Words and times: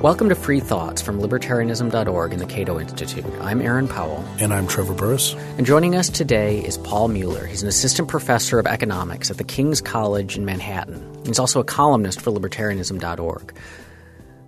Welcome 0.00 0.28
to 0.28 0.36
Free 0.36 0.60
Thoughts 0.60 1.02
from 1.02 1.18
Libertarianism.org 1.18 2.32
and 2.32 2.40
the 2.40 2.46
Cato 2.46 2.78
Institute. 2.78 3.24
I'm 3.40 3.60
Aaron 3.60 3.88
Powell. 3.88 4.24
And 4.38 4.54
I'm 4.54 4.68
Trevor 4.68 4.94
Burrus. 4.94 5.34
And 5.56 5.66
joining 5.66 5.96
us 5.96 6.08
today 6.08 6.60
is 6.64 6.78
Paul 6.78 7.08
Mueller. 7.08 7.44
He's 7.44 7.64
an 7.64 7.68
assistant 7.68 8.06
professor 8.06 8.60
of 8.60 8.68
economics 8.68 9.28
at 9.28 9.38
the 9.38 9.44
King's 9.44 9.80
College 9.80 10.36
in 10.36 10.44
Manhattan. 10.44 11.24
He's 11.26 11.40
also 11.40 11.58
a 11.58 11.64
columnist 11.64 12.20
for 12.20 12.30
Libertarianism.org. 12.30 13.52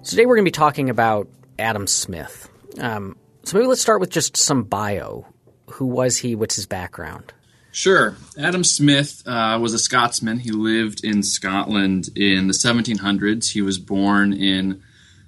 So 0.03 0.11
today 0.11 0.25
we're 0.25 0.37
going 0.37 0.45
to 0.45 0.49
be 0.49 0.53
talking 0.53 0.89
about 0.89 1.27
Adam 1.59 1.89
Smith. 1.89 2.49
Um, 2.79 3.17
so 3.43 3.57
maybe 3.57 3.67
let's 3.67 3.83
start 3.83 3.99
with 3.99 4.11
just 4.11 4.37
some 4.37 4.63
bio. 4.63 5.27
Who 5.73 5.87
was 5.87 6.17
he? 6.17 6.37
What's 6.37 6.55
his 6.55 6.67
background? 6.67 7.33
Sure. 7.73 8.15
Adam 8.39 8.63
Smith 8.63 9.25
uh, 9.27 9.59
was 9.61 9.75
a 9.75 9.81
Scotsman. 9.81 10.39
He 10.39 10.53
lived 10.53 11.03
in 11.03 11.25
Scotland 11.25 12.09
in 12.15 12.47
the 12.47 12.55
1700s. 12.55 13.51
He 13.51 13.63
was 13.63 13.81
born 13.81 14.33
in 14.33 14.81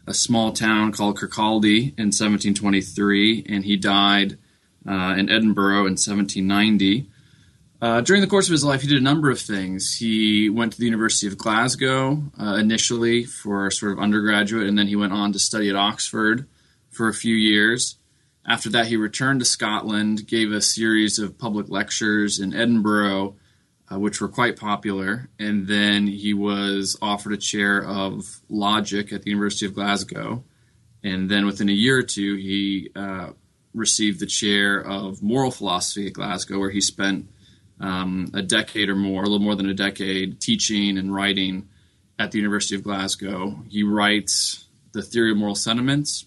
a 0.06 0.15
small 0.15 0.52
town 0.52 0.92
called 0.92 1.19
Kirkcaldy 1.19 1.95
in 1.98 2.11
1723, 2.11 3.47
and 3.48 3.65
he 3.65 3.77
died 3.77 4.38
uh, 4.87 5.15
in 5.16 5.28
Edinburgh 5.28 5.87
in 5.87 5.97
1790. 5.97 7.09
Uh, 7.80 8.01
during 8.01 8.20
the 8.20 8.28
course 8.28 8.47
of 8.47 8.52
his 8.52 8.65
life, 8.65 8.83
he 8.83 8.88
did 8.88 8.98
a 8.98 9.01
number 9.01 9.30
of 9.30 9.41
things. 9.41 9.97
He 9.97 10.48
went 10.48 10.73
to 10.73 10.78
the 10.78 10.84
University 10.84 11.27
of 11.27 11.37
Glasgow 11.37 12.23
uh, 12.41 12.55
initially 12.55 13.25
for 13.25 13.70
sort 13.70 13.92
of 13.92 13.98
undergraduate, 13.98 14.69
and 14.69 14.78
then 14.78 14.87
he 14.87 14.97
went 14.97 15.12
on 15.12 15.33
to 15.33 15.38
study 15.38 15.69
at 15.69 15.77
Oxford 15.77 16.47
for 16.91 17.09
a 17.09 17.14
few 17.14 17.34
years. 17.34 17.97
After 18.47 18.69
that, 18.70 18.87
he 18.87 18.97
returned 18.97 19.41
to 19.41 19.47
Scotland, 19.47 20.27
gave 20.27 20.53
a 20.53 20.61
series 20.61 21.19
of 21.19 21.39
public 21.39 21.69
lectures 21.69 22.39
in 22.39 22.55
Edinburgh, 22.55 23.37
uh, 23.93 23.99
which 23.99 24.21
were 24.21 24.29
quite 24.29 24.57
popular. 24.57 25.29
And 25.39 25.67
then 25.67 26.07
he 26.07 26.35
was 26.35 26.97
offered 27.03 27.33
a 27.33 27.37
chair 27.37 27.85
of 27.85 28.41
logic 28.49 29.12
at 29.12 29.23
the 29.23 29.31
University 29.31 29.67
of 29.67 29.75
Glasgow. 29.75 30.45
And 31.03 31.31
then 31.31 31.47
within 31.47 31.69
a 31.69 31.73
year 31.73 31.99
or 31.99 32.03
two, 32.03 32.37
he 32.37 32.91
uh, 32.95 33.31
received 33.75 34.21
the 34.21 34.27
chair 34.27 34.79
of 34.79 35.23
moral 35.23 35.51
philosophy 35.51 36.07
at 36.07 36.12
Glasgow, 36.12 36.59
where 36.59 36.71
he 36.71 36.81
spent 36.81 37.29
um, 37.81 38.31
a 38.34 38.43
decade 38.43 38.89
or 38.89 38.95
more, 38.95 39.23
a 39.23 39.27
little 39.27 39.41
more 39.41 39.57
than 39.57 39.69
a 39.69 39.75
decade, 39.75 40.41
teaching 40.41 40.97
and 40.97 41.12
writing 41.12 41.69
at 42.19 42.31
the 42.31 42.39
University 42.39 42.77
of 42.77 42.84
Glasgow. 42.84 43.62
He 43.69 43.83
writes 43.83 44.67
the 44.93 45.03
theory 45.03 45.33
of 45.33 45.39
moral 45.39 45.56
sentiments, 45.56 46.27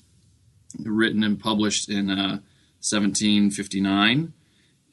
written 0.84 1.24
and 1.24 1.40
published 1.40 1.90
in 1.90 2.10
uh, 2.10 2.42
1759. 2.82 4.34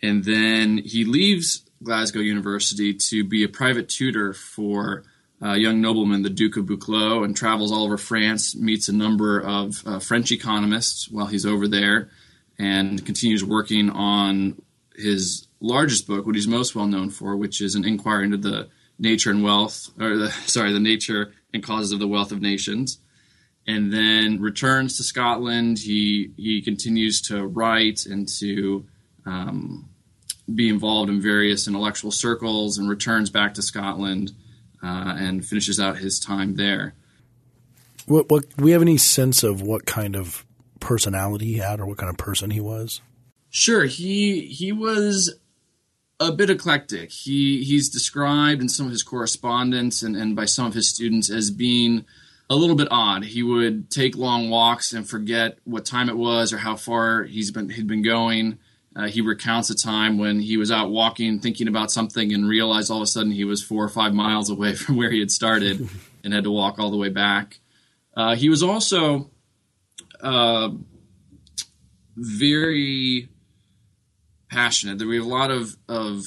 And 0.04 0.24
then 0.24 0.78
he 0.78 1.04
leaves 1.04 1.64
Glasgow 1.82 2.20
University 2.20 2.94
to 2.94 3.24
be 3.24 3.44
a 3.44 3.48
private 3.48 3.88
tutor 3.88 4.32
for 4.32 5.04
a 5.42 5.56
young 5.56 5.80
nobleman, 5.80 6.22
the 6.22 6.30
Duke 6.30 6.56
of 6.56 6.66
Buccleuch, 6.66 7.24
and 7.24 7.36
travels 7.36 7.72
all 7.72 7.84
over 7.84 7.98
France, 7.98 8.54
meets 8.54 8.88
a 8.88 8.92
number 8.92 9.40
of 9.40 9.82
uh, 9.84 9.98
French 9.98 10.30
economists 10.30 11.10
while 11.10 11.26
he's 11.26 11.44
over 11.44 11.66
there, 11.66 12.10
and 12.58 13.04
continues 13.04 13.44
working 13.44 13.90
on 13.90 14.62
his 14.94 15.48
largest 15.60 16.06
book, 16.06 16.26
what 16.26 16.36
he's 16.36 16.46
most 16.46 16.74
well 16.74 16.86
known 16.86 17.10
for, 17.10 17.36
which 17.36 17.60
is 17.60 17.74
an 17.74 17.84
inquiry 17.84 18.24
into 18.24 18.36
the 18.36 18.68
nature 18.98 19.30
and 19.30 19.42
wealth, 19.42 19.90
or 20.00 20.16
the, 20.16 20.30
sorry, 20.46 20.72
the 20.72 20.80
nature 20.80 21.32
and 21.52 21.62
causes 21.62 21.92
of 21.92 21.98
the 21.98 22.08
wealth 22.08 22.32
of 22.32 22.40
nations. 22.40 22.98
And 23.66 23.92
then 23.92 24.40
returns 24.40 24.96
to 24.96 25.04
Scotland. 25.04 25.78
He 25.78 26.32
he 26.36 26.62
continues 26.62 27.20
to 27.22 27.46
write 27.46 28.06
and 28.06 28.28
to 28.40 28.84
um, 29.24 29.88
be 30.54 30.68
involved 30.68 31.10
in 31.10 31.20
various 31.20 31.66
intellectual 31.66 32.10
circles 32.10 32.78
and 32.78 32.88
returns 32.88 33.30
back 33.30 33.54
to 33.54 33.62
Scotland 33.62 34.32
uh, 34.82 35.14
and 35.18 35.44
finishes 35.44 35.78
out 35.78 35.98
his 35.98 36.18
time 36.18 36.56
there. 36.56 36.94
What, 38.06 38.30
what, 38.30 38.56
do 38.56 38.64
we 38.64 38.72
have 38.72 38.82
any 38.82 38.96
sense 38.96 39.42
of 39.42 39.62
what 39.62 39.86
kind 39.86 40.16
of 40.16 40.44
personality 40.80 41.46
he 41.46 41.58
had 41.58 41.80
or 41.80 41.86
what 41.86 41.98
kind 41.98 42.10
of 42.10 42.16
person 42.16 42.50
he 42.50 42.60
was? 42.60 43.00
Sure, 43.50 43.84
he 43.84 44.46
he 44.46 44.72
was 44.72 45.38
a 46.18 46.32
bit 46.32 46.50
eclectic. 46.50 47.12
He 47.12 47.62
he's 47.64 47.90
described 47.90 48.62
in 48.62 48.68
some 48.68 48.86
of 48.86 48.92
his 48.92 49.02
correspondence 49.02 50.02
and, 50.02 50.16
and 50.16 50.34
by 50.34 50.46
some 50.46 50.66
of 50.66 50.74
his 50.74 50.88
students 50.88 51.30
as 51.30 51.50
being 51.50 52.04
a 52.48 52.56
little 52.56 52.76
bit 52.76 52.88
odd. 52.90 53.24
He 53.24 53.42
would 53.42 53.90
take 53.90 54.16
long 54.16 54.50
walks 54.50 54.92
and 54.92 55.08
forget 55.08 55.58
what 55.64 55.84
time 55.84 56.08
it 56.08 56.16
was 56.16 56.52
or 56.52 56.58
how 56.58 56.76
far 56.76 57.24
he's 57.24 57.50
been 57.50 57.68
he'd 57.68 57.86
been 57.86 58.02
going. 58.02 58.58
Uh, 58.94 59.08
he 59.08 59.20
recounts 59.20 59.70
a 59.70 59.74
time 59.74 60.18
when 60.18 60.40
he 60.40 60.56
was 60.56 60.70
out 60.70 60.90
walking, 60.90 61.40
thinking 61.40 61.68
about 61.68 61.90
something, 61.90 62.32
and 62.32 62.46
realized 62.46 62.90
all 62.90 62.98
of 62.98 63.02
a 63.02 63.06
sudden 63.06 63.32
he 63.32 63.44
was 63.44 63.62
four 63.62 63.84
or 63.84 63.88
five 63.88 64.12
miles 64.12 64.50
away 64.56 64.74
from 64.74 64.96
where 64.96 65.10
he 65.10 65.20
had 65.20 65.30
started 65.30 65.88
and 66.24 66.34
had 66.34 66.44
to 66.44 66.50
walk 66.50 66.78
all 66.78 66.90
the 66.90 66.96
way 66.96 67.08
back. 67.08 67.58
Uh, 68.14 68.34
he 68.34 68.48
was 68.48 68.62
also 68.62 69.30
uh, 70.20 70.70
very 72.16 73.28
passionate. 74.50 74.98
There 74.98 75.08
were 75.08 75.14
a 75.14 75.22
lot 75.22 75.50
of, 75.50 75.76
of 75.88 76.24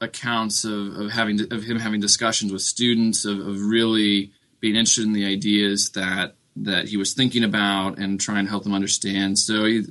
accounts 0.00 0.64
of, 0.64 0.96
of 0.96 1.10
having 1.10 1.40
of 1.52 1.62
him 1.62 1.78
having 1.78 2.00
discussions 2.00 2.52
with 2.52 2.62
students 2.62 3.24
of, 3.24 3.38
of 3.38 3.60
really 3.60 4.32
being 4.60 4.76
interested 4.76 5.04
in 5.04 5.12
the 5.12 5.26
ideas 5.26 5.90
that 5.90 6.34
that 6.56 6.88
he 6.88 6.96
was 6.96 7.12
thinking 7.12 7.44
about 7.44 7.98
and 7.98 8.20
trying 8.20 8.44
to 8.44 8.50
help 8.50 8.64
them 8.64 8.74
understand. 8.74 9.38
So 9.38 9.64
he 9.64 9.84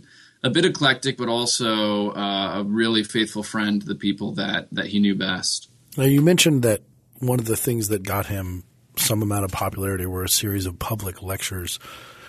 a 0.46 0.50
bit 0.52 0.64
eclectic, 0.64 1.18
but 1.18 1.28
also 1.28 2.12
uh, 2.12 2.60
a 2.60 2.64
really 2.64 3.04
faithful 3.04 3.42
friend 3.42 3.82
to 3.82 3.88
the 3.88 3.96
people 3.96 4.34
that 4.34 4.68
that 4.72 4.86
he 4.86 5.00
knew 5.00 5.16
best. 5.16 5.70
Now, 5.98 6.04
you 6.04 6.22
mentioned 6.22 6.62
that 6.62 6.82
one 7.20 7.40
of 7.40 7.46
the 7.46 7.58
things 7.58 7.88
that 7.90 8.04
got 8.04 8.28
him 8.28 8.64
some 8.96 9.22
amount 9.22 9.44
of 9.44 9.52
popularity 9.52 10.06
were 10.06 10.24
a 10.24 10.30
series 10.30 10.68
of 10.68 10.78
public 10.78 11.22
lectures, 11.22 11.80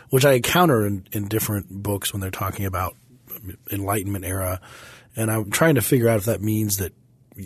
which 0.09 0.25
I 0.25 0.32
encounter 0.32 0.87
in, 0.87 1.06
in 1.12 1.28
different 1.28 1.71
books 1.71 2.12
when 2.12 2.21
they're 2.21 2.31
talking 2.31 2.65
about 2.65 2.97
Enlightenment 3.71 4.25
era, 4.25 4.60
and 5.15 5.31
I'm 5.31 5.50
trying 5.50 5.75
to 5.76 5.82
figure 5.82 6.09
out 6.09 6.16
if 6.16 6.25
that 6.25 6.41
means 6.41 6.78
that 6.78 6.93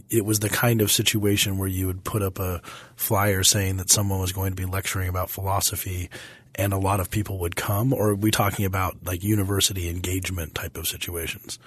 it 0.08 0.24
was 0.24 0.38
the 0.38 0.48
kind 0.48 0.80
of 0.80 0.90
situation 0.92 1.58
where 1.58 1.68
you 1.68 1.88
would 1.88 2.04
put 2.04 2.22
up 2.22 2.38
a 2.38 2.62
flyer 2.94 3.42
saying 3.42 3.78
that 3.78 3.90
someone 3.90 4.20
was 4.20 4.32
going 4.32 4.52
to 4.52 4.56
be 4.56 4.64
lecturing 4.64 5.08
about 5.08 5.30
philosophy 5.30 6.08
and 6.54 6.72
a 6.72 6.78
lot 6.78 7.00
of 7.00 7.10
people 7.10 7.38
would 7.38 7.56
come, 7.56 7.92
or 7.92 8.10
are 8.10 8.14
we 8.14 8.30
talking 8.30 8.64
about 8.64 8.96
like 9.04 9.22
university 9.22 9.88
engagement 9.88 10.54
type 10.54 10.76
of 10.76 10.86
situations? 10.86 11.58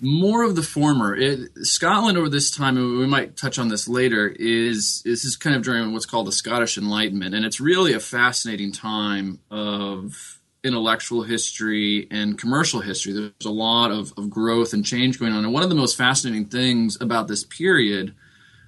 More 0.00 0.42
of 0.42 0.56
the 0.56 0.62
former. 0.62 1.14
It, 1.14 1.50
Scotland 1.62 2.18
over 2.18 2.28
this 2.28 2.50
time, 2.50 2.76
and 2.76 2.98
we 2.98 3.06
might 3.06 3.36
touch 3.36 3.58
on 3.58 3.68
this 3.68 3.88
later, 3.88 4.28
is 4.28 5.02
this 5.04 5.24
is 5.24 5.36
kind 5.36 5.54
of 5.54 5.62
during 5.62 5.92
what's 5.92 6.06
called 6.06 6.26
the 6.26 6.32
Scottish 6.32 6.76
Enlightenment, 6.76 7.34
and 7.34 7.44
it's 7.44 7.60
really 7.60 7.92
a 7.92 8.00
fascinating 8.00 8.72
time 8.72 9.38
of 9.50 10.40
intellectual 10.64 11.22
history 11.22 12.08
and 12.10 12.38
commercial 12.38 12.80
history. 12.80 13.12
There's 13.12 13.32
a 13.44 13.50
lot 13.50 13.90
of, 13.90 14.12
of 14.16 14.30
growth 14.30 14.72
and 14.72 14.84
change 14.84 15.20
going 15.20 15.32
on, 15.32 15.44
and 15.44 15.52
one 15.52 15.62
of 15.62 15.68
the 15.68 15.74
most 15.74 15.96
fascinating 15.96 16.46
things 16.46 16.98
about 17.00 17.28
this 17.28 17.44
period 17.44 18.14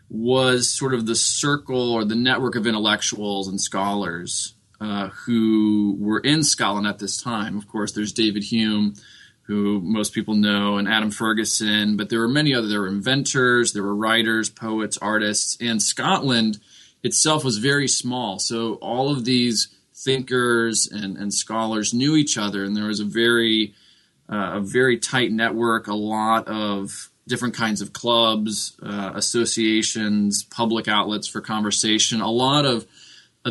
was 0.08 0.68
sort 0.68 0.94
of 0.94 1.06
the 1.06 1.16
circle 1.16 1.92
or 1.92 2.04
the 2.04 2.14
network 2.14 2.54
of 2.54 2.66
intellectuals 2.66 3.48
and 3.48 3.60
scholars 3.60 4.54
uh, 4.80 5.08
who 5.08 5.96
were 5.98 6.20
in 6.20 6.42
Scotland 6.42 6.86
at 6.86 6.98
this 6.98 7.20
time. 7.20 7.56
Of 7.56 7.68
course, 7.68 7.92
there's 7.92 8.12
David 8.12 8.44
Hume, 8.44 8.94
who 9.42 9.80
most 9.80 10.12
people 10.12 10.34
know, 10.34 10.76
and 10.76 10.88
Adam 10.88 11.10
Ferguson, 11.10 11.96
but 11.96 12.10
there 12.10 12.20
were 12.20 12.28
many 12.28 12.54
other. 12.54 12.66
There 12.66 12.80
were 12.80 12.88
inventors, 12.88 13.72
there 13.72 13.82
were 13.82 13.94
writers, 13.94 14.50
poets, 14.50 14.98
artists, 14.98 15.56
and 15.60 15.82
Scotland 15.82 16.58
itself 17.02 17.44
was 17.44 17.58
very 17.58 17.88
small. 17.88 18.38
So 18.38 18.74
all 18.74 19.10
of 19.10 19.24
these 19.24 19.68
thinkers 19.94 20.88
and, 20.90 21.16
and 21.16 21.32
scholars 21.32 21.94
knew 21.94 22.16
each 22.16 22.36
other, 22.36 22.64
and 22.64 22.76
there 22.76 22.86
was 22.86 23.00
a 23.00 23.04
very 23.04 23.74
uh, 24.28 24.54
a 24.54 24.60
very 24.60 24.98
tight 24.98 25.30
network, 25.30 25.86
a 25.86 25.94
lot 25.94 26.48
of 26.48 27.10
different 27.28 27.54
kinds 27.54 27.80
of 27.80 27.92
clubs, 27.92 28.76
uh, 28.82 29.12
associations, 29.14 30.42
public 30.44 30.88
outlets 30.88 31.28
for 31.28 31.40
conversation, 31.40 32.20
a 32.20 32.30
lot 32.30 32.64
of 32.64 32.86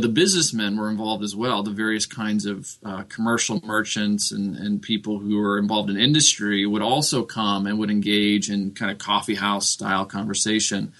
the 0.01 0.09
businessmen 0.09 0.77
were 0.77 0.89
involved 0.89 1.23
as 1.23 1.35
well, 1.35 1.63
the 1.63 1.71
various 1.71 2.05
kinds 2.05 2.45
of 2.45 2.75
uh, 2.83 3.03
commercial 3.03 3.61
merchants 3.63 4.31
and, 4.31 4.55
and 4.57 4.81
people 4.81 5.19
who 5.19 5.37
were 5.37 5.57
involved 5.57 5.89
in 5.89 5.97
industry 5.97 6.65
would 6.65 6.81
also 6.81 7.23
come 7.23 7.65
and 7.65 7.79
would 7.79 7.89
engage 7.89 8.49
in 8.49 8.71
kind 8.71 8.91
of 8.91 8.97
coffee 8.97 9.35
house 9.35 9.69
style 9.69 10.05
conversation. 10.05 10.91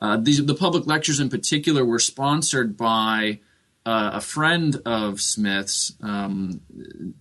Uh, 0.00 0.16
these, 0.16 0.44
the 0.44 0.54
public 0.54 0.86
lectures 0.86 1.18
in 1.18 1.28
particular 1.28 1.84
were 1.84 1.98
sponsored 1.98 2.76
by 2.76 3.40
uh, 3.84 4.10
a 4.14 4.20
friend 4.20 4.80
of 4.84 5.20
Smith's, 5.20 5.94
um, 6.02 6.60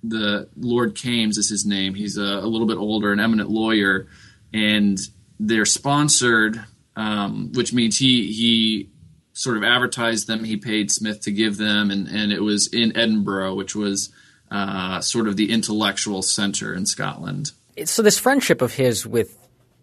the 0.03 0.49
Lord 0.55 0.95
Kames 0.95 1.37
is 1.37 1.49
his 1.49 1.65
name. 1.65 1.95
He's 1.95 2.17
a, 2.17 2.21
a, 2.21 2.45
little 2.45 2.67
bit 2.67 2.77
older, 2.77 3.11
an 3.11 3.19
eminent 3.19 3.49
lawyer, 3.49 4.07
and 4.53 4.99
they're 5.39 5.65
sponsored, 5.65 6.63
um, 6.95 7.51
which 7.53 7.73
means 7.73 7.97
he 7.97 8.31
he 8.33 8.89
sort 9.37 9.55
of 9.55 9.63
advertised 9.63 10.25
them. 10.25 10.43
He 10.43 10.57
paid 10.57 10.89
Smith 10.89 11.21
to 11.21 11.31
give 11.31 11.57
them, 11.57 11.91
and, 11.91 12.07
and 12.07 12.31
it 12.31 12.41
was 12.41 12.67
in 12.73 12.97
Edinburgh, 12.97 13.53
which 13.53 13.75
was 13.75 14.09
uh, 14.49 14.99
sort 14.99 15.27
of 15.27 15.37
the 15.37 15.51
intellectual 15.51 16.23
center 16.23 16.73
in 16.73 16.87
Scotland. 16.87 17.51
So 17.85 18.01
this 18.01 18.17
friendship 18.17 18.63
of 18.63 18.73
his 18.73 19.05
with 19.05 19.37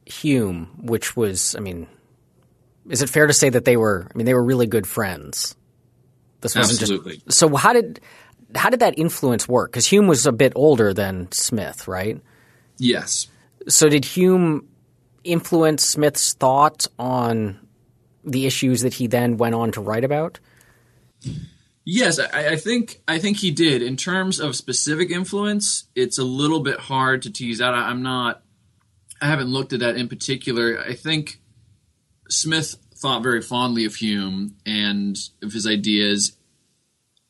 Hume, 0.07 0.71
which 0.83 1.17
was, 1.17 1.55
I 1.55 1.61
mean, 1.61 1.87
is 2.91 3.01
it 3.01 3.09
fair 3.09 3.29
to 3.29 3.33
say 3.33 3.49
that 3.49 3.65
they 3.65 3.77
were? 3.77 4.09
I 4.13 4.19
mean, 4.19 4.27
they 4.27 4.35
were 4.35 4.43
really 4.43 4.67
good 4.67 4.89
friends. 4.89 5.55
This 6.41 6.57
wasn't 6.57 6.83
Absolutely. 6.83 7.19
just. 7.19 7.39
So 7.39 7.55
how 7.55 7.73
did 7.73 8.01
how 8.57 8.71
did 8.71 8.81
that 8.81 8.99
influence 8.99 9.49
work? 9.49 9.71
Because 9.71 9.87
Hume 9.87 10.09
was 10.09 10.27
a 10.27 10.33
bit 10.33 10.53
older 10.57 10.93
than 10.93 11.31
Smith, 11.31 11.87
right? 11.87 12.21
Yes. 12.79 13.29
So 13.69 13.89
did 13.89 14.05
Hume 14.05 14.69
influence 15.23 15.87
Smith's 15.87 16.35
thought 16.35 16.87
on 16.99 17.64
the 18.25 18.47
issues 18.47 18.83
that 18.83 18.95
he 18.95 19.07
then 19.07 19.37
went 19.37 19.55
on 19.55 19.73
to 19.73 19.81
write 19.81 20.05
about? 20.05 20.41
Yes, 21.85 22.19
I, 22.19 22.53
I, 22.53 22.57
think 22.57 23.03
I 23.07 23.19
think 23.19 23.39
he 23.39 23.51
did. 23.51 23.83
In 23.83 23.97
terms 23.97 24.41
of 24.41 24.57
specific 24.57 25.11
influence, 25.11 25.85
it's 25.95 26.19
a 26.19 26.25
little 26.25 26.61
bit 26.61 26.81
hard 26.81 27.23
to 27.23 27.31
tease 27.31 27.61
out. 27.61 27.75
I, 27.75 27.89
I'm 27.91 28.03
not. 28.03 28.43
I 29.21 29.27
haven't 29.27 29.49
looked 29.49 29.73
at 29.73 29.81
that 29.81 29.97
in 29.97 30.09
particular. 30.09 30.79
I 30.81 30.95
think 30.95 31.41
Smith 32.29 32.77
thought 32.97 33.23
very 33.23 33.43
fondly 33.43 33.85
of 33.85 33.97
Hume 33.97 34.57
and 34.65 35.17
of 35.43 35.53
his 35.53 35.67
ideas, 35.67 36.37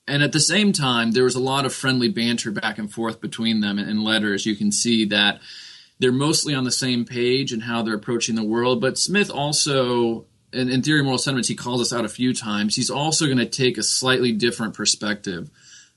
and 0.06 0.23
at 0.23 0.32
the 0.32 0.41
same 0.41 0.73
time, 0.73 1.12
there 1.12 1.25
was 1.25 1.35
a 1.35 1.41
lot 1.41 1.64
of 1.64 1.75
friendly 1.75 2.08
banter 2.08 2.52
back 2.52 2.79
and 2.79 2.93
forth 2.93 3.20
between 3.20 3.61
them 3.61 3.79
in 3.79 4.05
letters. 4.05 4.46
You 4.46 4.55
can 4.55 4.70
see 4.70 5.05
that 5.06 5.41
they're 5.99 6.12
mostly 6.12 6.55
on 6.55 6.64
the 6.64 6.73
same 6.73 7.05
page 7.05 7.52
and 7.52 7.62
how 7.62 7.82
they're 7.82 7.94
approaching 7.94 8.35
the 8.35 8.44
world. 8.44 8.81
But 8.81 8.99
Smith 8.99 9.31
also 9.31 10.26
in, 10.54 10.70
in 10.70 10.82
Theory 10.82 11.00
of 11.00 11.04
Moral 11.04 11.18
Sentiments, 11.18 11.48
he 11.48 11.54
calls 11.54 11.80
us 11.80 11.92
out 11.92 12.04
a 12.04 12.08
few 12.08 12.32
times. 12.32 12.76
He's 12.76 12.90
also 12.90 13.26
going 13.26 13.38
to 13.38 13.46
take 13.46 13.78
a 13.78 13.82
slightly 13.82 14.32
different 14.32 14.74
perspective 14.74 15.50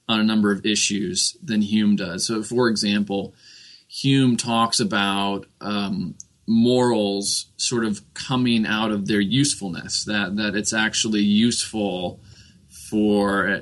on 0.10 0.20
a 0.20 0.24
number 0.24 0.52
of 0.52 0.66
issues 0.66 1.38
than 1.44 1.62
Hume 1.62 1.96
does. 1.96 2.26
So, 2.26 2.42
for 2.42 2.68
example, 2.68 3.34
Hume 3.88 4.38
talks 4.38 4.80
about 4.80 5.46
um, 5.62 6.16
morals 6.48 7.48
sort 7.58 7.86
of 7.86 8.02
coming 8.14 8.66
out 8.66 8.92
of 8.92 9.08
their 9.08 9.20
usefulness, 9.20 10.06
that, 10.06 10.36
that 10.38 10.56
it's 10.56 10.74
actually 10.74 11.22
useful 11.22 12.22
for 12.70 13.62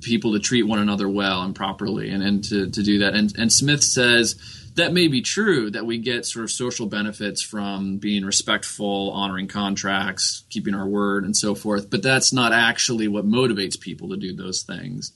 people 0.00 0.32
to 0.32 0.40
treat 0.40 0.62
one 0.62 0.78
another 0.78 1.08
well 1.08 1.42
and 1.42 1.54
properly 1.54 2.10
and, 2.10 2.22
and 2.22 2.44
to, 2.44 2.70
to 2.70 2.82
do 2.82 2.98
that. 3.00 3.14
And, 3.14 3.32
and 3.38 3.52
Smith 3.52 3.82
says, 3.84 4.36
that 4.74 4.92
may 4.92 5.08
be 5.08 5.22
true 5.22 5.70
that 5.70 5.86
we 5.86 5.98
get 5.98 6.26
sort 6.26 6.44
of 6.44 6.50
social 6.50 6.86
benefits 6.86 7.42
from 7.42 7.98
being 7.98 8.24
respectful, 8.24 9.12
honoring 9.12 9.48
contracts, 9.48 10.44
keeping 10.50 10.74
our 10.74 10.86
word, 10.86 11.24
and 11.24 11.36
so 11.36 11.54
forth. 11.54 11.90
But 11.90 12.02
that's 12.02 12.32
not 12.32 12.52
actually 12.52 13.08
what 13.08 13.26
motivates 13.26 13.78
people 13.78 14.08
to 14.10 14.16
do 14.16 14.34
those 14.34 14.62
things. 14.62 15.12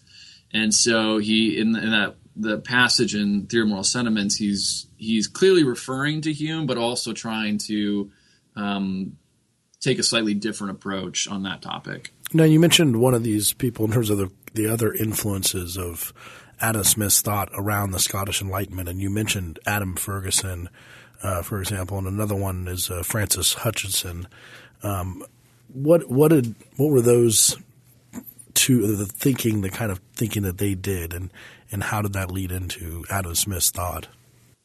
And 0.52 0.72
so 0.72 1.18
he 1.18 1.58
in, 1.58 1.76
in 1.76 1.90
that 1.90 2.16
the 2.38 2.58
passage 2.58 3.14
in 3.14 3.46
Theory 3.46 3.62
of 3.62 3.68
Moral 3.68 3.84
Sentiments, 3.84 4.36
he's 4.36 4.86
he's 4.96 5.26
clearly 5.26 5.64
referring 5.64 6.20
to 6.22 6.32
Hume, 6.32 6.66
but 6.66 6.78
also 6.78 7.12
trying 7.12 7.58
to 7.58 8.10
um, 8.54 9.18
take 9.80 9.98
a 9.98 10.02
slightly 10.02 10.34
different 10.34 10.72
approach 10.72 11.28
on 11.28 11.42
that 11.42 11.62
topic. 11.62 12.12
Now, 12.32 12.44
you 12.44 12.60
mentioned 12.60 13.00
one 13.00 13.14
of 13.14 13.24
these 13.24 13.52
people 13.52 13.86
in 13.86 13.92
terms 13.92 14.10
of 14.10 14.18
the 14.18 14.30
the 14.54 14.66
other 14.68 14.92
influences 14.92 15.76
of 15.76 16.12
Adam 16.60 16.84
Smith's 16.84 17.20
thought 17.20 17.50
around 17.54 17.90
the 17.90 17.98
Scottish 17.98 18.42
Enlightenment, 18.42 18.88
and 18.88 19.00
you 19.00 19.10
mentioned 19.10 19.58
Adam 19.66 19.96
Ferguson, 19.96 20.68
uh, 21.22 21.42
for 21.42 21.60
example, 21.60 21.98
and 21.98 22.06
another 22.06 22.34
one 22.34 22.68
is 22.68 22.90
uh, 22.90 23.02
Francis 23.02 23.54
Hutcheson. 23.56 24.26
Um, 24.82 25.24
what 25.72 26.08
what 26.10 26.28
did 26.28 26.54
what 26.76 26.90
were 26.90 27.02
those 27.02 27.56
two 28.54 28.96
the 28.96 29.06
thinking 29.06 29.60
the 29.60 29.70
kind 29.70 29.92
of 29.92 30.00
thinking 30.14 30.42
that 30.42 30.58
they 30.58 30.74
did, 30.74 31.12
and 31.12 31.30
and 31.70 31.84
how 31.84 32.02
did 32.02 32.12
that 32.14 32.30
lead 32.30 32.50
into 32.50 33.04
Adam 33.10 33.34
Smith's 33.34 33.70
thought? 33.70 34.08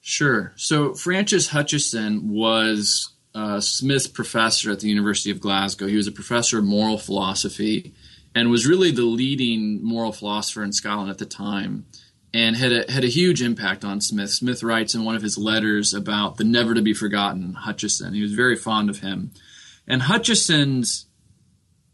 Sure. 0.01 0.51
So 0.56 0.94
Francis 0.94 1.50
Hutcheson 1.50 2.24
was 2.24 3.13
uh, 3.36 3.60
Smith's 3.60 4.07
professor 4.07 4.72
at 4.72 4.80
the 4.80 4.90
University 4.90 5.31
of 5.31 5.40
Glasgow. 5.40 5.88
He 5.88 5.95
was 5.95 6.07
a 6.07 6.12
professor 6.12 6.60
of 6.60 6.66
moral 6.66 6.98
philosophy 6.98 7.94
and 8.35 8.50
was 8.50 8.68
really 8.68 8.91
the 8.91 9.03
leading 9.03 9.83
moral 9.83 10.12
philosopher 10.12 10.63
in 10.63 10.74
Scotland 10.74 11.09
at 11.09 11.18
the 11.18 11.25
time 11.25 11.85
and 12.33 12.56
had 12.56 12.71
a, 12.71 12.91
had 12.91 13.03
a 13.03 13.07
huge 13.07 13.41
impact 13.41 13.85
on 13.85 14.01
Smith. 14.01 14.31
Smith 14.31 14.63
writes 14.63 14.95
in 14.95 15.06
one 15.06 15.15
of 15.15 15.21
his 15.21 15.38
letters 15.38 15.94
about 15.94 16.38
the 16.38 16.44
never 16.44 16.74
to 16.74 16.81
be 16.81 16.94
forgotten 16.94 17.56
Hutcheson. 17.65 18.15
He 18.15 18.21
was 18.21 18.33
very 18.33 18.56
fond 18.56 18.89
of 18.89 19.00
him. 19.00 19.31
And 19.88 20.01
Hutcheson's 20.01 21.06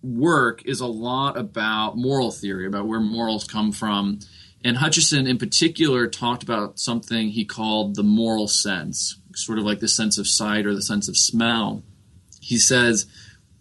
work 0.01 0.65
is 0.65 0.79
a 0.79 0.87
lot 0.87 1.37
about 1.37 1.97
moral 1.97 2.31
theory, 2.31 2.65
about 2.65 2.87
where 2.87 3.01
morals 3.01 3.45
come 3.45 3.71
from. 3.73 4.19
And 4.63 4.77
Hutcheson, 4.77 5.27
in 5.27 5.37
particular, 5.37 6.07
talked 6.07 6.43
about 6.43 6.79
something 6.79 7.29
he 7.29 7.43
called 7.45 7.95
the 7.95 8.03
moral 8.03 8.47
sense, 8.47 9.19
sort 9.35 9.57
of 9.57 9.65
like 9.65 9.79
the 9.79 9.87
sense 9.87 10.17
of 10.17 10.27
sight 10.27 10.65
or 10.65 10.73
the 10.73 10.81
sense 10.81 11.09
of 11.09 11.17
smell. 11.17 11.83
He 12.39 12.57
says, 12.57 13.07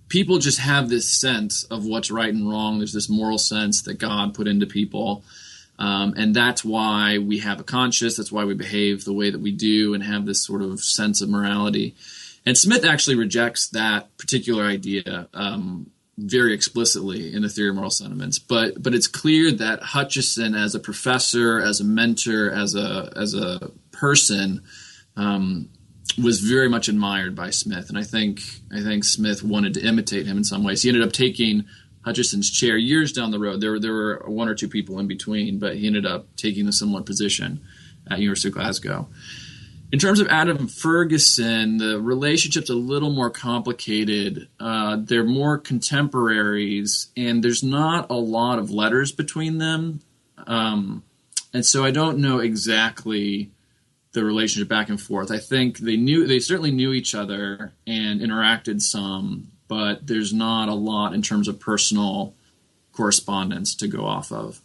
people 0.08 0.38
just 0.38 0.58
have 0.58 0.88
this 0.88 1.08
sense 1.08 1.64
of 1.64 1.84
what's 1.84 2.10
right 2.10 2.32
and 2.32 2.48
wrong. 2.48 2.78
There's 2.78 2.92
this 2.92 3.08
moral 3.08 3.38
sense 3.38 3.82
that 3.82 3.98
God 3.98 4.34
put 4.34 4.48
into 4.48 4.66
people. 4.66 5.24
Um, 5.78 6.14
and 6.16 6.34
that's 6.34 6.64
why 6.64 7.18
we 7.18 7.38
have 7.38 7.60
a 7.60 7.64
conscience. 7.64 8.16
That's 8.16 8.32
why 8.32 8.44
we 8.44 8.54
behave 8.54 9.04
the 9.04 9.12
way 9.12 9.30
that 9.30 9.40
we 9.40 9.52
do 9.52 9.94
and 9.94 10.02
have 10.02 10.26
this 10.26 10.44
sort 10.44 10.62
of 10.62 10.80
sense 10.80 11.20
of 11.20 11.28
morality. 11.28 11.94
And 12.44 12.56
Smith 12.56 12.84
actually 12.84 13.16
rejects 13.16 13.68
that 13.68 14.16
particular 14.16 14.64
idea 14.64 15.28
um, 15.34 15.90
very 16.16 16.52
explicitly 16.52 17.32
in 17.32 17.42
the 17.42 17.48
theory 17.48 17.68
of 17.68 17.76
moral 17.76 17.90
sentiments. 17.90 18.38
But 18.38 18.82
but 18.82 18.94
it's 18.94 19.06
clear 19.06 19.52
that 19.52 19.80
Hutcheson, 19.80 20.58
as 20.58 20.74
a 20.74 20.80
professor, 20.80 21.60
as 21.60 21.80
a 21.80 21.84
mentor, 21.84 22.50
as 22.50 22.74
a 22.74 23.12
as 23.14 23.34
a 23.34 23.70
person, 23.92 24.62
um, 25.16 25.68
was 26.16 26.40
very 26.40 26.68
much 26.68 26.88
admired 26.88 27.34
by 27.34 27.50
Smith, 27.50 27.88
and 27.88 27.98
I 27.98 28.02
think 28.02 28.40
I 28.72 28.82
think 28.82 29.04
Smith 29.04 29.42
wanted 29.42 29.74
to 29.74 29.86
imitate 29.86 30.26
him 30.26 30.36
in 30.36 30.44
some 30.44 30.64
ways. 30.64 30.82
He 30.82 30.88
ended 30.88 31.04
up 31.04 31.12
taking 31.12 31.64
Hutcheson's 32.02 32.50
chair 32.50 32.76
years 32.76 33.12
down 33.12 33.30
the 33.30 33.38
road. 33.38 33.60
There 33.60 33.78
there 33.78 33.92
were 33.92 34.22
one 34.26 34.48
or 34.48 34.54
two 34.54 34.68
people 34.68 34.98
in 34.98 35.06
between, 35.06 35.58
but 35.58 35.76
he 35.76 35.86
ended 35.86 36.06
up 36.06 36.26
taking 36.36 36.66
a 36.66 36.72
similar 36.72 37.02
position 37.02 37.60
at 38.10 38.20
University 38.20 38.48
of 38.48 38.54
Glasgow. 38.54 39.08
In 39.90 39.98
terms 39.98 40.20
of 40.20 40.28
Adam 40.28 40.68
Ferguson, 40.68 41.78
the 41.78 41.98
relationship's 41.98 42.68
a 42.68 42.74
little 42.74 43.10
more 43.10 43.30
complicated. 43.30 44.48
Uh, 44.60 44.98
they're 45.00 45.24
more 45.24 45.56
contemporaries, 45.56 47.08
and 47.16 47.42
there's 47.42 47.62
not 47.62 48.10
a 48.10 48.14
lot 48.14 48.58
of 48.58 48.70
letters 48.70 49.12
between 49.12 49.58
them. 49.58 50.00
Um, 50.46 51.04
and 51.54 51.64
so 51.64 51.84
I 51.84 51.90
don't 51.90 52.18
know 52.18 52.38
exactly 52.38 53.50
the 54.18 54.24
relationship 54.24 54.68
back 54.68 54.88
and 54.88 55.00
forth. 55.00 55.30
I 55.30 55.38
think 55.38 55.78
they 55.78 55.96
knew 55.96 56.26
they 56.26 56.40
certainly 56.40 56.72
knew 56.72 56.92
each 56.92 57.14
other 57.14 57.72
and 57.86 58.20
interacted 58.20 58.82
some, 58.82 59.48
but 59.68 60.06
there's 60.06 60.32
not 60.32 60.68
a 60.68 60.74
lot 60.74 61.14
in 61.14 61.22
terms 61.22 61.48
of 61.48 61.60
personal 61.60 62.34
correspondence 62.92 63.76
to 63.76 63.86
go 63.86 64.04
off 64.04 64.32
of. 64.32 64.60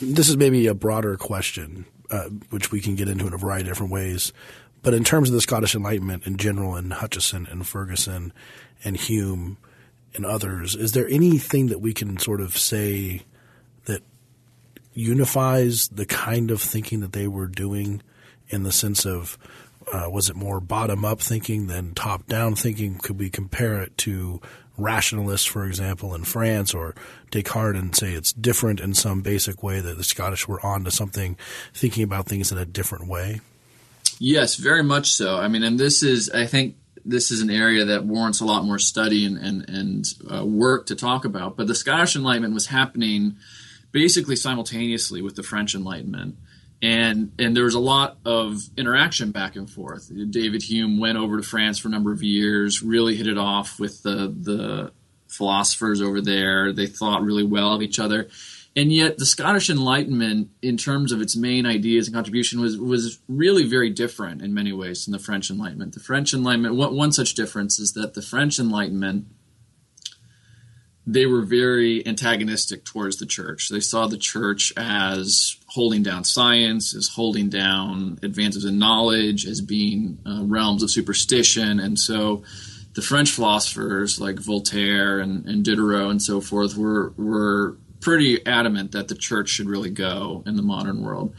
This 0.00 0.28
is 0.28 0.36
maybe 0.36 0.68
a 0.68 0.74
broader 0.74 1.16
question, 1.16 1.86
uh, 2.10 2.28
which 2.50 2.70
we 2.70 2.80
can 2.80 2.94
get 2.94 3.08
into 3.08 3.26
in 3.26 3.34
a 3.34 3.38
variety 3.38 3.68
of 3.68 3.74
different 3.74 3.92
ways. 3.92 4.32
But 4.82 4.94
in 4.94 5.02
terms 5.02 5.28
of 5.28 5.34
the 5.34 5.40
Scottish 5.40 5.74
Enlightenment 5.74 6.24
in 6.24 6.36
general, 6.36 6.76
and 6.76 6.92
Hutcheson 6.92 7.50
and 7.50 7.66
Ferguson 7.66 8.32
and 8.84 8.96
Hume 8.96 9.58
and 10.14 10.24
others, 10.24 10.76
is 10.76 10.92
there 10.92 11.08
anything 11.08 11.66
that 11.66 11.80
we 11.80 11.92
can 11.92 12.16
sort 12.18 12.40
of 12.40 12.56
say 12.56 13.22
that 13.86 14.02
unifies 14.94 15.88
the 15.88 16.06
kind 16.06 16.52
of 16.52 16.62
thinking 16.62 17.00
that 17.00 17.12
they 17.12 17.26
were 17.26 17.48
doing 17.48 18.02
in 18.48 18.62
the 18.62 18.72
sense 18.72 19.04
of 19.04 19.38
uh, 19.92 20.08
was 20.10 20.28
it 20.28 20.36
more 20.36 20.60
bottom 20.60 21.04
up 21.04 21.20
thinking 21.20 21.66
than 21.66 21.94
top 21.94 22.26
down 22.26 22.54
thinking? 22.54 22.98
Could 22.98 23.18
we 23.18 23.30
compare 23.30 23.82
it 23.82 23.96
to 23.98 24.40
rationalists, 24.76 25.46
for 25.46 25.64
example, 25.66 26.14
in 26.14 26.24
France, 26.24 26.74
or 26.74 26.94
Descartes 27.30 27.78
and 27.78 27.94
say 27.94 28.12
it's 28.12 28.32
different 28.32 28.80
in 28.80 28.94
some 28.94 29.22
basic 29.22 29.62
way 29.62 29.80
that 29.80 29.96
the 29.96 30.04
Scottish 30.04 30.46
were 30.46 30.64
on 30.64 30.84
to 30.84 30.90
something, 30.90 31.36
thinking 31.74 32.04
about 32.04 32.26
things 32.26 32.52
in 32.52 32.58
a 32.58 32.64
different 32.64 33.08
way? 33.08 33.40
Yes, 34.18 34.56
very 34.56 34.82
much 34.82 35.12
so. 35.12 35.36
I 35.36 35.48
mean, 35.48 35.62
and 35.62 35.78
this 35.78 36.02
is, 36.02 36.30
I 36.30 36.46
think, 36.46 36.76
this 37.04 37.30
is 37.30 37.40
an 37.40 37.50
area 37.50 37.86
that 37.86 38.04
warrants 38.04 38.40
a 38.40 38.44
lot 38.44 38.64
more 38.64 38.78
study 38.78 39.24
and 39.24 39.38
and, 39.38 39.68
and 39.68 40.04
uh, 40.30 40.44
work 40.44 40.86
to 40.86 40.96
talk 40.96 41.24
about. 41.24 41.56
But 41.56 41.66
the 41.66 41.74
Scottish 41.74 42.16
Enlightenment 42.16 42.54
was 42.54 42.66
happening 42.66 43.36
basically 43.92 44.36
simultaneously 44.36 45.22
with 45.22 45.34
the 45.34 45.42
French 45.42 45.74
Enlightenment 45.74 46.36
and 46.80 47.32
and 47.38 47.56
there 47.56 47.64
was 47.64 47.74
a 47.74 47.80
lot 47.80 48.18
of 48.24 48.60
interaction 48.76 49.30
back 49.30 49.56
and 49.56 49.68
forth. 49.68 50.10
David 50.30 50.62
Hume 50.62 50.98
went 50.98 51.18
over 51.18 51.36
to 51.36 51.42
France 51.42 51.78
for 51.78 51.88
a 51.88 51.90
number 51.90 52.12
of 52.12 52.22
years, 52.22 52.82
really 52.82 53.16
hit 53.16 53.26
it 53.26 53.38
off 53.38 53.80
with 53.80 54.02
the 54.02 54.34
the 54.40 54.92
philosophers 55.28 56.00
over 56.00 56.20
there. 56.20 56.72
They 56.72 56.86
thought 56.86 57.22
really 57.22 57.44
well 57.44 57.74
of 57.74 57.82
each 57.82 57.98
other. 57.98 58.28
And 58.76 58.92
yet, 58.92 59.18
the 59.18 59.26
Scottish 59.26 59.70
Enlightenment, 59.70 60.50
in 60.62 60.76
terms 60.76 61.10
of 61.10 61.20
its 61.20 61.34
main 61.34 61.66
ideas 61.66 62.06
and 62.06 62.14
contribution, 62.14 62.60
was 62.60 62.78
was 62.78 63.18
really 63.26 63.64
very 63.66 63.90
different 63.90 64.40
in 64.40 64.54
many 64.54 64.72
ways 64.72 65.04
than 65.04 65.12
the 65.12 65.18
French 65.18 65.50
Enlightenment. 65.50 65.94
The 65.94 66.00
French 66.00 66.32
Enlightenment, 66.32 66.76
one, 66.76 66.94
one 66.94 67.12
such 67.12 67.34
difference 67.34 67.80
is 67.80 67.94
that 67.94 68.14
the 68.14 68.22
French 68.22 68.60
Enlightenment 68.60 69.26
they 71.10 71.24
were 71.24 71.40
very 71.40 72.06
antagonistic 72.06 72.84
towards 72.84 73.16
the 73.16 73.24
church. 73.24 73.70
They 73.70 73.80
saw 73.80 74.06
the 74.06 74.18
church 74.18 74.74
as 74.76 75.56
holding 75.68 76.02
down 76.02 76.24
science, 76.24 76.94
as 76.94 77.08
holding 77.08 77.48
down 77.48 78.18
advances 78.22 78.66
in 78.66 78.78
knowledge, 78.78 79.46
as 79.46 79.62
being 79.62 80.18
uh, 80.26 80.44
realms 80.44 80.82
of 80.82 80.90
superstition. 80.90 81.80
And 81.80 81.98
so 81.98 82.42
the 82.92 83.00
French 83.00 83.30
philosophers 83.30 84.20
like 84.20 84.38
Voltaire 84.38 85.18
and, 85.18 85.46
and 85.46 85.64
Diderot 85.64 86.10
and 86.10 86.20
so 86.20 86.42
forth 86.42 86.76
were, 86.76 87.14
were 87.16 87.78
pretty 88.00 88.44
adamant 88.46 88.92
that 88.92 89.08
the 89.08 89.14
church 89.14 89.48
should 89.48 89.66
really 89.66 89.90
go 89.90 90.42
in 90.44 90.56
the 90.56 90.62
modern 90.62 91.00
world. 91.00 91.34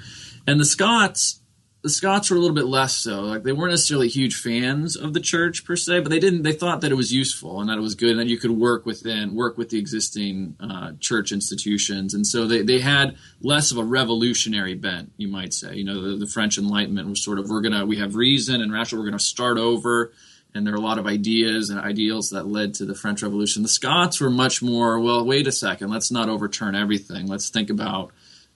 And 0.48 0.60
the 0.60 0.66
Scots 0.66 1.38
the 1.81 1.89
Scots 1.89 2.29
were 2.29 2.36
a 2.36 2.39
little 2.39 2.55
bit 2.55 2.65
less 2.65 2.95
so. 2.95 3.21
Like 3.21 3.43
they 3.43 3.53
weren't 3.53 3.71
necessarily 3.71 4.09
huge 4.09 4.36
fans 4.36 4.98
of 4.98 5.13
the 5.13 5.21
church 5.21 5.63
per 5.63 5.77
se, 5.77 6.01
but 6.01 6.09
they 6.09 6.19
didn't. 6.19 6.43
They 6.43 6.51
thought 6.51 6.81
that 6.81 6.91
it 6.91 6.95
was 6.95 7.13
useful 7.13 7.62
and 7.62 7.69
that 7.69 7.77
it 7.77 7.81
was 7.81 7.95
good, 7.95 8.12
and 8.12 8.19
that 8.19 8.27
you 8.27 8.38
could 8.38 8.51
work 8.51 8.86
within 8.86 9.33
work 9.33 9.57
with 9.57 9.69
the 9.69 9.79
existing 9.79 10.55
uh, 10.59 10.93
church 11.00 11.31
institutions. 11.31 12.13
And 12.13 12.27
so 12.27 12.48
they, 12.48 12.63
they 12.63 12.79
had 12.79 13.15
less 13.41 13.71
of 13.71 13.77
a 13.77 13.83
revolutionary 13.83 14.75
bent, 14.75 15.13
you 15.15 15.29
might 15.29 15.53
say. 15.53 15.75
You 15.75 15.86
know, 15.86 16.01
the, 16.01 16.17
the 16.17 16.27
French 16.27 16.57
Enlightenment 16.57 17.07
was 17.07 17.24
sort 17.24 17.39
of 17.39 17.50
we're 17.50 17.62
gonna 17.62 17.86
we 17.86 17.98
have 17.98 18.15
reason 18.15 18.62
and 18.62 18.74
rational. 18.74 19.01
We're 19.01 19.09
gonna 19.09 19.19
start 19.19 19.57
over. 19.57 20.12
And 20.51 20.65
there 20.65 20.74
are 20.74 20.77
a 20.77 20.81
lot 20.81 20.98
of 20.98 21.05
ideas 21.05 21.69
and 21.69 21.79
ideals 21.79 22.31
that 22.31 22.48
led 22.48 22.74
to 22.75 22.86
the 22.86 22.95
French 22.95 23.21
Revolution. 23.21 23.62
The 23.62 23.69
Scots 23.69 24.19
were 24.19 24.31
much 24.31 24.63
more 24.63 25.00
well. 25.00 25.24
Wait 25.24 25.45
a 25.45 25.51
second. 25.51 25.91
Let's 25.91 26.09
not 26.09 26.27
overturn 26.27 26.74
everything. 26.74 27.27
Let's 27.27 27.50
think 27.50 27.69
about 27.69 28.12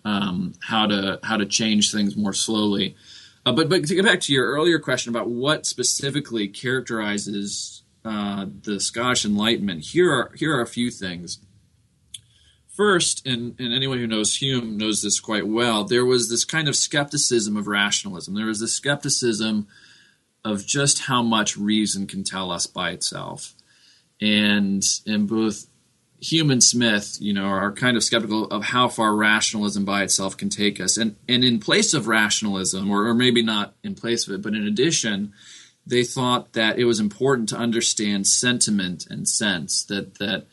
um, 0.05 0.53
how 0.61 0.87
to 0.87 1.19
how 1.23 1.37
to 1.37 1.45
change 1.45 1.91
things 1.91 2.15
more 2.15 2.33
slowly. 2.33 2.95
Uh, 3.45 3.51
but 3.51 3.69
but 3.69 3.85
to 3.85 3.95
get 3.95 4.05
back 4.05 4.21
to 4.21 4.33
your 4.33 4.47
earlier 4.47 4.79
question 4.79 5.09
about 5.09 5.29
what 5.29 5.65
specifically 5.65 6.47
characterizes 6.47 7.83
uh, 8.05 8.45
the 8.63 8.79
Scottish 8.79 9.25
Enlightenment, 9.25 9.85
here 9.85 10.11
are 10.11 10.31
here 10.35 10.55
are 10.55 10.61
a 10.61 10.67
few 10.67 10.91
things. 10.91 11.39
First, 12.75 13.27
and, 13.27 13.53
and 13.59 13.71
anyone 13.71 13.99
who 13.99 14.07
knows 14.07 14.37
Hume 14.37 14.77
knows 14.77 15.03
this 15.03 15.19
quite 15.19 15.45
well, 15.45 15.83
there 15.83 16.05
was 16.05 16.27
this 16.27 16.43
kind 16.43 16.67
of 16.67 16.75
skepticism 16.75 17.55
of 17.55 17.67
rationalism. 17.67 18.33
There 18.33 18.47
was 18.47 18.61
this 18.61 18.73
skepticism 18.73 19.67
of 20.43 20.65
just 20.65 21.03
how 21.03 21.21
much 21.21 21.55
reason 21.55 22.07
can 22.07 22.23
tell 22.23 22.51
us 22.51 22.65
by 22.65 22.89
itself. 22.89 23.53
And 24.19 24.83
in 25.05 25.27
both 25.27 25.67
Hume 26.23 26.51
and 26.51 26.63
Smith, 26.63 27.17
you 27.19 27.33
know, 27.33 27.45
are 27.45 27.73
kind 27.73 27.97
of 27.97 28.03
skeptical 28.03 28.45
of 28.45 28.63
how 28.63 28.87
far 28.87 29.13
rationalism 29.13 29.83
by 29.83 30.03
itself 30.03 30.37
can 30.37 30.49
take 30.49 30.79
us. 30.79 30.97
And 30.97 31.17
and 31.27 31.43
in 31.43 31.59
place 31.59 31.93
of 31.93 32.07
rationalism, 32.07 32.89
or, 32.89 33.07
or 33.07 33.13
maybe 33.13 33.43
not 33.43 33.75
in 33.83 33.93
place 33.93 34.25
of 34.25 34.33
it, 34.33 34.41
but 34.41 34.53
in 34.53 34.65
addition, 34.65 35.33
they 35.85 36.05
thought 36.05 36.53
that 36.53 36.79
it 36.79 36.85
was 36.85 37.01
important 37.01 37.49
to 37.49 37.57
understand 37.57 38.25
sentiment 38.25 39.05
and 39.09 39.27
sense, 39.27 39.83
that 39.85 40.17
that 40.19 40.47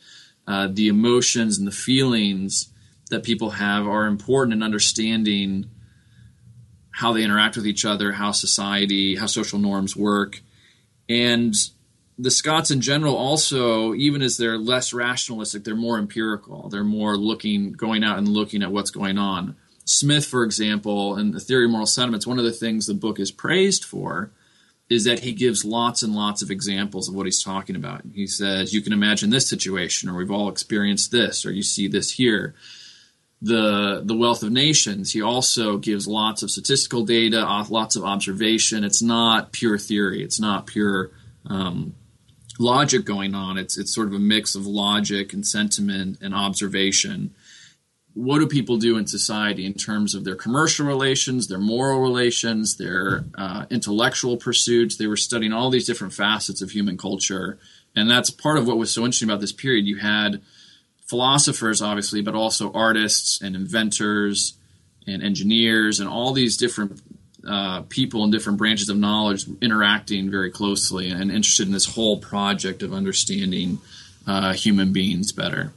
uh, 0.47 0.67
the 0.69 0.89
emotions 0.89 1.57
and 1.57 1.69
the 1.69 1.73
feelings 1.73 2.73
that 3.11 3.23
people 3.23 3.51
have 3.51 3.87
are 3.87 4.07
important 4.07 4.55
in 4.55 4.65
understanding 4.65 5.71
how 6.91 7.13
they 7.13 7.23
interact 7.23 7.57
with 7.57 7.67
each 7.67 7.85
other, 7.85 8.11
how 8.11 8.33
society, 8.33 9.15
how 9.15 9.27
social 9.27 9.61
norms 9.61 9.97
work. 9.97 10.41
And 11.09 11.55
the 12.21 12.31
Scots 12.31 12.71
in 12.71 12.81
general 12.81 13.17
also, 13.17 13.95
even 13.95 14.21
as 14.21 14.37
they're 14.37 14.59
less 14.59 14.93
rationalistic, 14.93 15.65
they're 15.65 15.75
more 15.75 15.99
empirical. 15.99 16.69
They're 16.69 16.85
more 16.85 17.17
looking, 17.17 17.73
going 17.73 18.05
out 18.05 18.19
and 18.19 18.29
looking 18.29 18.63
at 18.63 18.71
what's 18.71 18.91
going 18.91 19.19
on. 19.19 19.57
Smith, 19.85 20.27
for 20.27 20.45
example, 20.45 21.17
in 21.17 21.33
the 21.33 21.41
Theory 21.41 21.65
of 21.65 21.71
Moral 21.71 21.87
Sentiments, 21.87 22.27
one 22.27 22.39
of 22.39 22.45
the 22.45 22.53
things 22.53 22.87
the 22.87 22.95
book 22.95 23.19
is 23.19 23.31
praised 23.31 23.85
for 23.85 24.31
is 24.89 25.05
that 25.05 25.21
he 25.21 25.33
gives 25.33 25.65
lots 25.65 26.03
and 26.03 26.15
lots 26.15 26.43
of 26.43 26.51
examples 26.51 27.09
of 27.09 27.15
what 27.15 27.25
he's 27.25 27.43
talking 27.43 27.77
about. 27.77 28.03
He 28.13 28.27
says, 28.27 28.75
You 28.75 28.83
can 28.83 28.93
imagine 28.93 29.31
this 29.31 29.49
situation, 29.49 30.09
or 30.09 30.17
we've 30.17 30.31
all 30.31 30.49
experienced 30.49 31.13
this, 31.13 31.47
or 31.47 31.53
you 31.53 31.63
see 31.63 31.89
this 31.89 32.11
here. 32.11 32.55
The, 33.43 34.03
the 34.05 34.17
wealth 34.17 34.43
of 34.43 34.53
nations, 34.53 35.13
he 35.13 35.23
also 35.23 35.79
gives 35.79 36.07
lots 36.07 36.43
of 36.43 36.51
statistical 36.51 37.07
data, 37.07 37.43
lots 37.71 37.97
of 37.97 38.05
observation. 38.05 38.85
It's 38.85 39.01
not 39.01 39.53
pure 39.53 39.79
theory, 39.79 40.23
it's 40.23 40.39
not 40.39 40.67
pure 40.67 41.11
um, 41.47 41.95
logic 42.61 43.05
going 43.05 43.35
on. 43.35 43.59
It's 43.59 43.79
it's 43.79 43.93
sort 43.93 44.09
of 44.09 44.15
a 44.15 44.19
mix 44.19 44.55
of 44.55 44.67
logic 44.67 45.33
and 45.33 45.47
sentiment 45.47 46.19
and 46.21 46.35
observation. 46.35 47.35
What 48.13 48.41
do 48.41 48.47
people 48.47 48.77
do 48.77 48.99
in 48.99 49.07
society 49.07 49.65
in 49.65 49.75
terms 49.75 50.15
of 50.15 50.25
their 50.25 50.35
commercial 50.35 50.87
relations, 50.87 51.47
their 51.47 51.61
moral 51.61 52.01
relations, 52.01 52.77
their 52.77 53.25
uh, 53.39 53.67
intellectual 53.71 54.37
pursuits? 54.37 54.97
They 54.97 55.07
were 55.07 55.17
studying 55.17 55.53
all 55.53 55.71
these 55.71 55.87
different 55.87 56.13
facets 56.13 56.61
of 56.61 56.71
human 56.71 56.99
culture, 56.99 57.59
and 57.97 58.11
that's 58.11 58.31
part 58.31 58.59
of 58.59 58.67
what 58.67 58.79
was 58.79 58.91
so 58.93 59.05
interesting 59.05 59.31
about 59.31 59.41
this 59.41 59.53
period. 59.53 59.87
You 59.87 59.97
had 59.97 60.43
philosophers, 61.09 61.81
obviously, 61.81 62.21
but 62.21 62.35
also 62.35 62.73
artists 62.73 63.41
and 63.41 63.57
inventors 63.57 64.59
and 65.07 65.23
engineers 65.23 65.99
and 65.99 66.09
all 66.09 66.33
these 66.33 66.57
different 66.57 67.01
uh, 67.47 67.83
people 67.83 68.25
in 68.25 68.31
different 68.31 68.59
branches 68.59 68.89
of 68.89 68.97
knowledge 68.97 69.47
interacting 69.61 70.31
very 70.31 70.51
closely 70.51 71.11
and 71.11 71.31
interested 71.31 71.67
in 71.67 71.73
this 71.73 71.87
whole 71.87 72.19
project 72.19 72.83
of 72.83 72.93
understanding 72.93 73.79
uh, 74.27 74.53
human 74.53 74.93
beings 74.93 75.33
better. 75.33 75.73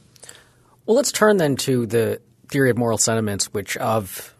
Well, 0.86 0.96
let's 0.96 1.12
turn 1.12 1.38
then 1.38 1.56
to 1.56 1.86
the 1.86 2.20
theory 2.48 2.70
of 2.70 2.76
moral 2.76 2.98
sentiments, 2.98 3.52
which 3.52 3.76
of 3.78 4.34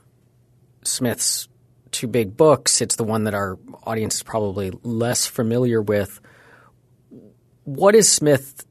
Smith's 0.82 1.48
two 1.90 2.06
big 2.06 2.36
books, 2.36 2.82
it's 2.82 2.96
the 2.96 3.04
one 3.04 3.24
that 3.24 3.34
our 3.34 3.58
audience 3.84 4.16
is 4.16 4.22
probably 4.22 4.72
less 4.82 5.26
familiar 5.26 5.80
with. 5.80 6.20
What 7.62 7.94
is 7.94 8.10
Smith 8.10 8.66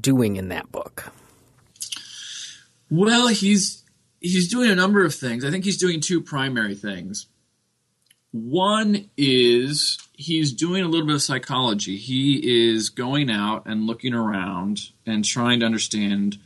doing 0.00 0.36
in 0.36 0.48
that 0.48 0.70
book? 0.72 1.12
Well, 2.88 3.28
he's 3.28 3.84
he's 4.20 4.48
doing 4.48 4.70
a 4.70 4.74
number 4.74 5.04
of 5.04 5.14
things. 5.14 5.44
I 5.44 5.50
think 5.50 5.64
he's 5.64 5.78
doing 5.78 6.00
two 6.00 6.20
primary 6.22 6.74
things. 6.74 7.26
One 8.32 9.10
is 9.16 9.98
he's 10.12 10.52
doing 10.52 10.84
a 10.84 10.88
little 10.88 11.06
bit 11.06 11.16
of 11.16 11.22
psychology. 11.22 11.96
He 11.96 12.68
is 12.70 12.88
going 12.88 13.30
out 13.30 13.66
and 13.66 13.86
looking 13.86 14.14
around 14.14 14.90
and 15.04 15.24
trying 15.24 15.60
to 15.60 15.66
understand 15.66 16.38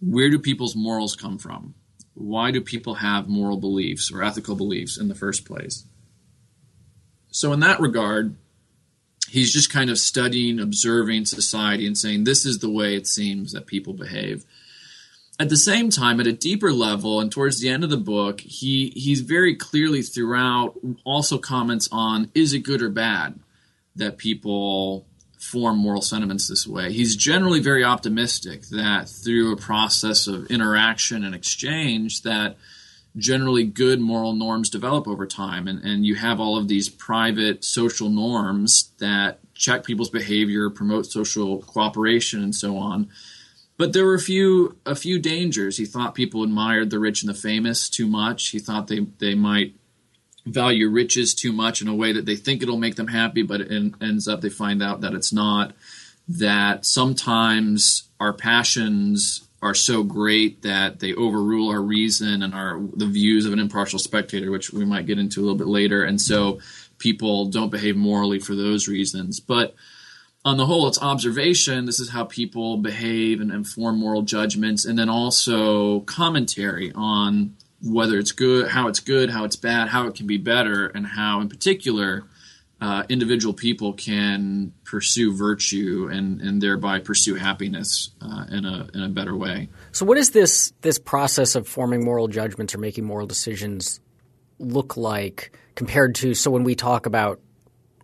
where 0.00 0.30
do 0.30 0.38
people's 0.38 0.76
morals 0.76 1.14
come 1.14 1.38
from? 1.38 1.74
Why 2.14 2.50
do 2.50 2.60
people 2.60 2.94
have 2.94 3.28
moral 3.28 3.58
beliefs 3.58 4.10
or 4.12 4.22
ethical 4.22 4.54
beliefs 4.54 4.96
in 4.98 5.08
the 5.08 5.14
first 5.14 5.44
place? 5.44 5.84
So, 7.30 7.52
in 7.52 7.60
that 7.60 7.80
regard, 7.80 8.36
he's 9.28 9.52
just 9.52 9.72
kind 9.72 9.90
of 9.90 9.98
studying, 9.98 10.60
observing 10.60 11.26
society, 11.26 11.86
and 11.86 11.98
saying, 11.98 12.24
this 12.24 12.46
is 12.46 12.60
the 12.60 12.70
way 12.70 12.94
it 12.94 13.06
seems 13.06 13.52
that 13.52 13.66
people 13.66 13.92
behave 13.92 14.44
at 15.40 15.48
the 15.48 15.56
same 15.56 15.90
time, 15.90 16.20
at 16.20 16.26
a 16.26 16.32
deeper 16.32 16.72
level, 16.72 17.20
and 17.20 17.30
towards 17.30 17.60
the 17.60 17.68
end 17.68 17.82
of 17.82 17.90
the 17.90 17.96
book, 17.96 18.40
he 18.40 18.92
he's 18.94 19.20
very 19.20 19.56
clearly 19.56 20.02
throughout 20.02 20.78
also 21.04 21.38
comments 21.38 21.88
on 21.90 22.30
is 22.34 22.52
it 22.52 22.60
good 22.60 22.82
or 22.82 22.88
bad 22.88 23.38
that 23.96 24.18
people 24.18 25.06
form 25.38 25.76
moral 25.76 26.02
sentiments 26.02 26.48
this 26.48 26.66
way. 26.66 26.92
He's 26.92 27.16
generally 27.16 27.60
very 27.60 27.84
optimistic 27.84 28.62
that 28.68 29.08
through 29.08 29.52
a 29.52 29.56
process 29.56 30.26
of 30.26 30.46
interaction 30.46 31.24
and 31.24 31.34
exchange 31.34 32.22
that 32.22 32.56
generally 33.16 33.64
good 33.64 34.00
moral 34.00 34.32
norms 34.32 34.70
develop 34.70 35.06
over 35.06 35.26
time 35.26 35.68
and, 35.68 35.84
and 35.84 36.04
you 36.04 36.16
have 36.16 36.40
all 36.40 36.56
of 36.56 36.66
these 36.66 36.88
private 36.88 37.64
social 37.64 38.08
norms 38.08 38.90
that 38.98 39.38
check 39.54 39.84
people's 39.84 40.10
behavior, 40.10 40.70
promote 40.70 41.06
social 41.06 41.60
cooperation 41.62 42.42
and 42.42 42.54
so 42.54 42.76
on 42.76 43.08
but 43.76 43.92
there 43.92 44.04
were 44.04 44.14
a 44.14 44.20
few 44.20 44.76
a 44.86 44.94
few 44.94 45.18
dangers. 45.18 45.76
He 45.76 45.84
thought 45.84 46.14
people 46.14 46.42
admired 46.42 46.90
the 46.90 46.98
rich 46.98 47.22
and 47.22 47.30
the 47.30 47.38
famous 47.38 47.88
too 47.88 48.06
much. 48.06 48.48
He 48.48 48.58
thought 48.58 48.86
they 48.86 49.06
they 49.18 49.34
might 49.34 49.74
value 50.46 50.88
riches 50.88 51.34
too 51.34 51.52
much 51.52 51.80
in 51.80 51.88
a 51.88 51.94
way 51.94 52.12
that 52.12 52.26
they 52.26 52.36
think 52.36 52.62
it'll 52.62 52.76
make 52.76 52.96
them 52.96 53.08
happy, 53.08 53.42
but 53.42 53.60
it 53.60 53.94
ends 54.00 54.28
up 54.28 54.40
they 54.40 54.50
find 54.50 54.82
out 54.82 55.00
that 55.00 55.14
it's 55.14 55.32
not. 55.32 55.74
That 56.28 56.86
sometimes 56.86 58.08
our 58.20 58.32
passions 58.32 59.46
are 59.60 59.74
so 59.74 60.02
great 60.02 60.62
that 60.62 61.00
they 61.00 61.14
overrule 61.14 61.70
our 61.70 61.80
reason 61.80 62.42
and 62.42 62.54
our 62.54 62.80
the 62.94 63.06
views 63.06 63.46
of 63.46 63.52
an 63.52 63.58
impartial 63.58 63.98
spectator, 63.98 64.50
which 64.50 64.72
we 64.72 64.84
might 64.84 65.06
get 65.06 65.18
into 65.18 65.40
a 65.40 65.42
little 65.42 65.58
bit 65.58 65.66
later, 65.66 66.04
and 66.04 66.20
so 66.20 66.60
people 66.98 67.46
don't 67.46 67.70
behave 67.70 67.96
morally 67.96 68.38
for 68.38 68.54
those 68.54 68.88
reasons. 68.88 69.40
But 69.40 69.74
on 70.44 70.58
the 70.58 70.66
whole, 70.66 70.86
it's 70.86 71.00
observation. 71.00 71.86
This 71.86 72.00
is 72.00 72.10
how 72.10 72.24
people 72.24 72.76
behave 72.76 73.40
and, 73.40 73.50
and 73.50 73.66
form 73.66 73.98
moral 73.98 74.22
judgments, 74.22 74.84
and 74.84 74.98
then 74.98 75.08
also 75.08 76.00
commentary 76.00 76.92
on 76.94 77.56
whether 77.82 78.18
it's 78.18 78.32
good, 78.32 78.68
how 78.68 78.88
it's 78.88 79.00
good, 79.00 79.30
how 79.30 79.44
it's 79.44 79.56
bad, 79.56 79.88
how 79.88 80.06
it 80.06 80.14
can 80.14 80.26
be 80.26 80.36
better, 80.36 80.86
and 80.86 81.06
how, 81.06 81.40
in 81.40 81.48
particular, 81.48 82.24
uh, 82.80 83.04
individual 83.08 83.54
people 83.54 83.94
can 83.94 84.72
pursue 84.84 85.34
virtue 85.34 86.08
and, 86.12 86.40
and 86.42 86.60
thereby 86.60 86.98
pursue 86.98 87.34
happiness 87.34 88.10
uh, 88.20 88.44
in 88.50 88.66
a 88.66 88.88
in 88.92 89.02
a 89.02 89.08
better 89.08 89.34
way. 89.34 89.70
So, 89.92 90.04
what 90.04 90.16
does 90.16 90.30
this 90.30 90.74
this 90.82 90.98
process 90.98 91.54
of 91.54 91.66
forming 91.66 92.04
moral 92.04 92.28
judgments 92.28 92.74
or 92.74 92.78
making 92.78 93.04
moral 93.04 93.26
decisions 93.26 94.00
look 94.58 94.98
like 94.98 95.56
compared 95.74 96.14
to? 96.16 96.34
So, 96.34 96.50
when 96.50 96.64
we 96.64 96.74
talk 96.74 97.06
about 97.06 97.40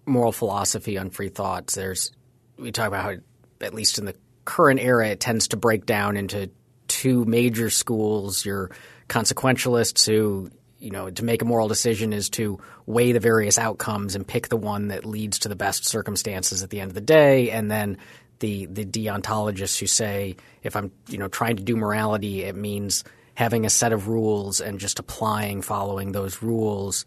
moral 0.07 0.33
philosophy 0.33 0.97
on 0.97 1.11
free 1.11 1.29
thoughts, 1.29 1.75
there's 1.75 2.13
we 2.61 2.73
talk 2.73 2.89
about 2.89 3.05
how, 3.05 3.15
at 3.61 3.75
least 3.75 3.99
in 3.99 4.05
the 4.05 4.15
current 4.45 4.81
era, 4.81 5.09
it 5.09 5.21
tends 5.21 5.49
to 5.49 5.57
break 5.57 5.87
down 5.87 6.17
into 6.17 6.51
two 6.89 7.25
major 7.25 7.71
schools. 7.71 8.45
Your 8.45 8.71
consequentialists 9.09 10.07
who, 10.07 10.51
you 10.79 10.91
know, 10.91 11.11
to 11.11 11.25
make 11.25 11.43
a 11.43 11.45
moral 11.45 11.69
decision 11.69 12.13
is 12.13 12.31
to 12.31 12.59
weigh 12.87 13.13
the 13.13 13.21
various 13.21 13.59
outcomes 13.59 14.15
and 14.15 14.27
pick 14.27 14.49
the 14.49 14.57
one 14.57 14.89
that 14.89 15.05
leads 15.05 15.41
to 15.41 15.49
the 15.49 15.57
best 15.57 15.87
circumstances 15.87 16.63
at 16.63 16.71
the 16.71 16.81
end 16.81 16.91
of 16.91 16.95
the 16.95 17.01
day. 17.01 17.51
And 17.51 17.71
then 17.71 17.99
the 18.41 18.67
the 18.67 18.85
deontologists 18.85 19.79
who 19.79 19.87
say 19.87 20.37
if 20.63 20.75
I'm 20.75 20.91
you 21.09 21.19
know 21.19 21.29
trying 21.29 21.57
to 21.57 21.63
do 21.63 21.77
morality, 21.77 22.43
it 22.43 22.57
means 22.57 23.05
having 23.35 23.65
a 23.65 23.71
set 23.71 23.93
of 23.93 24.09
rules 24.09 24.61
and 24.61 24.81
just 24.81 24.99
applying, 24.99 25.63
following 25.63 26.13
those 26.13 26.43
rules. 26.43 27.05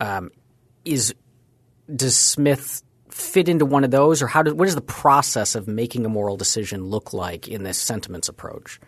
Um, 0.00 0.30
is 0.84 1.14
does 1.94 2.16
Smith 2.16 2.82
fit 3.16 3.48
into 3.48 3.64
one 3.64 3.82
of 3.82 3.90
those, 3.90 4.20
or 4.20 4.26
how 4.26 4.42
does 4.42 4.52
what 4.52 4.66
does 4.66 4.74
the 4.74 4.80
process 4.82 5.54
of 5.54 5.66
making 5.66 6.04
a 6.04 6.08
moral 6.08 6.36
decision 6.36 6.84
look 6.84 7.12
like 7.14 7.48
in 7.48 7.62
this 7.62 7.78
sentiments 7.78 8.28
approach? 8.28 8.78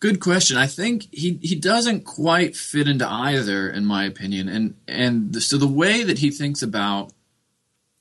Good 0.00 0.20
question. 0.20 0.56
I 0.56 0.66
think 0.66 1.08
he, 1.12 1.38
he 1.42 1.54
doesn't 1.56 2.04
quite 2.04 2.56
fit 2.56 2.88
into 2.88 3.08
either, 3.08 3.70
in 3.70 3.84
my 3.84 4.04
opinion. 4.04 4.48
And 4.48 4.74
and 4.88 5.32
the, 5.32 5.40
so 5.40 5.56
the 5.56 5.66
way 5.66 6.02
that 6.02 6.18
he 6.18 6.30
thinks 6.30 6.60
about 6.60 7.12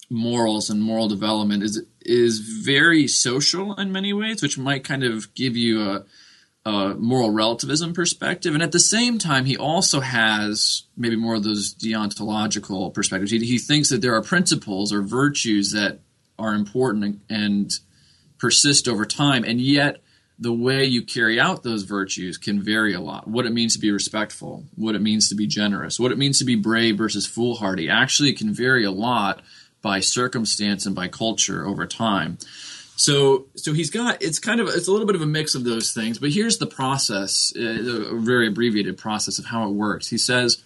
morals 0.10 0.70
and 0.70 0.82
moral 0.82 1.08
development 1.08 1.64
is 1.64 1.84
is 2.02 2.40
very 2.40 3.08
social 3.08 3.76
in 3.76 3.92
many 3.92 4.14
ways, 4.14 4.42
which 4.42 4.58
might 4.58 4.84
kind 4.84 5.04
of 5.04 5.34
give 5.36 5.56
you 5.56 5.82
a, 5.82 6.06
moral 6.98 7.32
relativism 7.32 7.94
perspective. 7.94 8.54
And 8.54 8.64
at 8.64 8.72
the 8.72 8.80
same 8.80 9.18
time, 9.20 9.46
he 9.46 9.56
also 9.58 10.00
has 10.00 10.84
maybe 10.96 11.16
more 11.16 11.36
of 11.36 11.44
those 11.44 11.74
deontological 11.74 12.94
perspectives. 12.94 13.32
He, 13.32 13.40
he 13.40 13.58
thinks 13.58 13.90
that 13.90 14.02
there 14.02 14.16
are 14.16 14.22
principles 14.22 14.92
or 14.92 15.02
virtues 15.02 15.72
that 15.72 16.00
are 16.38 16.54
important 16.54 17.04
and, 17.06 17.22
and 17.30 17.80
persist 18.38 18.88
over 18.88 19.06
time, 19.06 19.44
and 19.44 19.60
yet 19.60 20.02
the 20.40 20.54
way 20.54 20.86
you 20.86 21.02
carry 21.02 21.40
out 21.40 21.64
those 21.64 21.84
virtues 21.84 22.38
can 22.38 22.62
vary 22.62 22.94
a 22.94 23.02
lot. 23.02 23.28
What 23.28 23.46
it 23.46 23.54
means 23.54 23.74
to 23.74 23.80
be 23.80 23.92
respectful, 23.92 24.66
what 24.76 24.94
it 24.94 25.02
means 25.02 25.30
to 25.30 25.36
be 25.36 25.48
generous, 25.48 26.00
what 26.00 26.12
it 26.12 26.18
means 26.18 26.38
to 26.40 26.46
be 26.46 26.56
brave 26.56 26.98
versus 26.98 27.26
foolhardy 27.26 27.90
actually 27.90 28.34
can 28.34 28.54
vary 28.54 28.84
a 28.84 28.92
lot 28.92 29.42
by 29.82 30.00
circumstance 30.00 30.86
and 30.86 30.96
by 30.96 31.08
culture 31.08 31.66
over 31.66 31.88
time. 31.88 32.38
So, 32.98 33.46
so 33.56 33.74
he's 33.74 33.92
got 33.92 34.24
it's 34.24 34.40
kind 34.40 34.60
of 34.60 34.68
it's 34.70 34.88
a 34.88 34.92
little 34.92 35.06
bit 35.06 35.16
of 35.16 35.22
a 35.22 35.28
mix 35.28 35.54
of 35.54 35.64
those 35.64 35.94
things. 35.94 36.18
But 36.18 36.32
here's 36.32 36.58
the 36.58 36.66
process, 36.66 37.54
uh, 37.56 37.62
a 37.62 38.20
very 38.20 38.48
abbreviated 38.48 38.98
process 38.98 39.38
of 39.38 39.46
how 39.46 39.70
it 39.70 39.74
works. 39.74 40.08
He 40.08 40.18
says, 40.18 40.64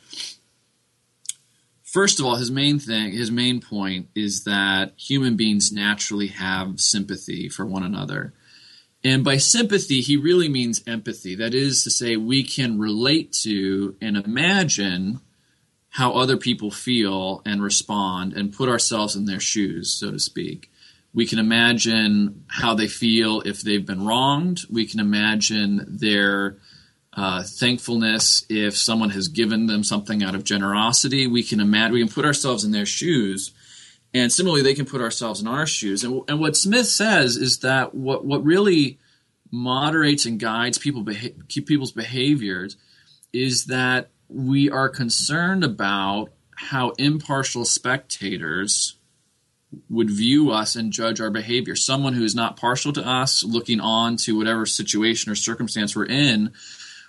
first 1.84 2.22
of 2.22 2.26
all, 2.26 2.38
his 2.38 2.50
main 2.50 2.80
thing, 2.80 3.12
his 3.12 3.30
main 3.30 3.60
point 3.60 4.08
is 4.16 4.46
that 4.46 4.94
human 4.98 5.36
beings 5.36 5.74
naturally 5.74 6.28
have 6.28 6.80
sympathy 6.80 7.50
for 7.50 7.66
one 7.66 7.84
another. 7.84 8.34
And 9.04 9.26
by 9.26 9.36
sympathy, 9.36 10.00
he 10.00 10.16
really 10.16 10.48
means 10.48 10.82
empathy. 10.88 11.36
That 11.36 11.54
is 11.54 11.84
to 11.84 11.92
say, 11.92 12.16
we 12.16 12.44
can 12.44 12.80
relate 12.80 13.34
to 13.44 13.98
and 14.00 14.16
imagine 14.16 15.20
how 15.90 16.14
other 16.14 16.38
people 16.38 16.72
feel 16.72 17.42
and 17.46 17.62
respond 17.62 18.32
and 18.32 18.54
put 18.54 18.70
ourselves 18.70 19.18
in 19.18 19.26
their 19.26 19.42
shoes, 19.42 19.92
so 19.92 20.12
to 20.12 20.20
speak. 20.20 20.72
We 21.14 21.26
can 21.26 21.40
imagine 21.40 22.46
how 22.48 22.74
they 22.74 22.88
feel 22.88 23.42
if 23.42 23.62
they've 23.62 23.86
been 23.86 24.06
wronged. 24.06 24.62
We 24.70 24.86
can 24.86 25.00
imagine 25.00 25.86
their 25.88 26.58
uh, 27.14 27.44
thankfulness 27.44 28.46
if 28.50 28.78
someone 28.78 29.10
has 29.10 29.28
given 29.28 29.68
them 29.68 29.84
something 29.84 30.24
out 30.24 30.36
of 30.36 30.46
generosity. 30.46 31.28
We 31.28 31.44
can 31.44 31.60
imagine, 31.60 31.94
we 31.94 32.00
can 32.00 32.14
put 32.14 32.26
ourselves 32.26 32.64
in 32.64 32.72
their 32.72 32.86
shoes. 32.86 33.52
And 34.14 34.32
similarly, 34.32 34.62
they 34.62 34.74
can 34.74 34.86
put 34.86 35.02
ourselves 35.02 35.42
in 35.42 35.48
our 35.48 35.66
shoes. 35.66 36.04
And, 36.04 36.22
and 36.30 36.40
what 36.40 36.56
Smith 36.56 36.88
says 36.88 37.36
is 37.36 37.60
that 37.60 37.94
what, 37.94 38.26
what 38.26 38.44
really 38.44 38.98
moderates 39.52 40.26
and 40.26 40.40
guides 40.40 40.78
people 40.78 41.04
beha- 41.04 41.34
people's 41.48 41.92
behaviors 41.92 42.78
is 43.34 43.66
that 43.66 44.10
we 44.30 44.70
are 44.70 44.88
concerned 44.88 45.64
about 45.64 46.30
how 46.56 46.92
impartial 46.92 47.66
spectators 47.66 48.96
would 49.90 50.10
view 50.10 50.52
us 50.52 50.76
and 50.76 50.92
judge 50.92 51.22
our 51.22 51.30
behavior. 51.30 51.76
Someone 51.76 52.14
who 52.14 52.24
is 52.24 52.36
not 52.36 52.58
partial 52.58 52.92
to 52.94 53.08
us, 53.08 53.44
looking 53.44 53.80
on 53.80 54.18
to 54.18 54.38
whatever 54.38 54.66
situation 54.66 55.32
or 55.32 55.36
circumstance 55.36 55.96
we're 55.96 56.06
in, 56.06 56.52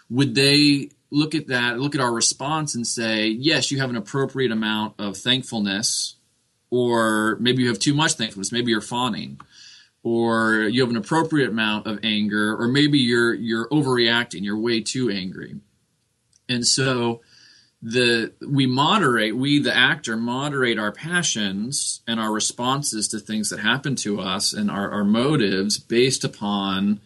would 0.09 0.35
they 0.35 0.91
look 1.11 1.35
at 1.35 1.49
that, 1.49 1.79
look 1.79 1.95
at 1.95 2.01
our 2.01 2.13
response 2.13 2.75
and 2.75 2.87
say, 2.87 3.27
yes, 3.27 3.71
you 3.71 3.81
have 3.81 3.91
an 3.91 3.97
appropriate 3.97 4.53
amount 4.53 4.95
of 4.99 5.17
thankfulness, 5.17 6.17
or 6.71 7.37
maybe 7.41 7.63
you 7.63 7.69
have 7.69 7.79
too 7.79 7.95
much 7.95 8.13
thankfulness, 8.13 8.53
maybe 8.53 8.71
you're 8.71 8.81
fawning, 8.81 9.41
or 10.03 10.63
you 10.63 10.81
have 10.81 10.91
an 10.91 10.97
appropriate 10.97 11.51
amount 11.51 11.87
of 11.87 11.99
anger, 12.03 12.57
or 12.57 12.69
maybe 12.69 12.99
you're 12.99 13.35
you're 13.35 13.69
overreacting, 13.69 14.43
you're 14.43 14.59
way 14.59 14.81
too 14.81 15.11
angry. 15.11 15.57
And 16.49 16.67
so 16.67 17.21
the 17.83 18.33
we 18.49 18.67
moderate, 18.67 19.37
we 19.37 19.59
the 19.59 19.77
actor 19.77 20.17
moderate 20.17 20.79
our 20.79 20.93
passions 20.93 22.01
and 22.07 22.21
our 22.21 22.33
responses 22.33 23.09
to 23.09 23.19
things 23.19 23.51
that 23.51 23.59
happen 23.59 23.97
to 23.97 24.21
us 24.21 24.53
and 24.53 24.71
our, 24.71 24.91
our 24.91 25.05
motives 25.05 25.79
based 25.79 26.23
upon 26.23 27.01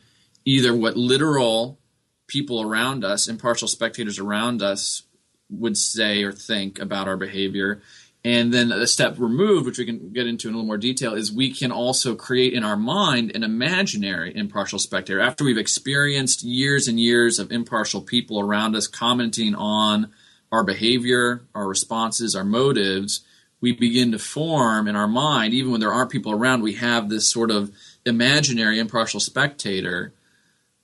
either 0.44 0.76
what 0.76 0.96
literal 0.96 1.78
people 2.26 2.60
around 2.60 3.04
us, 3.04 3.26
impartial 3.26 3.68
spectators 3.68 4.18
around 4.18 4.60
us 4.62 5.02
would 5.48 5.78
say 5.78 6.22
or 6.22 6.32
think 6.32 6.78
about 6.78 7.08
our 7.08 7.16
behavior. 7.16 7.80
And 8.22 8.52
then 8.52 8.72
a 8.72 8.88
step 8.88 9.18
removed, 9.18 9.66
which 9.66 9.78
we 9.78 9.86
can 9.86 10.12
get 10.12 10.26
into 10.26 10.48
in 10.48 10.54
a 10.54 10.56
little 10.56 10.66
more 10.66 10.76
detail, 10.76 11.14
is 11.14 11.32
we 11.32 11.54
can 11.54 11.70
also 11.70 12.16
create 12.16 12.52
in 12.52 12.64
our 12.64 12.76
mind 12.76 13.30
an 13.34 13.44
imaginary 13.44 14.36
impartial 14.36 14.80
spectator. 14.80 15.20
After 15.20 15.44
we've 15.44 15.56
experienced 15.56 16.42
years 16.42 16.88
and 16.88 16.98
years 16.98 17.38
of 17.38 17.52
impartial 17.52 18.02
people 18.02 18.40
around 18.40 18.74
us 18.74 18.88
commenting 18.88 19.54
on 19.54 20.12
our 20.52 20.64
behavior, 20.64 21.42
our 21.54 21.66
responses, 21.66 22.34
our 22.34 22.44
motives, 22.44 23.22
we 23.60 23.72
begin 23.72 24.12
to 24.12 24.18
form 24.18 24.86
in 24.86 24.96
our 24.96 25.08
mind, 25.08 25.54
even 25.54 25.72
when 25.72 25.80
there 25.80 25.92
aren't 25.92 26.10
people 26.10 26.32
around, 26.32 26.62
we 26.62 26.74
have 26.74 27.08
this 27.08 27.28
sort 27.28 27.50
of 27.50 27.72
imaginary 28.04 28.78
impartial 28.78 29.20
spectator 29.20 30.12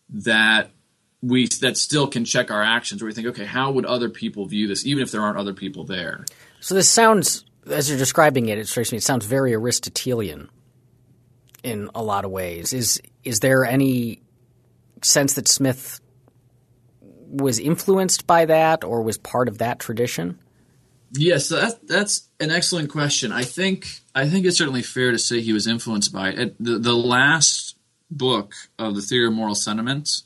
that 0.09 0.71
we 1.23 1.47
that 1.61 1.77
still 1.77 2.09
can 2.09 2.25
check 2.25 2.51
our 2.51 2.63
actions 2.63 3.01
where 3.01 3.07
we 3.07 3.15
think, 3.15 3.29
okay, 3.29 3.45
how 3.45 3.71
would 3.71 3.87
other 3.87 4.09
people 4.09 4.47
view 4.47 4.67
this, 4.67 4.85
even 4.85 5.03
if 5.03 5.13
there 5.13 5.21
aren't 5.21 5.39
other 5.39 5.55
people 5.55 5.85
there? 5.85 6.25
So 6.61 6.75
this 6.75 6.89
sounds, 6.89 7.45
as 7.71 7.89
you're 7.89 7.99
describing 7.99 8.49
it, 8.49 8.59
it 8.59 8.67
strikes 8.67 8.91
me, 8.91 8.99
it 8.99 9.05
sounds 9.05 9.25
very 9.25 9.55
Aristotelian 9.55 10.49
in 11.63 11.89
a 11.95 12.03
lot 12.03 12.25
of 12.25 12.31
ways. 12.31 12.73
Is 12.73 13.01
is 13.23 13.41
there 13.41 13.65
any 13.65 14.21
sense 15.03 15.35
that 15.35 15.47
Smith 15.47 16.01
was 17.33 17.59
influenced 17.59 18.27
by 18.27 18.45
that 18.45 18.85
or 18.85 19.03
was 19.03 19.19
part 19.19 19.49
of 19.49 19.59
that 19.59 19.79
tradition? 19.79 20.39
Yes, 21.13 21.49
that's 21.49 21.75
that's 21.75 22.29
an 22.41 22.51
excellent 22.51 22.91
question. 22.91 23.33
I 23.33 23.43
think 23.43 23.87
I 24.15 24.29
think 24.29 24.47
it's 24.47 24.59
certainly 24.59 24.83
fair 24.83 25.11
to 25.11 25.19
say 25.19 25.41
he 25.41 25.53
was 25.53 25.67
influenced 25.67 26.13
by 26.13 26.31
it. 26.31 26.57
The 26.59 26.79
the 26.79 26.95
last 26.95 27.77
book 28.11 28.55
of 28.79 28.95
the 28.95 29.03
theory 29.03 29.27
of 29.27 29.33
moral 29.33 29.55
sentiments 29.55 30.25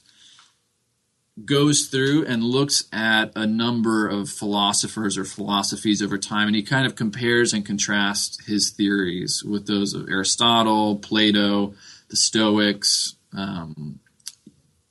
goes 1.45 1.87
through 1.87 2.25
and 2.27 2.43
looks 2.43 2.85
at 2.93 3.31
a 3.37 3.47
number 3.47 4.09
of 4.09 4.31
philosophers 4.31 5.19
or 5.19 5.25
philosophies 5.25 6.01
over 6.01 6.19
time, 6.19 6.47
and 6.47 6.57
he 6.57 6.63
kind 6.63 6.87
of 6.87 6.95
compares 6.95 7.53
and 7.53 7.67
contrasts 7.67 8.45
his 8.47 8.71
theories 8.71 9.45
with 9.45 9.67
those 9.67 9.93
of 9.93 10.09
Aristotle, 10.09 10.97
Plato, 10.97 11.75
the 12.09 12.17
Stoics, 12.17 13.17
um, 13.37 14.01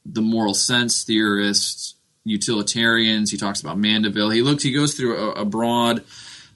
the 0.05 0.21
moral 0.21 0.53
sense 0.53 1.03
theorists, 1.03 1.94
utilitarians. 2.25 3.31
He 3.31 3.37
talks 3.37 3.61
about 3.61 3.77
Mandeville. 3.77 4.31
He 4.31 4.41
looks. 4.41 4.63
He 4.63 4.73
goes 4.73 4.95
through 4.95 5.17
a, 5.17 5.41
a 5.41 5.45
broad 5.45 6.03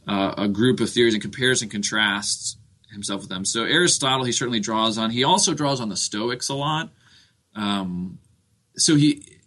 uh, 0.08 0.34
a 0.38 0.47
group 0.47 0.79
of 0.79 0.89
theories 0.89 1.13
and 1.13 1.21
compares 1.21 1.62
and 1.62 1.71
contrasts 1.71 2.58
himself 2.91 3.21
with 3.21 3.29
them. 3.29 3.45
So 3.45 3.63
Aristotle, 3.63 4.25
he 4.25 4.32
certainly 4.32 4.60
draws 4.60 4.97
on. 4.97 5.12
He 5.12 5.23
also 5.23 5.53
draws 5.53 5.79
on 5.79 5.89
the 5.89 5.95
Stoics 5.95 6.49
a 6.49 6.55
lot. 6.55 6.89
Um, 7.55 8.19
so 8.75 8.95
he 8.95 9.38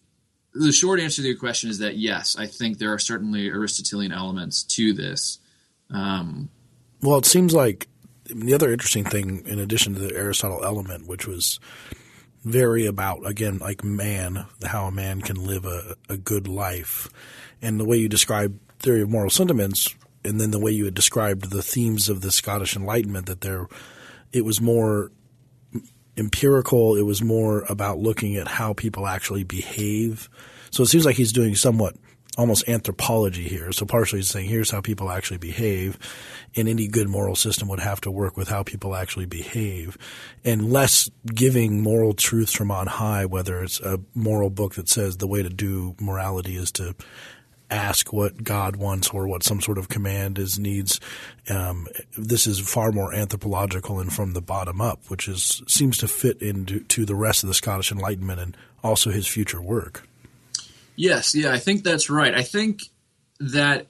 the 0.54 0.72
short 0.72 1.00
answer 1.00 1.22
to 1.22 1.28
your 1.28 1.36
question 1.36 1.70
is 1.70 1.78
that 1.78 1.96
yes, 1.96 2.36
I 2.38 2.46
think 2.46 2.78
there 2.78 2.92
are 2.92 2.98
certainly 2.98 3.48
Aristotelian 3.48 4.12
elements 4.12 4.62
to 4.62 4.92
this. 4.92 5.38
Um, 5.90 6.50
well, 7.00 7.18
it 7.18 7.26
seems 7.26 7.54
like 7.54 7.88
the 8.24 8.54
other 8.54 8.70
interesting 8.70 9.04
thing, 9.04 9.42
in 9.46 9.58
addition 9.58 9.94
to 9.94 10.00
the 10.00 10.14
Aristotle 10.14 10.64
element, 10.64 11.06
which 11.06 11.26
was 11.26 11.58
very 12.44 12.86
about 12.86 13.26
again 13.26 13.58
like 13.58 13.84
man, 13.84 14.46
how 14.64 14.86
a 14.86 14.92
man 14.92 15.20
can 15.20 15.36
live 15.36 15.64
a, 15.64 15.96
a 16.08 16.16
good 16.16 16.48
life, 16.48 17.08
and 17.60 17.78
the 17.78 17.84
way 17.84 17.96
you 17.96 18.08
describe 18.08 18.58
theory 18.78 19.02
of 19.02 19.10
moral 19.10 19.30
sentiments, 19.30 19.94
and 20.24 20.40
then 20.40 20.50
the 20.50 20.60
way 20.60 20.70
you 20.70 20.84
had 20.84 20.94
described 20.94 21.50
the 21.50 21.62
themes 21.62 22.08
of 22.08 22.20
the 22.20 22.32
Scottish 22.32 22.76
Enlightenment, 22.76 23.26
that 23.26 23.40
there, 23.40 23.68
it 24.32 24.44
was 24.44 24.60
more 24.60 25.10
empirical. 26.16 26.96
It 26.96 27.02
was 27.02 27.22
more 27.22 27.64
about 27.68 27.98
looking 27.98 28.36
at 28.36 28.48
how 28.48 28.72
people 28.72 29.06
actually 29.06 29.44
behave. 29.44 30.28
So 30.70 30.82
it 30.82 30.86
seems 30.86 31.04
like 31.04 31.16
he's 31.16 31.32
doing 31.32 31.54
somewhat 31.54 31.96
almost 32.38 32.68
anthropology 32.68 33.46
here. 33.48 33.72
So 33.72 33.84
partially 33.84 34.22
saying 34.22 34.48
here's 34.48 34.70
how 34.70 34.80
people 34.80 35.10
actually 35.10 35.38
behave, 35.38 35.98
and 36.56 36.68
any 36.68 36.88
good 36.88 37.08
moral 37.08 37.36
system 37.36 37.68
would 37.68 37.80
have 37.80 38.00
to 38.02 38.10
work 38.10 38.36
with 38.36 38.48
how 38.48 38.62
people 38.62 38.94
actually 38.94 39.26
behave, 39.26 39.98
and 40.44 40.72
less 40.72 41.10
giving 41.26 41.82
moral 41.82 42.14
truths 42.14 42.52
from 42.52 42.70
on 42.70 42.86
high. 42.86 43.26
Whether 43.26 43.62
it's 43.62 43.80
a 43.80 44.00
moral 44.14 44.50
book 44.50 44.74
that 44.74 44.88
says 44.88 45.18
the 45.18 45.26
way 45.26 45.42
to 45.42 45.50
do 45.50 45.94
morality 46.00 46.56
is 46.56 46.72
to 46.72 46.94
ask 47.70 48.12
what 48.12 48.44
God 48.44 48.76
wants 48.76 49.08
or 49.10 49.26
what 49.26 49.42
some 49.42 49.60
sort 49.60 49.78
of 49.78 49.88
command 49.88 50.38
is 50.38 50.58
needs. 50.58 51.00
Um, 51.48 51.88
this 52.18 52.46
is 52.46 52.60
far 52.60 52.92
more 52.92 53.14
anthropological 53.14 53.98
and 53.98 54.12
from 54.12 54.34
the 54.34 54.42
bottom 54.42 54.80
up, 54.80 55.00
which 55.08 55.26
is 55.26 55.62
seems 55.66 55.96
to 55.98 56.08
fit 56.08 56.40
into 56.42 56.80
to 56.80 57.04
the 57.06 57.14
rest 57.14 57.42
of 57.42 57.48
the 57.48 57.54
Scottish 57.54 57.90
Enlightenment 57.90 58.40
and 58.40 58.56
also 58.82 59.10
his 59.10 59.26
future 59.26 59.60
work. 59.60 60.06
Yes, 60.96 61.34
yeah, 61.34 61.52
I 61.52 61.58
think 61.58 61.84
that's 61.84 62.10
right. 62.10 62.34
I 62.34 62.42
think 62.42 62.82
that 63.40 63.86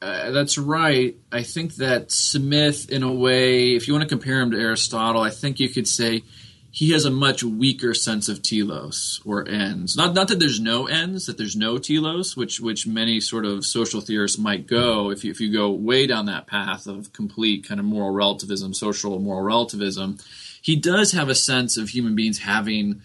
uh, 0.00 0.32
that's 0.32 0.58
right. 0.58 1.16
I 1.30 1.42
think 1.44 1.76
that 1.76 2.10
Smith, 2.10 2.90
in 2.90 3.02
a 3.02 3.12
way, 3.12 3.76
if 3.76 3.86
you 3.86 3.94
want 3.94 4.02
to 4.02 4.08
compare 4.08 4.40
him 4.40 4.50
to 4.50 4.58
Aristotle, 4.58 5.22
I 5.22 5.30
think 5.30 5.60
you 5.60 5.68
could 5.68 5.86
say 5.86 6.24
he 6.72 6.90
has 6.90 7.04
a 7.04 7.10
much 7.10 7.44
weaker 7.44 7.92
sense 7.92 8.28
of 8.28 8.42
telos 8.42 9.20
or 9.24 9.46
ends. 9.46 9.96
Not 9.96 10.14
not 10.14 10.28
that 10.28 10.40
there's 10.40 10.58
no 10.58 10.86
ends, 10.86 11.26
that 11.26 11.36
there's 11.36 11.54
no 11.54 11.78
telos, 11.78 12.36
which 12.36 12.58
which 12.60 12.86
many 12.86 13.20
sort 13.20 13.44
of 13.44 13.64
social 13.64 14.00
theorists 14.00 14.38
might 14.38 14.66
go 14.66 15.10
if 15.10 15.22
you 15.22 15.30
if 15.30 15.40
you 15.40 15.52
go 15.52 15.70
way 15.70 16.06
down 16.06 16.26
that 16.26 16.46
path 16.46 16.86
of 16.86 17.12
complete 17.12 17.68
kind 17.68 17.78
of 17.78 17.86
moral 17.86 18.10
relativism, 18.10 18.74
social 18.74 19.18
moral 19.20 19.44
relativism. 19.44 20.18
He 20.62 20.74
does 20.74 21.12
have 21.12 21.28
a 21.28 21.34
sense 21.34 21.76
of 21.76 21.90
human 21.90 22.14
beings 22.14 22.38
having 22.38 23.02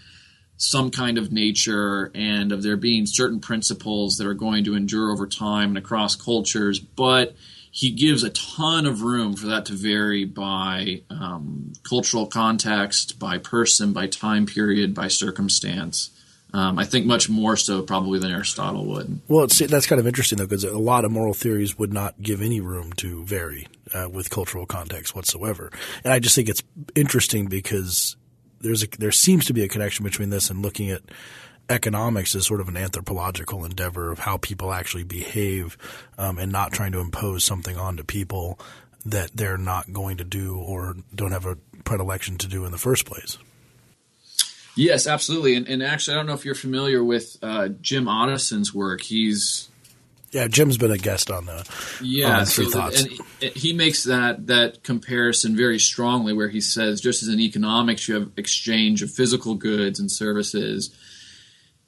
some 0.58 0.90
kind 0.90 1.18
of 1.18 1.32
nature 1.32 2.12
and 2.16 2.52
of 2.52 2.64
there 2.64 2.78
being 2.78 3.06
certain 3.06 3.40
principles 3.40 4.18
that 4.18 4.28
are 4.28 4.34
going 4.34 4.64
to 4.64 4.76
endure 4.76 5.12
over 5.12 5.28
time 5.28 5.70
and 5.70 5.78
across 5.78 6.16
cultures, 6.16 6.80
but 6.80 7.36
he 7.72 7.92
gives 7.92 8.24
a 8.24 8.32
ton 8.32 8.88
of 8.88 9.04
room 9.04 9.36
for 9.36 9.46
that 9.48 9.66
to 9.66 9.74
vary 9.74 10.26
by 10.26 11.02
um, 11.12 11.74
cultural 11.88 12.26
context, 12.26 13.20
by 13.20 13.38
person, 13.38 13.94
by 13.94 14.08
time 14.08 14.48
period, 14.48 14.96
by 14.96 15.08
circumstance. 15.08 16.10
Um, 16.54 16.80
I 16.80 16.86
think 16.86 17.06
much 17.06 17.30
more 17.30 17.56
so 17.56 17.84
probably 17.84 18.18
than 18.18 18.32
Aristotle 18.32 18.86
would. 18.86 19.20
Well, 19.28 19.46
that's 19.46 19.86
kind 19.86 20.00
of 20.00 20.08
interesting 20.08 20.40
though, 20.40 20.48
because 20.48 20.64
a 20.64 20.78
lot 20.78 21.06
of 21.06 21.12
moral 21.12 21.36
theories 21.36 21.78
would 21.78 21.94
not 21.94 22.20
give 22.20 22.42
any 22.42 22.62
room 22.62 22.94
to 22.94 23.24
vary 23.26 23.68
uh, 23.94 24.10
with 24.10 24.32
cultural 24.32 24.66
context 24.66 25.14
whatsoever. 25.14 25.72
And 26.04 26.14
I 26.14 26.20
just 26.20 26.36
think 26.36 26.50
it's 26.50 26.64
interesting 26.96 27.46
because 27.46 28.16
there's 28.62 28.84
a, 28.84 28.88
there 29.00 29.12
seems 29.12 29.46
to 29.46 29.54
be 29.54 29.64
a 29.64 29.68
connection 29.68 30.04
between 30.04 30.30
this 30.30 30.50
and 30.50 30.62
looking 30.62 30.90
at 30.90 31.02
economics 31.70 32.34
as 32.36 32.46
sort 32.46 32.62
of 32.62 32.70
an 32.70 32.78
anthropological 32.78 33.66
endeavor 33.66 34.12
of 34.12 34.20
how 34.20 34.38
people 34.38 34.74
actually 34.74 35.04
behave 35.04 35.78
um, 36.18 36.38
and 36.38 36.52
not 36.52 36.72
trying 36.72 36.92
to 36.94 37.00
impose 37.00 37.44
something 37.44 37.78
onto 37.78 38.04
people 38.04 38.60
that 39.06 39.32
they're 39.36 39.58
not 39.58 39.92
going 39.92 40.18
to 40.18 40.24
do 40.24 40.58
or 40.58 40.96
don't 41.14 41.32
have 41.32 41.46
a 41.46 41.58
predilection 41.84 42.38
to 42.38 42.48
do 42.48 42.66
in 42.66 42.72
the 42.72 42.78
first 42.78 43.06
place. 43.06 43.38
Yes, 44.76 45.08
absolutely. 45.08 45.56
And, 45.56 45.68
and 45.68 45.82
actually, 45.82 46.14
I 46.14 46.18
don't 46.18 46.28
know 46.28 46.34
if 46.34 46.46
you're 46.46 46.56
familiar 46.56 47.04
with 47.04 47.38
uh, 47.42 47.70
Jim 47.82 48.08
Otteson's 48.08 48.74
work. 48.74 49.02
He's 49.02 49.70
yeah, 50.32 50.48
Jim's 50.48 50.78
been 50.78 50.92
a 50.92 50.98
guest 50.98 51.32
on 51.32 51.46
the 51.46 51.68
yeah. 52.02 52.40
On 52.40 52.46
so 52.46 52.70
thoughts. 52.70 53.04
and 53.04 53.52
he 53.54 53.74
makes 53.74 54.04
that 54.04 54.48
that 54.48 54.84
comparison 54.84 55.56
very 55.56 55.80
strongly, 55.80 56.34
where 56.34 56.50
he 56.50 56.62
says, 56.62 57.02
just 57.02 57.24
as 57.24 57.30
in 57.30 57.40
economics, 57.40 58.08
you 58.08 58.16
have 58.16 58.32
exchange 58.38 59.02
of 59.02 59.12
physical 59.12 59.56
goods 59.56 60.00
and 60.00 60.12
services 60.12 60.96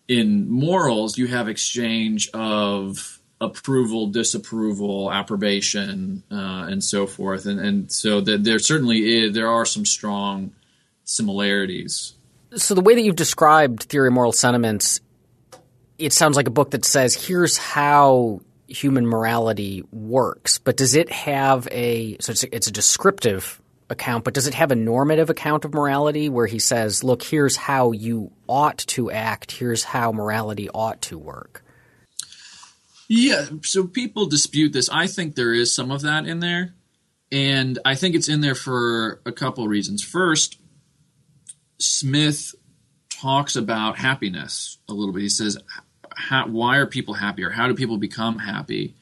in 0.10 0.50
morals, 0.50 1.18
you 1.18 1.28
have 1.28 1.48
exchange 1.48 2.30
of 2.34 3.22
approval, 3.40 4.08
disapproval, 4.08 5.12
approbation, 5.14 6.24
uh, 6.32 6.66
and 6.68 6.84
so 6.84 7.08
forth. 7.08 7.46
And, 7.46 7.60
and 7.60 7.92
so 7.92 8.20
that 8.20 8.44
there 8.44 8.60
certainly 8.60 9.24
is, 9.24 9.34
there 9.34 9.48
are 9.48 9.66
some 9.66 9.86
strong 9.86 10.52
similarities. 11.06 12.16
So 12.56 12.74
the 12.74 12.82
way 12.82 12.96
that 12.96 13.02
you've 13.02 13.16
described 13.16 13.84
theory 13.84 14.08
of 14.08 14.14
moral 14.14 14.32
sentiments, 14.34 15.00
it 16.00 16.14
sounds 16.14 16.36
like 16.36 16.48
a 16.48 16.52
book 16.52 16.72
that 16.72 16.86
says 16.86 17.14
here's 17.14 17.58
how 17.58 18.42
human 18.68 19.06
morality 19.06 19.84
works. 19.92 20.58
But 20.58 20.78
does 20.78 20.96
it 20.96 21.12
have 21.12 21.68
a 21.72 22.18
so 22.20 22.32
it's 22.32 22.44
a, 22.44 22.56
it's 22.56 22.68
a 22.68 22.72
descriptive 22.72 23.62
account, 23.90 24.24
but 24.24 24.34
does 24.34 24.48
it 24.48 24.54
have 24.54 24.72
a 24.72 24.76
normative 24.76 25.30
account 25.30 25.66
of 25.66 25.74
morality 25.74 26.30
where 26.30 26.46
he 26.46 26.60
says, 26.60 27.04
look, 27.04 27.24
here's 27.24 27.56
how 27.56 27.92
you 27.92 28.32
ought 28.48 28.78
to 28.80 29.12
act, 29.12 29.52
here's 29.52 29.84
how 29.84 30.12
morality 30.12 30.70
ought 30.70 31.02
to 31.04 31.18
work? 31.18 31.64
Yeah, 33.08 33.46
so 33.64 33.88
people 33.88 34.28
dispute 34.28 34.72
this. 34.72 34.88
I 34.90 35.08
think 35.08 35.34
there 35.34 35.54
is 35.54 35.74
some 35.74 35.90
of 35.90 36.02
that 36.02 36.28
in 36.28 36.40
there. 36.40 36.76
And 37.32 37.80
I 37.84 37.96
think 37.96 38.16
it's 38.16 38.30
in 38.30 38.42
there 38.42 38.56
for 38.56 39.22
a 39.26 39.32
couple 39.32 39.64
of 39.64 39.70
reasons. 39.70 40.04
First, 40.04 40.60
Smith 41.80 42.54
talks 43.10 43.56
about 43.56 43.98
happiness 43.98 44.78
a 44.88 44.94
little 44.94 45.14
bit. 45.14 45.24
He 45.24 45.30
says, 45.30 45.58
why 46.48 46.78
are 46.78 46.86
people 46.86 47.14
happy 47.14 47.44
or 47.44 47.50
how 47.50 47.68
do 47.68 47.74
people 47.74 47.98
become 47.98 48.40
happy? 48.40 48.96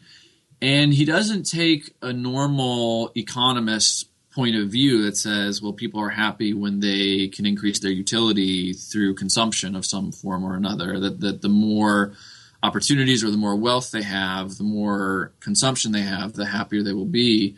And 0.61 0.93
he 0.93 1.05
doesn't 1.05 1.43
take 1.43 1.93
a 2.01 2.11
normal 2.11 3.11
economist 3.15 4.09
point 4.33 4.55
of 4.55 4.69
view 4.69 5.03
that 5.03 5.17
says, 5.17 5.61
well, 5.61 5.73
people 5.73 5.99
are 5.99 6.09
happy 6.09 6.53
when 6.53 6.79
they 6.79 7.27
can 7.27 7.45
increase 7.45 7.79
their 7.79 7.91
utility 7.91 8.73
through 8.73 9.15
consumption 9.15 9.75
of 9.75 9.85
some 9.85 10.11
form 10.11 10.43
or 10.43 10.55
another. 10.55 10.99
That, 10.99 11.19
that 11.21 11.41
the 11.41 11.49
more 11.49 12.13
opportunities 12.61 13.23
or 13.23 13.31
the 13.31 13.37
more 13.37 13.55
wealth 13.55 13.91
they 13.91 14.03
have, 14.03 14.57
the 14.57 14.63
more 14.63 15.31
consumption 15.39 15.91
they 15.91 16.01
have, 16.01 16.33
the 16.33 16.45
happier 16.45 16.83
they 16.83 16.93
will 16.93 17.05
be. 17.05 17.55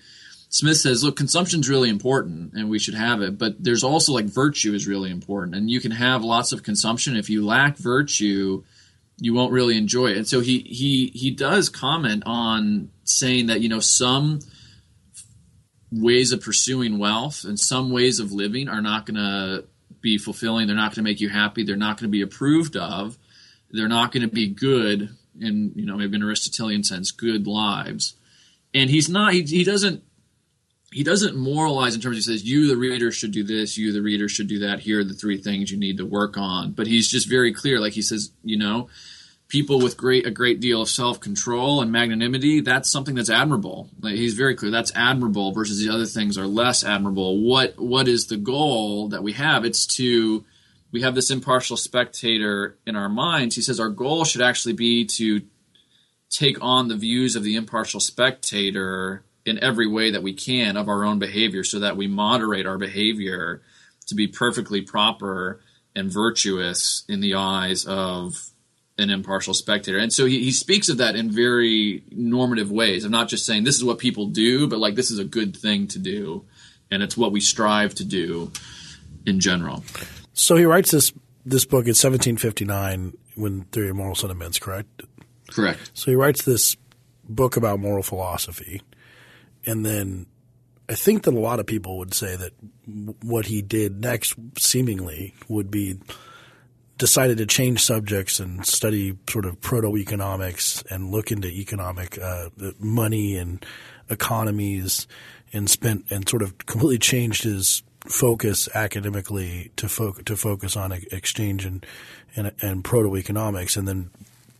Smith 0.50 0.78
says, 0.78 1.04
look, 1.04 1.15
consumption 1.15 1.60
is 1.60 1.69
really 1.69 1.89
important 1.89 2.54
and 2.54 2.69
we 2.69 2.80
should 2.80 2.95
have 2.95 3.22
it, 3.22 3.38
but 3.38 3.62
there's 3.63 3.84
also 3.84 4.13
like 4.13 4.26
virtue 4.26 4.74
is 4.74 4.88
really 4.88 5.12
important. 5.12 5.56
And 5.56 5.69
you 5.69 5.80
can 5.80 5.91
have 5.91 6.24
lots 6.24 6.52
of 6.52 6.63
consumption. 6.63 7.15
If 7.15 7.30
you 7.30 7.45
lack 7.45 7.78
virtue, 7.78 8.63
you 9.19 9.34
won't 9.34 9.51
really 9.51 9.77
enjoy 9.77 10.08
it. 10.08 10.17
And 10.17 10.27
so 10.27 10.39
he 10.39 10.60
he 10.60 11.12
he 11.13 11.32
does 11.32 11.69
comment 11.69 12.23
on 12.25 12.89
saying 13.03 13.47
that, 13.47 13.62
you 13.62 13.69
know, 13.69 13.79
some 13.79 14.39
ways 15.91 16.32
of 16.32 16.41
pursuing 16.41 16.97
wealth 16.97 17.43
and 17.43 17.60
some 17.60 17.91
ways 17.91 18.19
of 18.19 18.32
living 18.32 18.69
are 18.69 18.82
not 18.82 19.05
going 19.05 19.15
to 19.15 19.65
be 20.01 20.17
fulfilling. 20.17 20.67
They're 20.67 20.75
not 20.75 20.91
going 20.91 21.03
to 21.03 21.10
make 21.10 21.19
you 21.19 21.29
happy. 21.29 21.63
They're 21.63 21.75
not 21.75 21.97
going 21.97 22.08
to 22.08 22.12
be 22.12 22.21
approved 22.21 22.77
of. 22.77 23.17
They're 23.71 23.89
not 23.89 24.12
going 24.12 24.21
to 24.21 24.34
be 24.34 24.47
good 24.47 25.10
in 25.39 25.73
you 25.75 25.86
know 25.86 25.97
maybe 25.97 26.15
an 26.15 26.23
Aristotelian 26.23 26.84
sense, 26.84 27.12
good 27.12 27.47
lives. 27.47 28.15
And 28.73 28.89
he's 28.89 29.10
not. 29.10 29.34
He, 29.34 29.43
he 29.43 29.63
doesn't. 29.63 30.03
He 30.91 31.04
doesn't 31.04 31.36
moralize 31.36 31.93
in 31.93 32.02
terms. 32.02 32.17
He 32.17 32.23
says 32.23 32.43
you, 32.43 32.67
the 32.67 32.78
reader, 32.78 33.12
should 33.12 33.32
do 33.32 33.43
this. 33.43 33.78
You, 33.78 33.93
the 33.93 34.02
reader, 34.02 34.28
should 34.28 34.47
do 34.47 34.60
that. 34.60 34.80
Here 34.80 35.02
are 35.02 35.04
the 35.04 35.13
three 35.13 35.38
things 35.38 35.71
you 35.71 35.78
need 35.78 35.97
to 35.97 36.06
work 36.06 36.36
on. 36.38 36.71
But 36.71 36.88
he's 36.88 37.08
just 37.08 37.30
very 37.30 37.54
clear. 37.54 37.80
Like 37.80 37.93
he 37.93 38.02
says, 38.02 38.32
you 38.43 38.58
know, 38.58 38.89
people 39.49 39.80
with 39.80 39.97
great 39.97 40.25
a 40.25 40.32
great 40.32 40.60
deal 40.60 40.82
of 40.82 40.89
self 40.89 41.19
control 41.19 41.82
and 41.82 41.91
magnanimity, 41.91 42.62
that's 42.62 42.89
something 42.89 43.15
that's 43.15 43.30
admirable. 43.30 43.89
Like 43.99 44.15
he's 44.15 44.36
very 44.36 44.56
clear 44.56 44.71
that's 44.71 44.95
admirable 44.95 45.52
versus 45.52 45.80
the 45.80 45.89
other 45.89 46.06
things 46.06 46.38
are 46.38 46.47
less 46.47 46.84
admirable. 46.84 47.43
What 47.43 47.78
what 47.78 48.08
is 48.08 48.28
the 48.28 48.38
goal 48.38 49.10
that 49.10 49.23
we 49.23 49.34
have? 49.34 49.65
It's 49.65 49.86
to 49.97 50.45
we 50.91 51.02
have 51.02 51.15
this 51.15 51.30
impartial 51.30 51.78
spectator 51.78 52.78
in 52.88 52.95
our 52.95 53.10
minds. 53.10 53.56
He 53.56 53.62
says 53.62 53.80
our 53.80 53.89
goal 53.89 54.23
should 54.23 54.41
actually 54.41 54.73
be 54.73 55.06
to 55.06 55.41
take 56.30 56.63
on 56.63 56.88
the 56.88 56.95
views 56.95 57.36
of 57.36 57.43
the 57.43 57.56
impartial 57.56 57.99
spectator 57.99 59.23
in 59.49 59.62
every 59.63 59.88
way 59.88 60.12
that 60.12 60.23
we 60.23 60.33
can 60.33 60.77
of 60.77 60.88
our 60.88 61.03
own 61.03 61.19
behavior 61.19 61.63
so 61.63 61.79
that 61.79 61.97
we 61.97 62.07
moderate 62.07 62.65
our 62.65 62.77
behavior 62.77 63.62
to 64.07 64.15
be 64.15 64.27
perfectly 64.27 64.81
proper 64.81 65.59
and 65.95 66.12
virtuous 66.12 67.03
in 67.09 67.19
the 67.19 67.35
eyes 67.35 67.85
of 67.85 68.51
an 68.97 69.09
impartial 69.09 69.53
spectator. 69.53 69.97
And 69.97 70.12
so 70.12 70.25
he, 70.25 70.43
he 70.43 70.51
speaks 70.51 70.89
of 70.89 70.97
that 70.97 71.15
in 71.15 71.31
very 71.31 72.03
normative 72.12 72.71
ways. 72.71 73.05
I'm 73.05 73.12
not 73.12 73.29
just 73.29 73.45
saying 73.45 73.63
this 73.63 73.77
is 73.77 73.83
what 73.83 73.97
people 73.97 74.27
do, 74.27 74.67
but 74.67 74.79
like 74.79 74.95
this 74.95 75.09
is 75.09 75.19
a 75.19 75.23
good 75.23 75.55
thing 75.55 75.88
to 75.88 75.99
do, 75.99 76.45
and 76.91 77.01
it's 77.01 77.17
what 77.17 77.31
we 77.31 77.39
strive 77.39 77.95
to 77.95 78.03
do 78.03 78.51
in 79.25 79.39
general. 79.39 79.83
So 80.33 80.55
he 80.55 80.65
writes 80.65 80.91
this 80.91 81.13
this 81.45 81.65
book 81.65 81.85
in 81.85 81.95
1759 81.95 83.13
when 83.35 83.62
Theory 83.71 83.89
of 83.89 83.95
Moral 83.95 84.15
Sentiments, 84.15 84.59
correct? 84.59 85.01
Correct. 85.49 85.91
So 85.93 86.12
he 86.12 86.15
writes 86.15 86.43
this 86.43 86.75
book 87.27 87.55
about 87.55 87.79
moral 87.79 88.03
philosophy, 88.03 88.81
and 89.69 89.86
then 89.86 90.25
I 90.89 90.95
think 90.95 91.23
that 91.23 91.34
a 91.36 91.39
lot 91.39 91.60
of 91.60 91.67
people 91.67 91.99
would 91.99 92.15
say 92.15 92.36
that 92.36 92.53
what 93.21 93.45
he 93.45 93.62
did 93.62 94.01
next, 94.01 94.34
seemingly, 94.58 95.36
would 95.47 95.69
be 95.69 95.99
decided 96.97 97.38
to 97.38 97.45
change 97.45 97.84
subjects 97.84 98.39
and 98.39 98.65
study 98.65 99.15
sort 99.29 99.45
of 99.45 99.62
proto 99.62 99.95
economics 99.95 100.84
and 100.89 101.12
look 101.12 101.32
into 101.32 101.47
economic 101.47 102.17
uh, 102.19 102.49
money 102.79 103.38
and 103.38 103.63
economies 104.10 105.08
and 105.53 105.69
spent 105.69 106.05
and 106.10 106.27
sort 106.27 106.41
of 106.41 106.58
completely 106.65 106.97
changed 106.97 107.43
his 107.43 107.84
focus 108.08 108.67
academically 108.73 109.71
to 109.75 109.88
fo- 109.88 110.13
to 110.13 110.36
focus 110.36 110.75
on 110.75 110.91
exchange 111.12 111.63
and 111.63 111.86
and, 112.36 112.51
and 112.62 112.84
proto 112.84 113.15
economics 113.15 113.77
and 113.77 113.88
then 113.88 114.10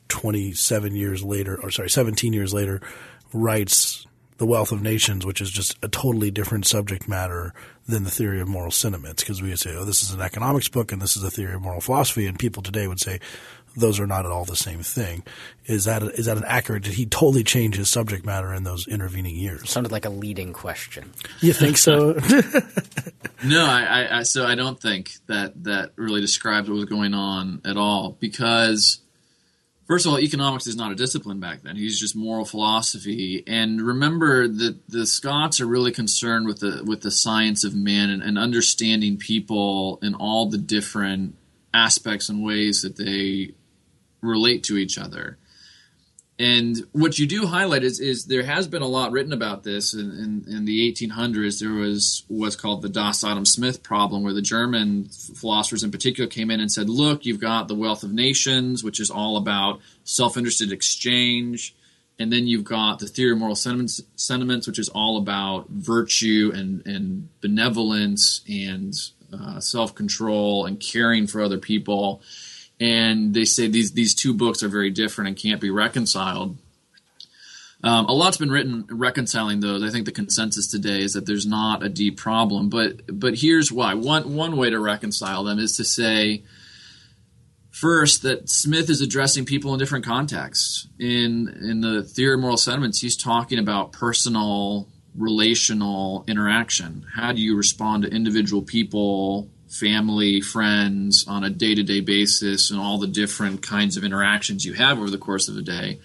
27 0.10 0.95
years 0.95 1.24
later 1.24 1.60
or 1.62 1.72
sorry 1.72 1.89
17 1.89 2.32
years 2.34 2.54
later 2.54 2.82
writes 3.34 4.06
the 4.39 4.45
Wealth 4.45 4.71
of 4.71 4.82
Nations, 4.82 5.25
which 5.25 5.41
is 5.41 5.52
just 5.52 5.78
a 5.84 5.89
totally 5.89 6.32
different 6.32 6.65
subject 6.65 7.08
matter 7.08 7.54
than 7.88 8.06
the 8.06 8.10
theory 8.10 8.39
of 8.39 8.47
moral 8.47 8.71
sentiments. 8.71 9.21
Because 9.21 9.41
we 9.41 9.49
would 9.49 9.60
say, 9.60 9.75
oh, 9.75 9.86
this 9.86 10.02
is 10.02 10.12
an 10.12 10.21
economics 10.21 10.69
book 10.69 10.91
and 10.91 11.02
this 11.02 11.15
is 11.15 11.23
a 11.23 11.30
theory 11.30 11.54
of 11.54 11.62
moral 11.62 11.82
philosophy. 11.82 12.25
And 12.25 12.39
people 12.39 12.63
today 12.63 12.88
would 12.88 13.02
say, 13.02 13.19
those 13.75 13.99
are 13.99 14.08
not 14.08 14.25
at 14.25 14.32
all 14.32 14.45
the 14.45 14.56
same 14.56 14.82
thing. 14.82 15.23
Is 15.65 15.86
that 15.86 16.02
is 16.02 16.25
that 16.25 16.38
an 16.38 16.45
accurate? 16.47 16.84
Did 16.84 16.93
he 16.93 17.06
totally 17.06 17.43
change 17.43 17.75
his 17.75 17.89
subject 17.89 18.25
matter 18.25 18.54
in 18.54 18.63
those 18.63 18.88
intervening 18.88 19.36
years? 19.36 19.69
Sounded 19.69 19.91
like 19.91 20.06
a 20.06 20.10
leading 20.10 20.54
question. 20.54 21.12
You 21.41 21.54
think 21.54 21.78
so? 21.78 22.13
no, 23.43 23.65
I, 23.65 24.19
I, 24.19 24.23
so 24.23 24.45
I 24.45 24.56
don't 24.56 24.82
think 24.82 25.12
that 25.28 25.63
that 25.65 25.91
really 25.97 26.21
describes 26.21 26.67
what 26.69 26.75
was 26.75 26.86
going 26.86 27.13
on 27.13 27.62
at 27.65 27.78
all 27.78 28.17
because 28.19 29.02
first 29.89 30.06
of 30.06 30.13
all, 30.13 30.19
economics 30.19 30.67
is 30.67 30.78
not 30.78 30.93
a 30.93 30.95
discipline 30.95 31.41
back 31.41 31.63
then. 31.63 31.75
He's 31.75 31.99
just 31.99 32.15
moral 32.15 32.45
philosophy. 32.45 33.43
And 33.45 33.82
remember 33.82 34.47
that 34.47 34.88
the 34.88 35.06
Scots 35.06 35.60
are 35.60 35.65
really 35.65 35.91
concerned 35.91 36.45
with 36.45 36.60
the 36.60 36.84
with 36.86 37.02
the 37.02 37.12
science 37.12 37.65
of 37.65 37.75
man 37.75 38.10
and, 38.10 38.23
and 38.23 38.39
understanding 38.39 39.17
people 39.17 39.99
in 40.02 40.15
all 40.15 40.45
the 40.45 40.58
different 40.58 41.36
aspects 41.73 42.30
and 42.30 42.45
ways 42.45 42.84
that 42.84 42.95
they 42.95 43.54
relate 44.21 44.63
to 44.63 44.78
each 44.78 44.97
other. 44.97 45.38
And 46.39 46.78
what 46.93 47.19
you 47.19 47.28
do 47.28 47.47
highlight 47.47 47.84
is, 47.84 47.99
is 47.99 48.25
there 48.25 48.43
has 48.43 48.65
been 48.65 48.82
a 48.82 48.88
lot 48.88 49.12
written 49.12 49.34
about 49.34 49.63
this 49.63 49.93
in, 49.93 50.10
in, 50.10 50.45
in, 50.47 50.63
the 50.63 50.89
1800s. 50.89 51.60
There 51.60 51.73
was 51.73 52.23
what's 52.30 52.56
called 52.56 52.82
the 52.82 52.88
Das 52.88 53.25
Adam 53.25 53.45
Smith 53.45 53.84
problem, 53.84 54.23
where 54.23 54.34
the 54.34 54.41
German 54.41 55.10
philosophers 55.10 55.84
in 55.84 55.91
particular 55.91 56.30
came 56.30 56.49
in 56.49 56.62
and 56.62 56.71
said, 56.71 56.89
look, 56.89 57.25
you've 57.25 57.41
got 57.41 57.67
the 57.67 57.75
wealth 57.75 58.04
of 58.04 58.13
nations, 58.13 58.86
which 58.86 59.02
is 59.02 59.12
all 59.12 59.36
about 59.36 59.82
self 60.06 60.38
interested 60.38 60.71
exchange. 60.71 61.75
And 62.17 62.32
then 62.32 62.47
you've 62.47 62.63
got 62.63 62.99
the 62.99 63.08
theory 63.08 63.34
of 63.34 63.38
moral 63.38 63.56
sentiments, 63.56 64.02
sentiments 64.15 64.65
which 64.65 64.80
is 64.80 64.88
all 64.88 65.17
about 65.17 65.67
virtue 65.69 66.54
and, 66.56 66.86
and 66.88 67.28
benevolence 67.41 68.41
and 68.47 68.93
uh, 69.34 69.60
self 69.60 69.93
control 69.93 70.65
and 70.65 70.80
caring 70.80 71.28
for 71.28 71.41
other 71.41 71.58
people 71.58 72.21
and 72.80 73.34
they 73.34 73.46
say 73.46 73.68
these 73.68 73.92
these 73.92 74.15
two 74.15 74.34
books 74.34 74.63
are 74.63 74.70
very 74.70 74.89
different 74.89 75.28
and 75.28 75.38
can't 75.38 75.62
be 75.62 75.70
reconciled. 75.70 76.58
Um, 77.82 78.08
a 78.08 78.13
lot's 78.13 78.38
been 78.38 78.52
written 78.52 78.86
reconciling 78.89 79.62
those. 79.62 79.84
I 79.84 79.89
think 79.89 80.06
the 80.06 80.12
consensus 80.12 80.68
today 80.68 81.02
is 81.02 81.13
that 81.13 81.26
there's 81.26 81.46
not 81.46 81.82
a 81.82 81.89
deep 81.89 82.18
problem, 82.18 82.70
but 82.70 83.02
but 83.20 83.36
here's 83.36 83.72
why. 83.72 83.94
One 83.94 84.36
one 84.36 84.58
way 84.58 84.70
to 84.70 84.80
reconcile 84.80 85.44
them 85.44 85.60
is 85.60 85.78
to 85.78 85.86
say 85.86 86.44
first 87.72 88.22
that 88.24 88.50
Smith 88.50 88.89
is 88.89 89.02
addressing 89.02 89.46
people 89.46 89.74
in 89.74 89.80
different 89.80 90.06
contexts. 90.06 90.88
In 91.00 91.48
in 91.62 91.82
the 91.82 92.04
theory 92.04 92.34
of 92.34 92.42
moral 92.42 92.58
sentiments, 92.58 93.00
he's 93.00 93.15
talking 93.15 93.60
about 93.60 93.94
personal 93.94 94.88
relational 95.15 96.24
interaction. 96.28 97.06
How 97.15 97.32
do 97.32 97.42
you 97.42 97.56
respond 97.56 98.04
to 98.04 98.10
individual 98.10 98.62
people 98.62 99.50
family, 99.70 100.42
friends 100.42 101.26
on 101.28 101.44
a 101.44 101.50
day 101.50 101.76
to 101.76 101.84
day 101.84 102.02
basis 102.02 102.72
and 102.72 102.80
all 102.80 102.98
the 102.98 103.08
different 103.08 103.62
kinds 103.62 103.98
of 103.98 104.04
interactions 104.04 104.66
you 104.66 104.74
have 104.74 104.98
over 104.98 105.10
the 105.10 105.18
course 105.18 105.48
of 105.48 105.58
a 105.58 105.62
day. 105.62 106.00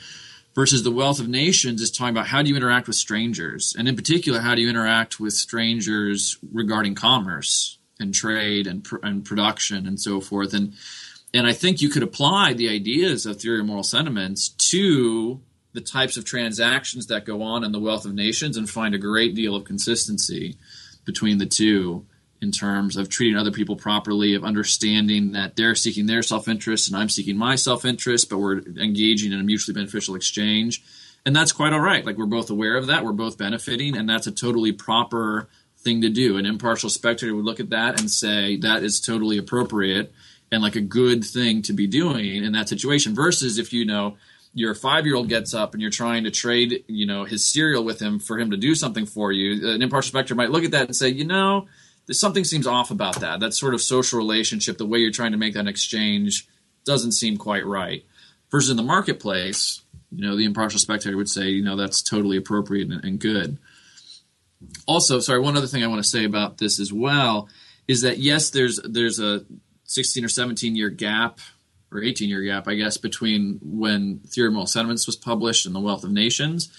Versus 0.54 0.84
the 0.84 0.92
wealth 0.92 1.18
of 1.18 1.28
nations 1.28 1.80
is 1.80 1.90
talking 1.90 2.14
about 2.14 2.28
how 2.28 2.40
do 2.40 2.48
you 2.48 2.56
interact 2.56 2.86
with 2.86 2.94
strangers, 2.94 3.74
and 3.76 3.88
in 3.88 3.96
particular, 3.96 4.38
how 4.38 4.54
do 4.54 4.62
you 4.62 4.68
interact 4.68 5.18
with 5.18 5.32
strangers 5.32 6.38
regarding 6.52 6.94
commerce 6.94 7.78
and 7.98 8.14
trade 8.14 8.66
and, 8.66 8.84
pr- 8.84 8.98
and 9.02 9.24
production 9.24 9.86
and 9.86 10.00
so 10.00 10.20
forth. 10.20 10.54
And 10.54 10.74
and 11.32 11.48
I 11.48 11.52
think 11.52 11.82
you 11.82 11.88
could 11.88 12.04
apply 12.04 12.52
the 12.52 12.68
ideas 12.68 13.26
of 13.26 13.40
theory 13.40 13.58
of 13.58 13.66
moral 13.66 13.82
sentiments 13.82 14.50
to 14.70 15.40
the 15.72 15.80
types 15.80 16.16
of 16.16 16.24
transactions 16.24 17.08
that 17.08 17.24
go 17.24 17.42
on 17.42 17.64
in 17.64 17.72
the 17.72 17.80
wealth 17.80 18.04
of 18.04 18.14
nations 18.14 18.56
and 18.56 18.70
find 18.70 18.94
a 18.94 18.98
great 18.98 19.34
deal 19.34 19.56
of 19.56 19.64
consistency 19.64 20.56
between 21.04 21.38
the 21.38 21.46
two 21.46 22.06
in 22.44 22.52
terms 22.52 22.98
of 22.98 23.08
treating 23.08 23.38
other 23.38 23.50
people 23.50 23.74
properly, 23.74 24.34
of 24.34 24.44
understanding 24.44 25.32
that 25.32 25.56
they're 25.56 25.74
seeking 25.74 26.04
their 26.04 26.22
self 26.22 26.46
interest 26.46 26.88
and 26.88 26.96
I'm 26.96 27.08
seeking 27.08 27.38
my 27.38 27.56
self 27.56 27.86
interest, 27.86 28.28
but 28.28 28.38
we're 28.38 28.58
engaging 28.58 29.32
in 29.32 29.40
a 29.40 29.42
mutually 29.42 29.74
beneficial 29.74 30.14
exchange. 30.14 30.84
And 31.24 31.34
that's 31.34 31.52
quite 31.52 31.72
all 31.72 31.80
right. 31.80 32.04
Like 32.04 32.18
we're 32.18 32.26
both 32.26 32.50
aware 32.50 32.76
of 32.76 32.88
that, 32.88 33.02
we're 33.02 33.12
both 33.12 33.38
benefiting, 33.38 33.96
and 33.96 34.06
that's 34.06 34.26
a 34.26 34.30
totally 34.30 34.72
proper 34.72 35.48
thing 35.78 36.02
to 36.02 36.10
do. 36.10 36.36
An 36.36 36.44
impartial 36.44 36.90
spectator 36.90 37.34
would 37.34 37.46
look 37.46 37.60
at 37.60 37.70
that 37.70 37.98
and 37.98 38.10
say 38.10 38.56
that 38.58 38.82
is 38.82 39.00
totally 39.00 39.38
appropriate 39.38 40.12
and 40.52 40.62
like 40.62 40.76
a 40.76 40.82
good 40.82 41.24
thing 41.24 41.62
to 41.62 41.72
be 41.72 41.86
doing 41.86 42.44
in 42.44 42.52
that 42.52 42.68
situation. 42.68 43.14
Versus 43.14 43.58
if 43.58 43.72
you 43.72 43.86
know 43.86 44.18
your 44.52 44.74
five 44.74 45.06
year 45.06 45.16
old 45.16 45.30
gets 45.30 45.54
up 45.54 45.72
and 45.72 45.80
you're 45.80 45.90
trying 45.90 46.24
to 46.24 46.30
trade, 46.30 46.84
you 46.88 47.06
know, 47.06 47.24
his 47.24 47.50
cereal 47.50 47.82
with 47.84 48.00
him 48.02 48.18
for 48.18 48.38
him 48.38 48.50
to 48.50 48.58
do 48.58 48.74
something 48.74 49.06
for 49.06 49.32
you, 49.32 49.70
an 49.70 49.80
impartial 49.80 50.10
spectator 50.10 50.34
might 50.34 50.50
look 50.50 50.64
at 50.64 50.72
that 50.72 50.84
and 50.84 50.94
say, 50.94 51.08
you 51.08 51.24
know, 51.24 51.66
something 52.10 52.44
seems 52.44 52.66
off 52.66 52.90
about 52.90 53.20
that. 53.20 53.40
That 53.40 53.54
sort 53.54 53.74
of 53.74 53.80
social 53.80 54.18
relationship, 54.18 54.78
the 54.78 54.86
way 54.86 54.98
you're 54.98 55.10
trying 55.10 55.32
to 55.32 55.38
make 55.38 55.54
that 55.54 55.66
exchange, 55.66 56.46
doesn't 56.84 57.12
seem 57.12 57.36
quite 57.36 57.64
right. 57.66 58.04
Versus 58.50 58.70
in 58.70 58.76
the 58.76 58.82
marketplace, 58.82 59.80
you 60.12 60.26
know, 60.26 60.36
the 60.36 60.44
impartial 60.44 60.78
spectator 60.78 61.16
would 61.16 61.28
say, 61.28 61.48
you 61.48 61.64
know, 61.64 61.76
that's 61.76 62.02
totally 62.02 62.36
appropriate 62.36 62.90
and, 62.90 63.04
and 63.04 63.18
good. 63.18 63.58
Also, 64.86 65.20
sorry, 65.20 65.40
one 65.40 65.56
other 65.56 65.66
thing 65.66 65.82
I 65.82 65.88
want 65.88 66.02
to 66.02 66.08
say 66.08 66.24
about 66.24 66.58
this 66.58 66.78
as 66.78 66.92
well 66.92 67.48
is 67.88 68.02
that 68.02 68.18
yes, 68.18 68.50
there's 68.50 68.80
there's 68.82 69.18
a 69.18 69.44
16 69.84 70.24
or 70.24 70.28
17 70.28 70.76
year 70.76 70.88
gap 70.88 71.38
or 71.92 72.02
18 72.02 72.28
year 72.28 72.42
gap, 72.42 72.68
I 72.68 72.74
guess, 72.74 72.96
between 72.96 73.60
when 73.62 74.20
Theory 74.26 74.54
of 74.54 74.68
Sentiments 74.68 75.06
was 75.06 75.16
published 75.16 75.66
and 75.66 75.74
The 75.74 75.80
Wealth 75.80 76.04
of 76.04 76.10
Nations. 76.10 76.72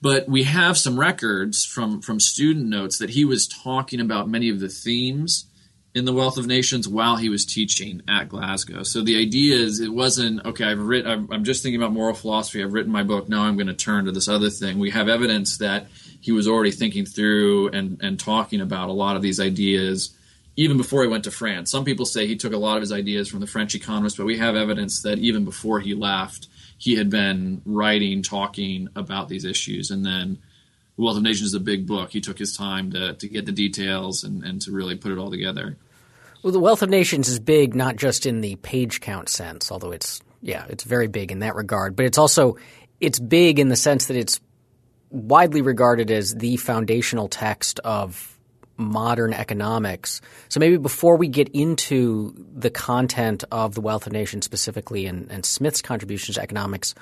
But 0.00 0.28
we 0.28 0.44
have 0.44 0.76
some 0.76 1.00
records 1.00 1.64
from, 1.64 2.00
from 2.00 2.20
student 2.20 2.66
notes 2.66 2.98
that 2.98 3.10
he 3.10 3.24
was 3.24 3.48
talking 3.48 4.00
about 4.00 4.28
many 4.28 4.48
of 4.50 4.60
the 4.60 4.68
themes 4.68 5.46
in 5.94 6.04
the 6.04 6.12
Wealth 6.12 6.36
of 6.36 6.46
Nations 6.46 6.86
while 6.86 7.16
he 7.16 7.30
was 7.30 7.46
teaching 7.46 8.02
at 8.06 8.28
Glasgow. 8.28 8.82
So 8.82 9.02
the 9.02 9.18
idea 9.18 9.56
is 9.56 9.80
it 9.80 9.94
wasn't 9.94 10.44
okay. 10.44 10.64
I've 10.64 10.78
written. 10.78 11.28
I'm 11.32 11.44
just 11.44 11.62
thinking 11.62 11.80
about 11.80 11.94
moral 11.94 12.14
philosophy. 12.14 12.62
I've 12.62 12.74
written 12.74 12.92
my 12.92 13.02
book. 13.02 13.30
Now 13.30 13.44
I'm 13.44 13.56
going 13.56 13.68
to 13.68 13.74
turn 13.74 14.04
to 14.04 14.12
this 14.12 14.28
other 14.28 14.50
thing. 14.50 14.78
We 14.78 14.90
have 14.90 15.08
evidence 15.08 15.56
that 15.58 15.86
he 16.20 16.32
was 16.32 16.46
already 16.46 16.70
thinking 16.70 17.06
through 17.06 17.70
and 17.70 17.98
and 18.02 18.20
talking 18.20 18.60
about 18.60 18.90
a 18.90 18.92
lot 18.92 19.16
of 19.16 19.22
these 19.22 19.40
ideas 19.40 20.14
even 20.56 20.76
before 20.76 21.02
he 21.02 21.08
went 21.08 21.24
to 21.24 21.30
France. 21.30 21.70
Some 21.70 21.84
people 21.84 22.06
say 22.06 22.26
he 22.26 22.36
took 22.36 22.52
a 22.52 22.58
lot 22.58 22.76
of 22.76 22.82
his 22.82 22.92
ideas 22.92 23.28
from 23.28 23.40
the 23.40 23.46
French 23.46 23.74
economists, 23.74 24.16
but 24.16 24.26
we 24.26 24.38
have 24.38 24.56
evidence 24.56 25.02
that 25.02 25.18
even 25.18 25.44
before 25.44 25.80
he 25.80 25.94
left, 25.94 26.48
he 26.78 26.96
had 26.96 27.10
been 27.10 27.62
writing, 27.64 28.22
talking 28.22 28.88
about 28.94 29.28
these 29.28 29.44
issues, 29.44 29.90
and 29.90 30.04
then 30.04 30.38
Wealth 30.96 31.16
of 31.16 31.22
Nations 31.22 31.48
is 31.48 31.54
a 31.54 31.60
big 31.60 31.86
book. 31.86 32.10
He 32.10 32.20
took 32.20 32.38
his 32.38 32.56
time 32.56 32.90
to 32.92 33.14
to 33.14 33.28
get 33.28 33.46
the 33.46 33.52
details 33.52 34.24
and, 34.24 34.42
and 34.42 34.60
to 34.62 34.72
really 34.72 34.96
put 34.96 35.12
it 35.12 35.18
all 35.18 35.30
together. 35.30 35.76
Well, 36.42 36.52
the 36.52 36.60
Wealth 36.60 36.82
of 36.82 36.90
Nations 36.90 37.28
is 37.28 37.38
big, 37.38 37.74
not 37.74 37.96
just 37.96 38.26
in 38.26 38.40
the 38.40 38.56
page 38.56 39.00
count 39.00 39.28
sense, 39.28 39.72
although 39.72 39.92
it's 39.92 40.20
yeah, 40.42 40.64
it's 40.68 40.84
very 40.84 41.08
big 41.08 41.32
in 41.32 41.40
that 41.40 41.54
regard, 41.54 41.96
but 41.96 42.06
it's 42.06 42.18
also 42.18 42.56
it's 43.00 43.18
big 43.18 43.58
in 43.58 43.68
the 43.68 43.76
sense 43.76 44.06
that 44.06 44.16
it's 44.16 44.40
widely 45.10 45.62
regarded 45.62 46.10
as 46.10 46.34
the 46.34 46.56
foundational 46.56 47.28
text 47.28 47.78
of 47.80 48.35
modern 48.76 49.32
economics. 49.32 50.20
So 50.48 50.60
maybe 50.60 50.76
before 50.76 51.16
we 51.16 51.28
get 51.28 51.48
into 51.50 52.34
the 52.54 52.70
content 52.70 53.44
of 53.50 53.74
the 53.74 53.80
Wealth 53.80 54.06
of 54.06 54.12
Nations 54.12 54.44
specifically 54.44 55.06
and, 55.06 55.30
and 55.30 55.44
Smith's 55.44 55.82
contributions 55.82 56.36
to 56.36 56.42
economics, 56.42 56.94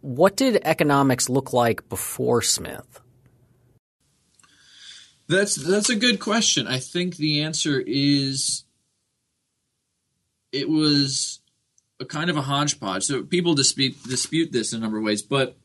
what 0.00 0.36
did 0.36 0.60
economics 0.64 1.28
look 1.28 1.52
like 1.52 1.88
before 1.88 2.42
Smith? 2.42 3.00
That's 5.28 5.56
that's 5.56 5.90
a 5.90 5.96
good 5.96 6.20
question. 6.20 6.66
I 6.66 6.78
think 6.78 7.16
the 7.16 7.42
answer 7.42 7.82
is 7.86 8.64
it 10.52 10.70
was 10.70 11.40
a 12.00 12.06
kind 12.06 12.30
of 12.30 12.36
a 12.36 12.42
hodgepodge. 12.42 13.04
So 13.04 13.22
people 13.22 13.54
dispute 13.54 13.96
dispute 14.04 14.52
this 14.52 14.72
in 14.72 14.78
a 14.78 14.82
number 14.82 14.96
of 14.96 15.04
ways, 15.04 15.20
but 15.20 15.58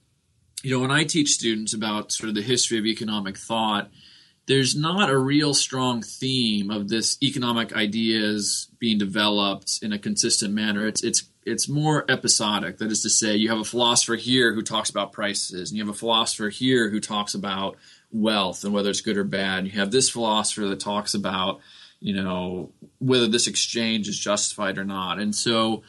you 0.63 0.71
know, 0.71 0.79
when 0.79 0.91
I 0.91 1.03
teach 1.03 1.31
students 1.31 1.73
about 1.73 2.11
sort 2.11 2.29
of 2.29 2.35
the 2.35 2.41
history 2.41 2.79
of 2.79 2.85
economic 2.85 3.37
thought, 3.37 3.91
there's 4.45 4.75
not 4.75 5.09
a 5.09 5.17
real 5.17 5.53
strong 5.53 6.01
theme 6.01 6.69
of 6.69 6.89
this 6.89 7.17
economic 7.21 7.73
ideas 7.73 8.67
being 8.79 8.97
developed 8.97 9.79
in 9.81 9.93
a 9.93 9.99
consistent 9.99 10.53
manner. 10.53 10.85
It's 10.85 11.03
it's 11.03 11.23
it's 11.45 11.67
more 11.67 12.05
episodic. 12.09 12.77
That 12.77 12.91
is 12.91 13.01
to 13.03 13.09
say, 13.09 13.35
you 13.35 13.49
have 13.49 13.59
a 13.59 13.65
philosopher 13.65 14.15
here 14.15 14.53
who 14.53 14.61
talks 14.61 14.89
about 14.89 15.11
prices, 15.11 15.69
and 15.69 15.77
you 15.77 15.85
have 15.85 15.93
a 15.93 15.97
philosopher 15.97 16.49
here 16.49 16.89
who 16.89 16.99
talks 16.99 17.33
about 17.33 17.77
wealth 18.11 18.63
and 18.63 18.73
whether 18.73 18.89
it's 18.89 19.01
good 19.01 19.17
or 19.17 19.23
bad. 19.23 19.65
You 19.65 19.71
have 19.79 19.91
this 19.91 20.09
philosopher 20.09 20.67
that 20.67 20.79
talks 20.79 21.13
about, 21.13 21.59
you 21.99 22.13
know, 22.13 22.71
whether 22.99 23.27
this 23.27 23.47
exchange 23.47 24.07
is 24.07 24.19
justified 24.19 24.77
or 24.77 24.85
not. 24.85 25.19
And 25.19 25.33
so 25.33 25.83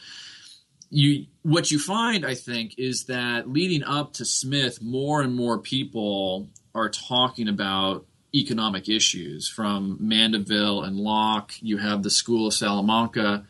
you 0.91 1.27
what 1.43 1.71
you 1.71 1.79
find, 1.79 2.25
I 2.25 2.35
think, 2.35 2.79
is 2.79 3.05
that 3.07 3.51
leading 3.51 3.83
up 3.83 4.15
to 4.15 4.25
Smith, 4.25 4.81
more 4.81 5.23
and 5.23 5.35
more 5.35 5.59
people 5.59 6.49
are 6.75 6.89
talking 6.89 7.49
about 7.49 8.07
economic 8.35 8.89
issues 8.89 9.49
from 9.49 9.97
Mandeville 10.01 10.83
and 10.83 10.97
Locke. 10.97 11.53
You 11.61 11.79
have 11.79 12.03
the 12.03 12.11
School 12.11 12.49
of 12.49 12.55
Salamanca, 12.55 13.45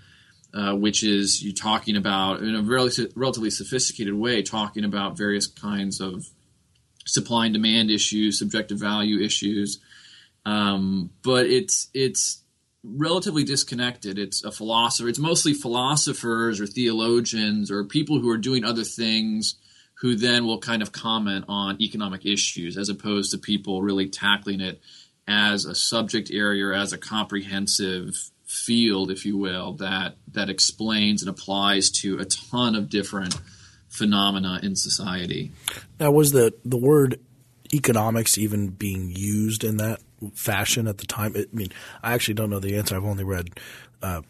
uh, 0.53 0.75
which 0.75 1.03
is 1.03 1.43
you 1.43 1.53
talking 1.53 1.97
about 1.97 2.41
in 2.41 2.55
a 2.55 2.63
really, 2.63 2.91
relatively 3.15 3.51
sophisticated 3.51 4.15
way, 4.15 4.43
talking 4.43 4.85
about 4.85 5.17
various 5.17 5.47
kinds 5.47 6.01
of 6.01 6.27
supply 7.07 7.47
and 7.47 7.55
demand 7.55 7.91
issues, 7.91 8.39
subjective 8.39 8.79
value 8.79 9.21
issues. 9.25 9.81
Um, 10.47 11.11
but 11.23 11.47
it's 11.47 11.89
it's 11.95 12.43
relatively 12.83 13.45
disconnected. 13.45 14.19
It's 14.19 14.45
a 14.45 14.53
philosopher. 14.53 15.09
It's 15.09 15.19
mostly 15.19 15.55
philosophers 15.55 16.61
or 16.61 16.67
theologians 16.67 17.71
or 17.71 17.85
people 17.85 18.21
who 18.21 18.29
are 18.29 18.37
doing 18.37 18.65
other 18.65 18.85
things 18.85 19.57
who 19.95 20.17
then 20.17 20.45
will 20.45 20.59
kind 20.59 20.83
of 20.83 20.93
comment 20.93 21.45
on 21.49 21.81
economic 21.81 22.27
issues 22.27 22.77
as 22.77 22.89
opposed 22.89 23.31
to 23.31 23.39
people 23.39 23.83
really 23.83 24.09
tackling 24.09 24.61
it 24.61 24.81
as 25.27 25.65
a 25.65 25.75
subject 25.75 26.31
area 26.31 26.67
or 26.67 26.73
as 26.73 26.93
a 26.93 26.99
comprehensive 26.99 28.31
field, 28.45 29.11
if 29.11 29.25
you 29.25 29.37
will, 29.37 29.75
that 29.75 30.17
that 30.33 30.51
explains 30.51 31.23
and 31.23 31.29
applies 31.29 31.91
to 31.91 32.19
a 32.19 32.25
ton 32.25 32.75
of 32.75 32.89
different 32.89 33.35
phenomena 33.89 34.61
in 34.63 34.77
society. 34.77 35.53
Now, 35.99 36.11
was 36.11 36.33
the 36.33 36.53
the 36.65 36.77
word 36.77 37.21
economics 37.73 38.37
even 38.39 38.69
being 38.69 39.13
used 39.15 39.65
in 39.65 39.79
that 39.79 40.01
fashion 40.35 40.87
at 40.87 40.99
the 40.99 41.07
time? 41.07 41.35
I 41.37 41.47
mean, 41.53 41.71
I 42.03 42.13
actually 42.13 42.35
don't 42.35 42.51
know 42.51 42.61
the 42.61 42.77
answer. 42.77 42.97
I've 42.97 43.05
only 43.05 43.25
read 43.25 43.49
uh, 44.03 44.23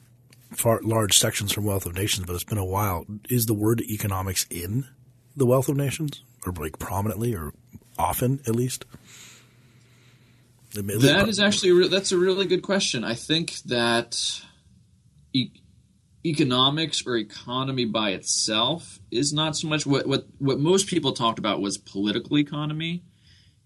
far, 0.53 0.81
large 0.83 1.19
sections 1.19 1.53
from 1.53 1.65
Wealth 1.65 1.87
of 1.87 1.95
Nations, 1.95 2.27
but 2.27 2.35
it's 2.35 2.45
been 2.45 2.59
a 2.59 2.65
while. 2.65 3.07
Is 3.29 3.47
the 3.47 3.55
word 3.55 3.81
economics 3.81 4.47
in 4.51 4.87
the 5.37 5.47
Wealth 5.47 5.69
of 5.69 5.77
Nations, 5.77 6.23
or 6.47 6.53
like 6.53 6.79
prominently, 6.79 7.35
or 7.35 7.53
often 7.99 8.41
at 8.47 8.55
least? 8.55 8.85
That 10.75 11.29
is 11.29 11.39
actually 11.39 11.89
that's 11.89 12.13
a 12.13 12.19
really 12.19 12.47
good 12.47 12.63
question. 12.63 13.05
I 13.05 13.15
think 13.15 13.59
that 13.67 14.43
e- 15.33 15.53
economics 16.27 17.07
or 17.07 17.17
economy 17.17 17.85
by 17.85 18.11
itself 18.11 18.99
is 19.11 19.33
not 19.33 19.57
so 19.57 19.69
much 19.69 19.87
what 19.87 20.07
what 20.07 20.27
what 20.39 20.59
most 20.59 20.89
people 20.89 21.13
talked 21.13 21.39
about 21.39 21.61
was 21.61 21.79
political 21.79 22.39
economy, 22.39 23.05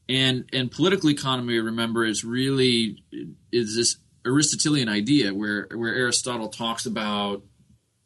and 0.09 0.49
and 0.53 0.71
political 0.71 1.09
economy. 1.09 1.59
Remember, 1.59 2.05
is 2.05 2.25
really 2.25 3.03
is 3.51 3.75
this 3.75 3.97
Aristotelian 4.27 4.89
idea 4.89 5.33
where 5.33 5.69
where 5.75 5.95
Aristotle 5.95 6.49
talks 6.49 6.85
about 6.85 7.43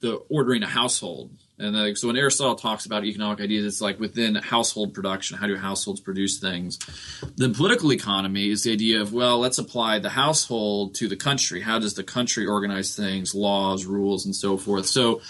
the 0.00 0.14
ordering 0.28 0.62
a 0.62 0.68
household 0.68 1.41
and 1.58 1.76
like, 1.76 1.96
so 1.96 2.06
when 2.06 2.16
Aristotle 2.16 2.56
talks 2.56 2.86
about 2.86 3.04
economic 3.04 3.40
ideas, 3.40 3.66
it's 3.66 3.80
like 3.80 4.00
within 4.00 4.34
household 4.36 4.94
production, 4.94 5.36
how 5.36 5.46
do 5.46 5.56
households 5.56 6.00
produce 6.00 6.38
things? 6.38 6.78
The 7.36 7.50
political 7.50 7.92
economy 7.92 8.48
is 8.48 8.64
the 8.64 8.72
idea 8.72 9.00
of, 9.00 9.12
well, 9.12 9.38
let's 9.38 9.58
apply 9.58 9.98
the 9.98 10.10
household 10.10 10.94
to 10.96 11.08
the 11.08 11.16
country. 11.16 11.60
How 11.60 11.78
does 11.78 11.94
the 11.94 12.04
country 12.04 12.46
organize 12.46 12.96
things, 12.96 13.34
laws, 13.34 13.84
rules, 13.84 14.24
and 14.24 14.34
so 14.34 14.56
forth? 14.56 14.86
So 14.86 15.20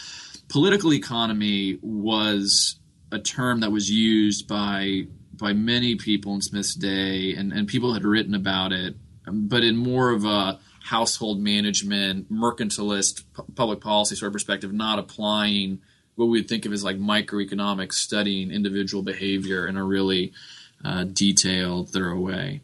political 0.48 0.94
economy 0.94 1.78
was 1.82 2.76
a 3.10 3.18
term 3.18 3.60
that 3.60 3.72
was 3.72 3.90
used 3.90 4.48
by 4.48 5.06
by 5.34 5.52
many 5.54 5.96
people 5.96 6.34
in 6.34 6.40
Smith's 6.40 6.74
day, 6.74 7.34
and, 7.34 7.52
and 7.52 7.66
people 7.66 7.94
had 7.94 8.04
written 8.04 8.34
about 8.34 8.70
it, 8.70 8.94
but 9.26 9.64
in 9.64 9.76
more 9.76 10.10
of 10.10 10.24
a 10.24 10.60
household 10.84 11.40
management, 11.40 12.30
mercantilist, 12.32 13.24
public 13.56 13.80
policy 13.80 14.14
sort 14.14 14.28
of 14.28 14.32
perspective, 14.32 14.72
not 14.72 15.00
applying– 15.00 15.80
what 16.16 16.26
we 16.26 16.40
would 16.40 16.48
think 16.48 16.66
of 16.66 16.72
as 16.72 16.84
like 16.84 16.98
microeconomics, 16.98 17.94
studying 17.94 18.50
individual 18.50 19.02
behavior 19.02 19.66
in 19.66 19.76
a 19.76 19.84
really 19.84 20.32
uh, 20.84 21.04
detailed, 21.04 21.90
thorough 21.90 22.18
way. 22.18 22.60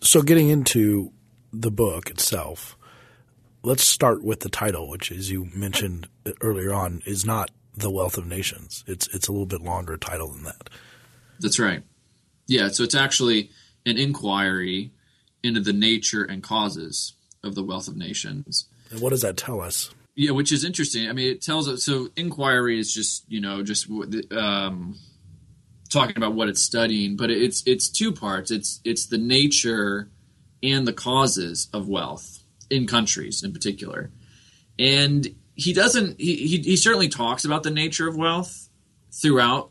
So, 0.00 0.22
getting 0.22 0.48
into 0.48 1.12
the 1.52 1.70
book 1.70 2.10
itself, 2.10 2.76
let's 3.62 3.84
start 3.84 4.22
with 4.22 4.40
the 4.40 4.48
title, 4.48 4.88
which, 4.88 5.12
as 5.12 5.30
you 5.30 5.48
mentioned 5.54 6.08
earlier 6.40 6.72
on, 6.72 7.02
is 7.06 7.24
not 7.24 7.50
"The 7.76 7.90
Wealth 7.90 8.18
of 8.18 8.26
Nations." 8.26 8.84
It's 8.86 9.06
it's 9.08 9.28
a 9.28 9.32
little 9.32 9.46
bit 9.46 9.62
longer 9.62 9.96
title 9.96 10.32
than 10.32 10.44
that. 10.44 10.68
That's 11.40 11.58
right. 11.58 11.82
Yeah, 12.46 12.68
so 12.68 12.82
it's 12.82 12.94
actually 12.94 13.50
an 13.86 13.96
inquiry 13.96 14.92
into 15.42 15.60
the 15.60 15.72
nature 15.72 16.24
and 16.24 16.42
causes 16.42 17.14
of 17.42 17.54
the 17.54 17.62
wealth 17.62 17.88
of 17.88 17.96
nations. 17.96 18.66
And 18.90 19.00
what 19.00 19.10
does 19.10 19.22
that 19.22 19.36
tell 19.36 19.60
us? 19.60 19.90
Yeah, 20.14 20.32
which 20.32 20.52
is 20.52 20.64
interesting. 20.64 21.08
I 21.08 21.12
mean, 21.12 21.30
it 21.30 21.40
tells 21.42 21.68
us. 21.68 21.84
So 21.84 22.08
inquiry 22.16 22.78
is 22.78 22.92
just 22.92 23.24
you 23.28 23.40
know 23.40 23.62
just 23.62 23.88
um, 24.32 24.96
talking 25.90 26.16
about 26.16 26.34
what 26.34 26.48
it's 26.48 26.62
studying, 26.62 27.16
but 27.16 27.30
it's 27.30 27.62
it's 27.66 27.88
two 27.88 28.12
parts. 28.12 28.50
It's 28.50 28.80
it's 28.84 29.06
the 29.06 29.18
nature 29.18 30.10
and 30.62 30.86
the 30.86 30.92
causes 30.92 31.68
of 31.72 31.88
wealth 31.88 32.42
in 32.70 32.86
countries 32.86 33.42
in 33.42 33.52
particular, 33.52 34.10
and 34.78 35.34
he 35.54 35.72
doesn't. 35.72 36.20
He 36.20 36.36
he, 36.46 36.58
he 36.58 36.76
certainly 36.76 37.08
talks 37.08 37.44
about 37.44 37.62
the 37.62 37.70
nature 37.70 38.06
of 38.06 38.16
wealth 38.16 38.68
throughout 39.10 39.70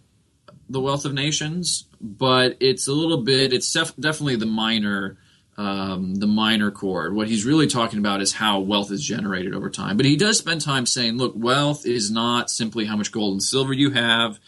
the 0.70 0.80
wealth 0.80 1.06
of 1.06 1.14
nations, 1.14 1.86
but 2.00 2.58
it's 2.60 2.88
a 2.88 2.94
little 2.94 3.22
bit. 3.24 3.54
It's 3.54 3.72
def- 3.72 3.96
definitely 3.98 4.38
the 4.38 4.46
minor 4.46 5.18
um, 5.62 6.16
the 6.16 6.26
minor 6.26 6.72
chord. 6.72 7.14
What 7.14 7.28
he's 7.28 7.46
really 7.46 7.68
talking 7.68 8.00
about 8.00 8.20
is 8.20 8.34
how 8.34 8.62
wealth 8.62 8.92
is 8.92 9.06
generated 9.06 9.54
over 9.54 9.70
time. 9.70 9.96
But 9.96 10.08
he 10.08 10.16
does 10.16 10.40
spend 10.40 10.62
time 10.62 10.88
saying, 10.88 11.18
look, 11.18 11.34
wealth 11.36 11.86
is 11.86 12.10
not 12.10 12.50
simply 12.50 12.86
how 12.86 12.98
much 12.98 13.12
gold 13.12 13.34
and 13.34 13.44
silver 13.44 13.72
you 13.72 13.92
have. 13.92 14.40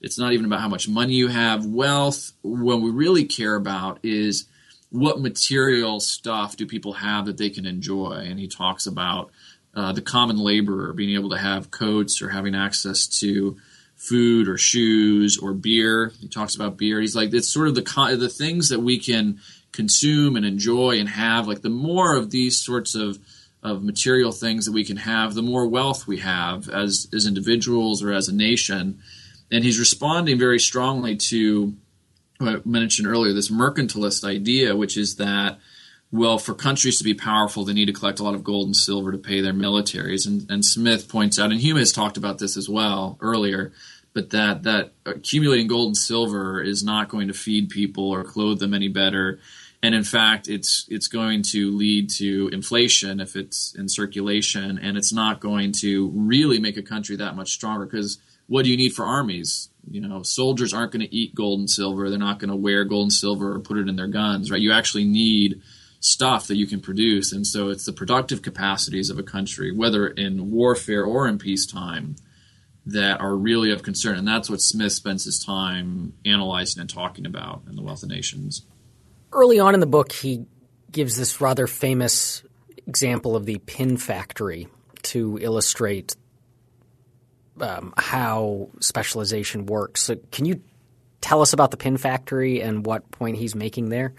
It's 0.00 0.18
not 0.18 0.32
even 0.32 0.46
about 0.46 0.60
how 0.60 0.70
much 0.70 0.88
money 0.88 1.12
you 1.12 1.28
have. 1.28 1.66
Wealth, 1.66 2.32
what 2.40 2.80
we 2.80 2.90
really 2.90 3.24
care 3.24 3.54
about 3.54 3.98
is 4.02 4.46
what 4.88 5.20
material 5.20 6.00
stuff 6.00 6.56
do 6.56 6.66
people 6.66 6.94
have 6.94 7.26
that 7.26 7.36
they 7.36 7.50
can 7.50 7.66
enjoy. 7.66 8.24
And 8.26 8.40
he 8.40 8.48
talks 8.48 8.86
about 8.86 9.30
uh, 9.74 9.92
the 9.92 10.00
common 10.00 10.38
laborer 10.38 10.94
being 10.94 11.14
able 11.16 11.30
to 11.30 11.38
have 11.38 11.70
coats 11.70 12.22
or 12.22 12.30
having 12.30 12.54
access 12.54 13.06
to 13.20 13.58
food 13.96 14.48
or 14.48 14.56
shoes 14.56 15.36
or 15.36 15.52
beer. 15.52 16.12
He 16.18 16.28
talks 16.28 16.54
about 16.54 16.78
beer. 16.78 16.98
He's 16.98 17.14
like, 17.14 17.34
it's 17.34 17.52
sort 17.52 17.68
of 17.68 17.74
the 17.74 18.16
the 18.18 18.30
things 18.30 18.70
that 18.70 18.80
we 18.80 18.98
can 18.98 19.38
consume 19.72 20.36
and 20.36 20.44
enjoy 20.44 20.98
and 20.98 21.08
have 21.08 21.48
like 21.48 21.62
the 21.62 21.70
more 21.70 22.16
of 22.16 22.30
these 22.30 22.58
sorts 22.58 22.94
of 22.94 23.18
of 23.62 23.82
material 23.82 24.32
things 24.32 24.66
that 24.66 24.72
we 24.72 24.84
can 24.84 24.96
have 24.96 25.34
the 25.34 25.42
more 25.42 25.66
wealth 25.66 26.06
we 26.06 26.18
have 26.18 26.68
as 26.68 27.08
as 27.14 27.26
individuals 27.26 28.02
or 28.02 28.12
as 28.12 28.28
a 28.28 28.34
nation. 28.34 29.00
And 29.50 29.64
he's 29.64 29.78
responding 29.78 30.38
very 30.38 30.58
strongly 30.58 31.16
to 31.16 31.74
what 32.38 32.56
I 32.56 32.60
mentioned 32.64 33.06
earlier 33.06 33.32
this 33.32 33.50
mercantilist 33.50 34.24
idea 34.24 34.74
which 34.74 34.96
is 34.96 35.16
that 35.16 35.58
well 36.10 36.38
for 36.38 36.54
countries 36.54 36.98
to 36.98 37.04
be 37.04 37.14
powerful 37.14 37.64
they 37.64 37.72
need 37.72 37.86
to 37.86 37.92
collect 37.92 38.18
a 38.18 38.24
lot 38.24 38.34
of 38.34 38.44
gold 38.44 38.66
and 38.66 38.76
silver 38.76 39.12
to 39.12 39.18
pay 39.18 39.40
their 39.40 39.52
militaries. 39.52 40.26
And, 40.26 40.50
and 40.50 40.64
smith 40.64 41.08
points 41.08 41.38
out 41.38 41.52
and 41.52 41.60
hume 41.60 41.78
has 41.78 41.92
talked 41.92 42.16
about 42.16 42.38
this 42.38 42.56
as 42.56 42.68
well 42.68 43.16
earlier 43.20 43.72
but 44.12 44.30
that 44.30 44.64
that 44.64 44.92
accumulating 45.06 45.68
gold 45.68 45.88
and 45.88 45.96
silver 45.96 46.60
is 46.60 46.82
not 46.82 47.08
going 47.08 47.28
to 47.28 47.34
feed 47.34 47.70
people 47.70 48.10
or 48.10 48.24
clothe 48.24 48.58
them 48.58 48.74
any 48.74 48.88
better 48.88 49.38
and 49.82 49.94
in 49.94 50.04
fact 50.04 50.48
it's 50.48 50.86
it's 50.88 51.08
going 51.08 51.42
to 51.42 51.70
lead 51.76 52.08
to 52.08 52.48
inflation 52.52 53.20
if 53.20 53.34
it's 53.34 53.74
in 53.74 53.88
circulation 53.88 54.78
and 54.78 54.96
it's 54.96 55.12
not 55.12 55.40
going 55.40 55.72
to 55.72 56.10
really 56.14 56.60
make 56.60 56.76
a 56.76 56.82
country 56.82 57.16
that 57.16 57.34
much 57.34 57.52
stronger 57.52 57.84
because 57.84 58.18
what 58.46 58.64
do 58.64 58.70
you 58.70 58.76
need 58.76 58.92
for 58.92 59.04
armies? 59.04 59.70
You 59.90 60.00
know 60.00 60.22
soldiers 60.22 60.72
aren't 60.72 60.92
going 60.92 61.06
to 61.06 61.14
eat 61.14 61.34
gold 61.34 61.60
and 61.60 61.70
silver. 61.70 62.08
They're 62.08 62.18
not 62.18 62.38
going 62.38 62.50
to 62.50 62.56
wear 62.56 62.84
gold 62.84 63.04
and 63.04 63.12
silver 63.12 63.54
or 63.54 63.60
put 63.60 63.78
it 63.78 63.88
in 63.88 63.96
their 63.96 64.06
guns 64.06 64.50
right? 64.50 64.60
You 64.60 64.72
actually 64.72 65.04
need 65.04 65.60
stuff 66.00 66.48
that 66.48 66.56
you 66.56 66.66
can 66.66 66.80
produce 66.80 67.32
and 67.32 67.46
so 67.46 67.68
it's 67.68 67.84
the 67.84 67.92
productive 67.92 68.42
capacities 68.42 69.08
of 69.10 69.18
a 69.18 69.22
country 69.22 69.72
whether 69.72 70.08
in 70.08 70.50
warfare 70.50 71.04
or 71.04 71.28
in 71.28 71.38
peacetime 71.38 72.16
that 72.84 73.20
are 73.20 73.36
really 73.36 73.70
of 73.70 73.84
concern. 73.84 74.18
And 74.18 74.26
that's 74.26 74.50
what 74.50 74.60
smith 74.60 74.92
spends 74.92 75.24
his 75.24 75.38
time 75.38 76.14
analyzing 76.24 76.80
and 76.80 76.90
talking 76.90 77.24
about 77.24 77.62
in 77.68 77.76
the 77.76 77.82
wealth 77.82 78.02
of 78.02 78.08
nations 78.08 78.62
early 79.32 79.58
on 79.58 79.74
in 79.74 79.80
the 79.80 79.86
book, 79.86 80.12
he 80.12 80.46
gives 80.90 81.16
this 81.16 81.40
rather 81.40 81.66
famous 81.66 82.42
example 82.86 83.36
of 83.36 83.46
the 83.46 83.58
pin 83.58 83.96
factory 83.96 84.68
to 85.02 85.38
illustrate 85.40 86.14
um, 87.60 87.92
how 87.96 88.68
specialization 88.80 89.66
works. 89.66 90.02
So 90.02 90.16
can 90.30 90.44
you 90.44 90.62
tell 91.20 91.40
us 91.40 91.52
about 91.52 91.70
the 91.70 91.76
pin 91.76 91.96
factory 91.96 92.60
and 92.60 92.84
what 92.84 93.10
point 93.10 93.36
he's 93.36 93.54
making 93.54 93.88
there? 93.88 94.14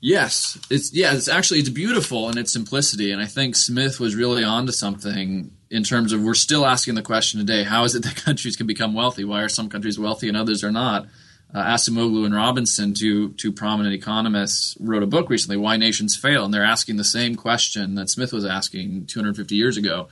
Yes, 0.00 0.58
it's 0.70 0.92
yeah, 0.92 1.14
it's 1.14 1.28
actually 1.28 1.60
it's 1.60 1.70
beautiful 1.70 2.28
in 2.28 2.36
its 2.36 2.52
simplicity, 2.52 3.10
and 3.10 3.22
I 3.22 3.26
think 3.26 3.56
Smith 3.56 3.98
was 3.98 4.14
really 4.14 4.44
onto 4.44 4.70
something 4.70 5.50
in 5.70 5.82
terms 5.82 6.12
of 6.12 6.22
we're 6.22 6.34
still 6.34 6.66
asking 6.66 6.94
the 6.94 7.02
question 7.02 7.40
today: 7.40 7.64
How 7.64 7.84
is 7.84 7.94
it 7.94 8.02
that 8.02 8.16
countries 8.24 8.54
can 8.54 8.66
become 8.66 8.92
wealthy? 8.92 9.24
Why 9.24 9.40
are 9.40 9.48
some 9.48 9.70
countries 9.70 9.98
wealthy 9.98 10.28
and 10.28 10.36
others 10.36 10.62
are 10.62 10.70
not? 10.70 11.06
Uh, 11.54 11.64
Acemoglu 11.64 12.26
and 12.26 12.34
Robinson, 12.34 12.94
two 12.94 13.30
two 13.32 13.52
prominent 13.52 13.94
economists, 13.94 14.76
wrote 14.80 15.02
a 15.02 15.06
book 15.06 15.30
recently, 15.30 15.56
"Why 15.56 15.76
Nations 15.76 16.16
Fail," 16.16 16.44
and 16.44 16.52
they're 16.52 16.64
asking 16.64 16.96
the 16.96 17.04
same 17.04 17.36
question 17.36 17.94
that 17.94 18.10
Smith 18.10 18.32
was 18.32 18.44
asking 18.44 19.06
250 19.06 19.54
years 19.54 19.76
ago. 19.76 20.08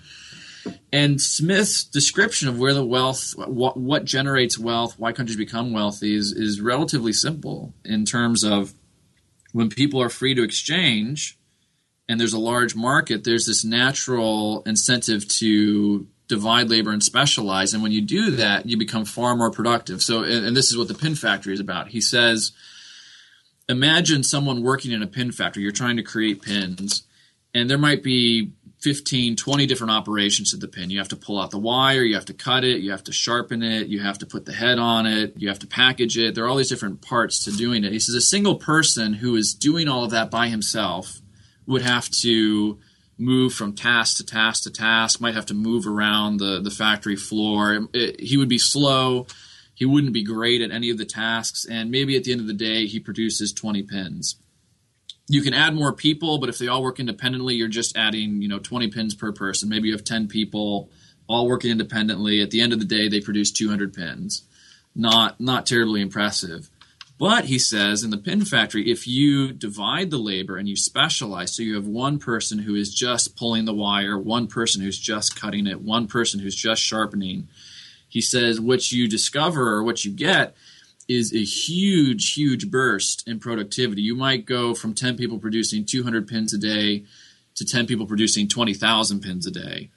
And 0.92 1.20
Smith's 1.20 1.82
description 1.82 2.48
of 2.48 2.56
where 2.56 2.72
the 2.72 2.84
wealth, 2.84 3.34
what, 3.36 3.76
what 3.76 4.04
generates 4.04 4.56
wealth, 4.56 4.94
why 4.96 5.10
countries 5.12 5.36
become 5.36 5.72
wealthy, 5.72 6.14
is 6.14 6.32
is 6.32 6.60
relatively 6.60 7.12
simple 7.12 7.74
in 7.84 8.04
terms 8.04 8.44
of 8.44 8.72
when 9.52 9.68
people 9.68 10.00
are 10.00 10.08
free 10.08 10.34
to 10.34 10.44
exchange 10.44 11.38
and 12.08 12.20
there's 12.20 12.32
a 12.32 12.38
large 12.38 12.74
market, 12.74 13.24
there's 13.24 13.46
this 13.46 13.64
natural 13.64 14.62
incentive 14.66 15.26
to 15.28 16.06
divide 16.34 16.70
labor 16.70 16.90
and 16.90 17.02
specialize. 17.02 17.74
And 17.74 17.82
when 17.82 17.92
you 17.92 18.00
do 18.00 18.30
that, 18.32 18.66
you 18.66 18.78
become 18.78 19.04
far 19.04 19.36
more 19.36 19.50
productive. 19.50 20.02
So, 20.02 20.22
and, 20.22 20.46
and, 20.46 20.56
this 20.56 20.70
is 20.70 20.78
what 20.78 20.88
the 20.88 20.94
pin 20.94 21.14
factory 21.14 21.52
is 21.52 21.60
about. 21.60 21.88
He 21.88 22.00
says, 22.00 22.52
imagine 23.68 24.22
someone 24.22 24.62
working 24.62 24.92
in 24.92 25.02
a 25.02 25.06
pin 25.06 25.30
factory. 25.30 25.62
You're 25.62 25.72
trying 25.72 25.98
to 25.98 26.02
create 26.02 26.40
pins, 26.40 27.02
and 27.54 27.68
there 27.68 27.78
might 27.78 28.02
be 28.02 28.52
15, 28.80 29.36
20 29.36 29.66
different 29.66 29.92
operations 29.92 30.50
to 30.50 30.56
the 30.56 30.68
pin. 30.68 30.90
You 30.90 30.98
have 30.98 31.08
to 31.08 31.16
pull 31.16 31.38
out 31.38 31.50
the 31.50 31.58
wire, 31.58 32.02
you 32.02 32.14
have 32.14 32.24
to 32.24 32.34
cut 32.34 32.64
it, 32.64 32.80
you 32.80 32.90
have 32.90 33.04
to 33.04 33.12
sharpen 33.12 33.62
it, 33.62 33.88
you 33.88 34.00
have 34.00 34.18
to 34.18 34.26
put 34.26 34.46
the 34.46 34.52
head 34.52 34.78
on 34.78 35.06
it, 35.06 35.34
you 35.36 35.48
have 35.48 35.60
to 35.60 35.66
package 35.66 36.16
it. 36.16 36.34
There 36.34 36.44
are 36.44 36.48
all 36.48 36.56
these 36.56 36.70
different 36.70 37.02
parts 37.02 37.44
to 37.44 37.52
doing 37.52 37.84
it. 37.84 37.92
He 37.92 38.00
says 38.00 38.14
a 38.14 38.20
single 38.20 38.56
person 38.56 39.12
who 39.12 39.36
is 39.36 39.54
doing 39.54 39.86
all 39.86 40.02
of 40.02 40.10
that 40.10 40.30
by 40.30 40.48
himself 40.48 41.20
would 41.66 41.82
have 41.82 42.08
to 42.22 42.78
move 43.18 43.54
from 43.54 43.74
task 43.74 44.16
to 44.18 44.24
task 44.24 44.64
to 44.64 44.70
task, 44.70 45.20
might 45.20 45.34
have 45.34 45.46
to 45.46 45.54
move 45.54 45.86
around 45.86 46.38
the, 46.38 46.60
the 46.60 46.70
factory 46.70 47.16
floor. 47.16 47.88
It, 47.92 48.20
he 48.20 48.36
would 48.36 48.48
be 48.48 48.58
slow. 48.58 49.26
He 49.74 49.84
wouldn't 49.84 50.12
be 50.12 50.24
great 50.24 50.60
at 50.60 50.70
any 50.70 50.90
of 50.90 50.98
the 50.98 51.04
tasks. 51.04 51.64
And 51.64 51.90
maybe 51.90 52.16
at 52.16 52.24
the 52.24 52.32
end 52.32 52.40
of 52.40 52.46
the 52.46 52.52
day, 52.52 52.86
he 52.86 53.00
produces 53.00 53.52
20 53.52 53.82
pins 53.84 54.36
you 55.28 55.40
can 55.40 55.54
add 55.54 55.74
more 55.74 55.94
people, 55.94 56.38
but 56.38 56.48
if 56.48 56.58
they 56.58 56.68
all 56.68 56.82
work 56.82 57.00
independently, 57.00 57.54
you're 57.54 57.68
just 57.68 57.96
adding, 57.96 58.42
you 58.42 58.48
know, 58.48 58.58
20 58.58 58.88
pins 58.88 59.14
per 59.14 59.32
person. 59.32 59.68
Maybe 59.68 59.88
you 59.88 59.94
have 59.94 60.04
10 60.04 60.28
people 60.28 60.90
all 61.26 61.48
working 61.48 61.70
independently. 61.70 62.42
At 62.42 62.50
the 62.50 62.60
end 62.60 62.74
of 62.74 62.80
the 62.80 62.84
day, 62.84 63.08
they 63.08 63.20
produce 63.20 63.50
200 63.50 63.94
pins. 63.94 64.42
Not 64.94 65.40
not 65.40 65.64
terribly 65.64 66.02
impressive. 66.02 66.68
But 67.18 67.44
he 67.44 67.58
says 67.58 68.02
in 68.02 68.10
the 68.10 68.16
pin 68.16 68.44
factory, 68.44 68.90
if 68.90 69.06
you 69.06 69.52
divide 69.52 70.10
the 70.10 70.18
labor 70.18 70.56
and 70.56 70.68
you 70.68 70.76
specialize, 70.76 71.54
so 71.54 71.62
you 71.62 71.76
have 71.76 71.86
one 71.86 72.18
person 72.18 72.60
who 72.60 72.74
is 72.74 72.92
just 72.92 73.36
pulling 73.36 73.64
the 73.64 73.74
wire, 73.74 74.18
one 74.18 74.48
person 74.48 74.82
who's 74.82 74.98
just 74.98 75.38
cutting 75.38 75.66
it, 75.66 75.82
one 75.82 76.08
person 76.08 76.40
who's 76.40 76.56
just 76.56 76.82
sharpening, 76.82 77.48
he 78.08 78.20
says 78.20 78.60
what 78.60 78.90
you 78.90 79.08
discover 79.08 79.70
or 79.70 79.82
what 79.84 80.04
you 80.04 80.10
get 80.10 80.54
is 81.08 81.32
a 81.32 81.44
huge, 81.44 82.34
huge 82.34 82.70
burst 82.70 83.26
in 83.28 83.38
productivity. 83.38 84.02
You 84.02 84.14
might 84.14 84.46
go 84.46 84.74
from 84.74 84.94
10 84.94 85.16
people 85.16 85.38
producing 85.38 85.84
200 85.84 86.26
pins 86.26 86.52
a 86.52 86.58
day 86.58 87.04
to 87.54 87.64
10 87.64 87.86
people 87.86 88.06
producing 88.06 88.48
20,000 88.48 89.20
pins 89.20 89.46
a 89.46 89.50
day. 89.50 89.90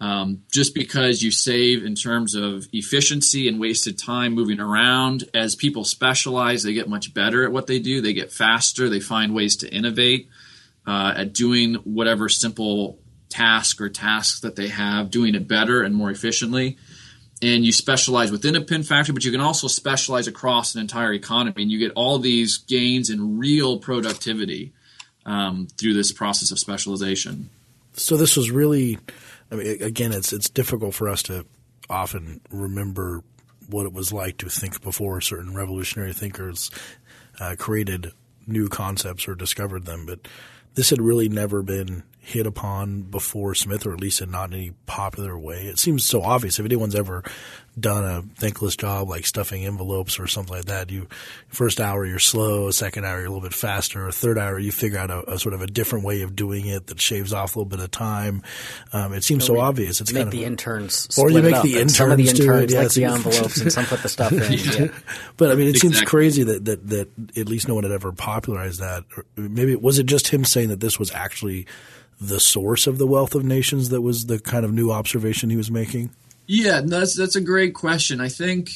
Um, 0.00 0.42
just 0.50 0.74
because 0.74 1.22
you 1.22 1.30
save 1.30 1.84
in 1.84 1.94
terms 1.94 2.34
of 2.34 2.66
efficiency 2.72 3.48
and 3.48 3.60
wasted 3.60 3.96
time 3.96 4.34
moving 4.34 4.60
around. 4.60 5.24
As 5.32 5.54
people 5.54 5.84
specialize, 5.84 6.62
they 6.62 6.74
get 6.74 6.88
much 6.88 7.14
better 7.14 7.44
at 7.44 7.52
what 7.52 7.68
they 7.68 7.78
do. 7.78 8.00
They 8.00 8.12
get 8.12 8.32
faster. 8.32 8.88
They 8.88 9.00
find 9.00 9.34
ways 9.34 9.56
to 9.58 9.72
innovate 9.72 10.28
uh, 10.86 11.14
at 11.16 11.32
doing 11.32 11.76
whatever 11.84 12.28
simple 12.28 12.98
task 13.30 13.80
or 13.80 13.88
tasks 13.88 14.40
that 14.40 14.56
they 14.56 14.68
have, 14.68 15.10
doing 15.10 15.34
it 15.34 15.48
better 15.48 15.82
and 15.82 15.94
more 15.94 16.10
efficiently 16.10 16.76
and 17.44 17.64
you 17.64 17.72
specialize 17.72 18.30
within 18.30 18.56
a 18.56 18.60
pin 18.60 18.82
factory, 18.82 19.12
but 19.12 19.24
you 19.24 19.30
can 19.30 19.40
also 19.40 19.68
specialize 19.68 20.26
across 20.26 20.74
an 20.74 20.80
entire 20.80 21.12
economy, 21.12 21.62
and 21.62 21.70
you 21.70 21.78
get 21.78 21.92
all 21.94 22.18
these 22.18 22.58
gains 22.58 23.10
in 23.10 23.38
real 23.38 23.78
productivity 23.78 24.72
um, 25.26 25.68
through 25.78 25.94
this 25.94 26.12
process 26.12 26.50
of 26.50 26.58
specialization. 26.58 27.50
So 27.94 28.16
this 28.16 28.36
was 28.36 28.50
really, 28.50 28.98
I 29.54 29.56
mean, 29.56 29.82
again, 29.82 30.12
it's 30.12 30.32
it's 30.32 30.50
difficult 30.50 30.94
for 30.94 31.08
us 31.08 31.22
to 31.24 31.46
often 31.88 32.40
remember 32.50 33.22
what 33.68 33.86
it 33.86 33.92
was 33.92 34.12
like 34.12 34.36
to 34.38 34.48
think 34.48 34.82
before 34.82 35.20
certain 35.20 35.54
revolutionary 35.54 36.12
thinkers 36.12 36.70
uh, 37.38 37.54
created 37.58 38.12
new 38.46 38.68
concepts 38.68 39.28
or 39.28 39.34
discovered 39.34 39.86
them, 39.86 40.06
but 40.06 40.26
this 40.74 40.90
had 40.90 41.00
really 41.00 41.28
never 41.28 41.62
been 41.62 42.02
hit 42.24 42.46
upon 42.46 43.02
before 43.02 43.54
Smith, 43.54 43.84
or 43.84 43.92
at 43.92 44.00
least 44.00 44.22
in 44.22 44.30
not 44.30 44.50
any 44.50 44.72
popular 44.86 45.38
way. 45.38 45.66
It 45.66 45.78
seems 45.78 46.06
so 46.06 46.22
obvious. 46.22 46.58
If 46.58 46.64
anyone's 46.64 46.94
ever 46.94 47.22
done 47.78 48.04
a 48.04 48.22
thankless 48.36 48.76
job 48.76 49.08
like 49.08 49.26
stuffing 49.26 49.66
envelopes 49.66 50.18
or 50.18 50.26
something 50.26 50.56
like 50.56 50.64
that, 50.64 50.90
you 50.90 51.06
first 51.48 51.80
hour 51.80 52.06
you're 52.06 52.18
slow, 52.18 52.70
second 52.70 53.04
hour 53.04 53.18
you're 53.18 53.26
a 53.26 53.28
little 53.28 53.42
bit 53.42 53.52
faster, 53.52 54.10
third 54.10 54.38
hour 54.38 54.58
you 54.58 54.72
figure 54.72 54.98
out 54.98 55.10
a, 55.10 55.34
a 55.34 55.38
sort 55.38 55.54
of 55.54 55.60
a 55.60 55.66
different 55.66 56.06
way 56.06 56.22
of 56.22 56.34
doing 56.34 56.66
it 56.66 56.86
that 56.86 56.98
shaves 56.98 57.34
off 57.34 57.56
a 57.56 57.58
little 57.58 57.68
bit 57.68 57.80
of 57.80 57.90
time. 57.90 58.42
Um, 58.94 59.12
it 59.12 59.22
seems 59.22 59.44
so, 59.44 59.56
so 59.56 59.60
obvious. 59.60 60.00
It's 60.00 60.10
make 60.10 60.22
kind 60.22 60.32
the 60.32 60.44
of, 60.44 60.52
interns, 60.52 61.18
or 61.18 61.30
you 61.30 61.42
make 61.42 61.60
the 61.60 61.74
interns, 61.74 61.96
some 61.96 62.10
of 62.10 62.16
the 62.16 62.28
interns 62.28 62.72
it, 62.72 62.78
like 62.78 62.92
the 62.92 63.04
envelopes 63.04 63.60
and 63.60 63.70
some 63.70 63.84
put 63.84 64.02
the 64.02 64.08
stuff 64.08 64.32
in. 64.32 64.52
yeah. 64.52 64.94
But 65.36 65.50
I 65.50 65.56
mean, 65.56 65.66
it 65.66 65.76
exactly. 65.76 65.96
seems 65.96 66.08
crazy 66.08 66.42
that, 66.44 66.64
that 66.64 66.88
that 66.88 67.08
at 67.36 67.48
least 67.48 67.68
no 67.68 67.74
one 67.74 67.84
had 67.84 67.92
ever 67.92 68.12
popularized 68.12 68.80
that. 68.80 69.04
Maybe 69.36 69.76
was 69.76 69.98
it 69.98 70.06
just 70.06 70.28
him 70.28 70.46
saying 70.46 70.70
that 70.70 70.80
this 70.80 70.98
was 70.98 71.12
actually 71.12 71.66
the 72.20 72.40
source 72.40 72.86
of 72.86 72.98
the 72.98 73.06
wealth 73.06 73.34
of 73.34 73.44
nations 73.44 73.88
that 73.90 74.00
was 74.00 74.26
the 74.26 74.38
kind 74.38 74.64
of 74.64 74.72
new 74.72 74.90
observation 74.90 75.50
he 75.50 75.56
was 75.56 75.70
making? 75.70 76.10
Yeah, 76.46 76.80
that's 76.84 77.16
that's 77.16 77.36
a 77.36 77.40
great 77.40 77.74
question. 77.74 78.20
I 78.20 78.28
think 78.28 78.70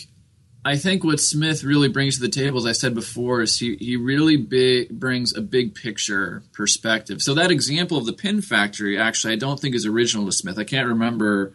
I 0.65 0.77
think 0.77 1.05
what 1.05 1.21
Smith 1.21 1.65
really 1.65 1.89
brings 1.89 2.17
to 2.17 2.21
the 2.21 2.29
table, 2.29 2.59
as 2.59 2.67
I 2.67 2.73
said 2.73 2.95
before, 2.95 3.41
is 3.43 3.59
he, 3.59 3.77
he 3.77 3.97
really 3.97 4.37
brings 4.91 5.35
a 5.35 5.41
big 5.41 5.75
picture 5.75 6.43
perspective. 6.53 7.23
So 7.23 7.35
that 7.35 7.51
example 7.51 7.97
of 7.97 8.07
the 8.07 8.13
pin 8.13 8.43
factory, 8.43 8.99
actually, 8.99 9.35
I 9.35 9.37
don't 9.37 9.59
think 9.59 9.75
is 9.75 9.87
original 9.87 10.27
to 10.27 10.33
Smith. 10.33 10.59
I 10.59 10.65
can't 10.65 10.89
remember 10.89 11.55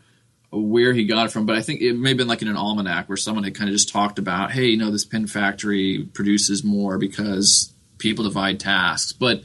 where 0.51 0.93
he 0.93 1.05
got 1.05 1.25
it 1.25 1.31
from, 1.31 1.45
but 1.45 1.55
I 1.55 1.61
think 1.61 1.81
it 1.81 1.93
may 1.93 2.09
have 2.09 2.17
been 2.17 2.27
like 2.27 2.41
in 2.41 2.47
an 2.47 2.57
almanac 2.57 3.09
where 3.09 3.17
someone 3.17 3.43
had 3.43 3.55
kind 3.55 3.69
of 3.69 3.75
just 3.75 3.89
talked 3.89 4.19
about, 4.19 4.51
hey, 4.51 4.65
you 4.65 4.77
know, 4.77 4.91
this 4.91 5.05
pin 5.05 5.27
factory 5.27 6.07
produces 6.13 6.63
more 6.63 6.97
because 6.97 7.73
people 7.97 8.23
divide 8.23 8.59
tasks. 8.59 9.11
But 9.11 9.41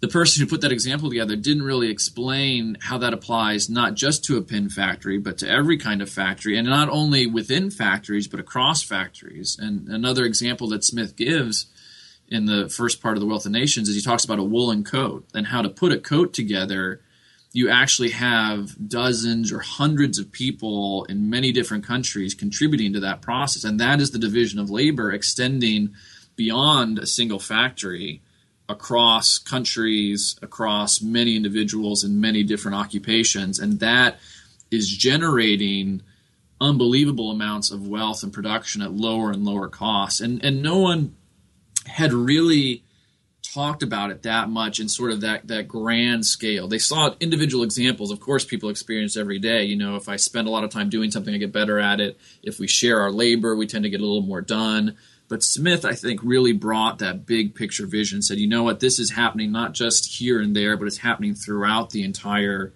the 0.00 0.08
person 0.08 0.42
who 0.42 0.48
put 0.48 0.60
that 0.60 0.72
example 0.72 1.08
together 1.08 1.36
didn't 1.36 1.62
really 1.62 1.90
explain 1.90 2.76
how 2.80 2.98
that 2.98 3.14
applies 3.14 3.70
not 3.70 3.94
just 3.94 4.24
to 4.24 4.36
a 4.36 4.42
pin 4.42 4.68
factory, 4.68 5.18
but 5.18 5.38
to 5.38 5.48
every 5.48 5.78
kind 5.78 6.02
of 6.02 6.10
factory, 6.10 6.58
and 6.58 6.68
not 6.68 6.88
only 6.90 7.26
within 7.26 7.70
factories, 7.70 8.28
but 8.28 8.40
across 8.40 8.82
factories. 8.82 9.56
And 9.58 9.88
another 9.88 10.24
example 10.24 10.68
that 10.68 10.84
Smith 10.84 11.16
gives 11.16 11.66
in 12.28 12.44
the 12.44 12.68
first 12.68 13.00
part 13.00 13.16
of 13.16 13.20
the 13.20 13.26
Wealth 13.26 13.46
of 13.46 13.52
Nations 13.52 13.88
is 13.88 13.96
he 13.96 14.02
talks 14.02 14.24
about 14.24 14.38
a 14.38 14.44
woolen 14.44 14.84
coat 14.84 15.26
and 15.32 15.46
how 15.46 15.62
to 15.62 15.68
put 15.68 15.92
a 15.92 15.98
coat 15.98 16.34
together. 16.34 17.00
You 17.52 17.70
actually 17.70 18.10
have 18.10 18.88
dozens 18.88 19.50
or 19.50 19.60
hundreds 19.60 20.18
of 20.18 20.30
people 20.30 21.04
in 21.04 21.30
many 21.30 21.52
different 21.52 21.86
countries 21.86 22.34
contributing 22.34 22.92
to 22.92 23.00
that 23.00 23.22
process. 23.22 23.64
And 23.64 23.80
that 23.80 24.00
is 24.00 24.10
the 24.10 24.18
division 24.18 24.58
of 24.58 24.68
labor 24.68 25.10
extending 25.10 25.94
beyond 26.34 26.98
a 26.98 27.06
single 27.06 27.38
factory 27.38 28.20
across 28.68 29.38
countries, 29.38 30.36
across 30.42 31.00
many 31.00 31.36
individuals 31.36 32.04
in 32.04 32.20
many 32.20 32.42
different 32.42 32.76
occupations, 32.76 33.58
and 33.58 33.80
that 33.80 34.18
is 34.70 34.88
generating 34.88 36.02
unbelievable 36.60 37.30
amounts 37.30 37.70
of 37.70 37.86
wealth 37.86 38.22
and 38.22 38.32
production 38.32 38.82
at 38.82 38.92
lower 38.92 39.30
and 39.30 39.44
lower 39.44 39.68
costs. 39.68 40.20
And 40.20 40.44
and 40.44 40.62
no 40.62 40.78
one 40.78 41.14
had 41.86 42.12
really 42.12 42.82
talked 43.42 43.82
about 43.82 44.10
it 44.10 44.22
that 44.22 44.50
much 44.50 44.80
in 44.80 44.88
sort 44.88 45.12
of 45.12 45.20
that 45.20 45.46
that 45.48 45.68
grand 45.68 46.26
scale. 46.26 46.68
They 46.68 46.78
saw 46.78 47.14
individual 47.20 47.62
examples. 47.62 48.10
Of 48.10 48.20
course, 48.20 48.44
people 48.44 48.68
experience 48.68 49.16
every 49.16 49.38
day. 49.38 49.64
You 49.64 49.76
know, 49.76 49.96
if 49.96 50.08
I 50.08 50.16
spend 50.16 50.48
a 50.48 50.50
lot 50.50 50.64
of 50.64 50.70
time 50.70 50.90
doing 50.90 51.10
something, 51.10 51.34
I 51.34 51.38
get 51.38 51.52
better 51.52 51.78
at 51.78 52.00
it. 52.00 52.18
If 52.42 52.58
we 52.58 52.66
share 52.66 53.00
our 53.00 53.10
labor, 53.10 53.54
we 53.54 53.66
tend 53.66 53.84
to 53.84 53.90
get 53.90 54.00
a 54.00 54.06
little 54.06 54.22
more 54.26 54.42
done. 54.42 54.96
But 55.28 55.42
Smith, 55.42 55.84
I 55.84 55.94
think, 55.94 56.20
really 56.22 56.52
brought 56.52 57.00
that 57.00 57.26
big 57.26 57.54
picture 57.54 57.86
vision. 57.86 58.22
Said, 58.22 58.38
you 58.38 58.46
know 58.46 58.62
what, 58.62 58.80
this 58.80 58.98
is 58.98 59.10
happening 59.10 59.50
not 59.50 59.72
just 59.72 60.18
here 60.18 60.40
and 60.40 60.54
there, 60.54 60.76
but 60.76 60.86
it's 60.86 60.98
happening 60.98 61.34
throughout 61.34 61.90
the 61.90 62.04
entire 62.04 62.72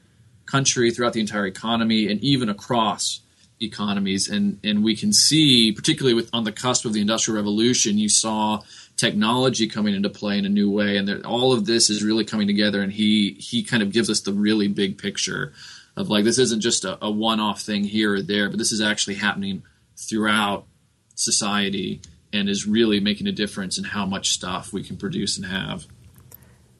country, 0.47 0.91
throughout 0.91 1.13
the 1.13 1.21
entire 1.21 1.47
economy, 1.47 2.11
and 2.11 2.21
even 2.23 2.49
across 2.49 3.21
economies. 3.61 4.29
And 4.29 4.59
and 4.65 4.83
we 4.83 4.97
can 4.97 5.13
see, 5.13 5.73
particularly 5.73 6.15
with 6.15 6.31
on 6.33 6.45
the 6.45 6.53
cusp 6.53 6.85
of 6.85 6.93
the 6.93 7.01
Industrial 7.01 7.37
Revolution, 7.37 7.99
you 7.99 8.09
saw 8.09 8.63
technology 8.97 9.69
coming 9.69 9.95
into 9.95 10.11
play 10.11 10.37
in 10.37 10.45
a 10.45 10.49
new 10.49 10.71
way, 10.71 10.97
and 10.97 11.07
there, 11.07 11.25
all 11.25 11.53
of 11.53 11.67
this 11.67 11.89
is 11.89 12.03
really 12.03 12.25
coming 12.25 12.49
together. 12.49 12.83
And 12.83 12.93
he 12.93 13.37
he 13.39 13.63
kind 13.63 13.83
of 13.83 13.93
gives 13.93 14.11
us 14.11 14.23
the 14.23 14.33
really 14.33 14.67
big 14.67 14.99
picture 14.99 15.53
of 15.97 16.09
like 16.09 16.25
this 16.25 16.39
isn't 16.39 16.61
just 16.61 16.85
a, 16.85 16.99
a 17.05 17.11
one 17.11 17.39
off 17.39 17.63
thing 17.63 17.85
here 17.85 18.15
or 18.15 18.23
there, 18.23 18.49
but 18.49 18.59
this 18.59 18.73
is 18.73 18.81
actually 18.81 19.15
happening 19.15 19.63
throughout 19.97 20.67
society 21.15 22.01
and 22.33 22.49
is 22.49 22.67
really 22.67 23.01
making 23.01 23.27
a 23.27 23.33
difference 23.33 23.79
in 23.79 23.85
how 23.85 24.07
much 24.07 24.31
stuff 24.31 24.73
we 24.73 24.83
can 24.83 24.97
produce 24.97 25.37
and 25.37 25.47
have. 25.47 25.87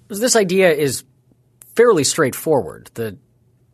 This 0.09 0.37
idea 0.37 0.73
is 0.73 1.05
fairly 1.75 2.05
straightforward. 2.05 2.91
The 2.95 3.17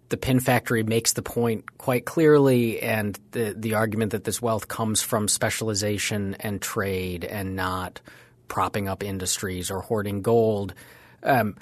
the 0.09 0.16
pin 0.16 0.39
factory 0.39 0.85
makes 0.85 1.14
the 1.14 1.22
point 1.22 1.79
quite 1.79 2.05
clearly, 2.05 2.81
and 2.81 3.18
the 3.33 3.55
the 3.57 3.74
argument 3.74 4.12
that 4.12 4.24
this 4.24 4.41
wealth 4.41 4.68
comes 4.68 5.03
from 5.03 5.29
specialization 5.29 6.35
and 6.41 6.61
trade, 6.62 7.24
and 7.24 7.57
not 7.57 8.01
propping 8.49 8.89
up 8.89 9.03
industries 9.03 9.70
or 9.70 9.81
hoarding 9.81 10.22
gold. 10.22 10.74
Um, 11.22 11.57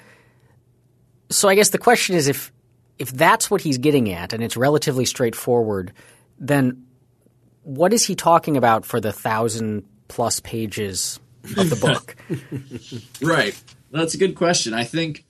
so 1.29 1.49
I 1.49 1.55
guess 1.55 1.69
the 1.69 1.77
question 1.77 2.15
is 2.15 2.27
if 2.27 2.51
if 2.99 3.11
that's 3.11 3.49
what 3.49 3.61
he's 3.61 3.77
getting 3.77 4.11
at, 4.11 4.33
and 4.33 4.43
it's 4.43 4.55
relatively 4.55 5.05
straightforward, 5.05 5.91
then 6.37 6.85
what 7.63 7.93
is 7.93 8.05
he 8.05 8.15
talking 8.15 8.57
about 8.57 8.85
for 8.85 9.01
the 9.01 9.11
thousand 9.11 9.85
plus 10.07 10.39
pages 10.39 11.19
of 11.57 11.69
the 11.69 11.75
book? 11.75 12.15
right. 13.21 13.61
That's 13.91 14.13
a 14.13 14.17
good 14.17 14.35
question. 14.35 14.73
I 14.73 14.83
think 14.83 15.25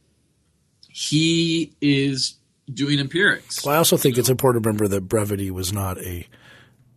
he 0.90 1.74
is 1.82 2.36
doing 2.74 3.00
empirics. 3.00 3.64
Well, 3.64 3.76
I 3.76 3.78
also 3.78 3.98
think 3.98 4.18
it's 4.18 4.30
important 4.30 4.64
to 4.64 4.70
remember 4.70 4.88
that 4.88 5.02
brevity 5.02 5.52
was 5.52 5.72
not 5.72 5.98
a 6.00 6.28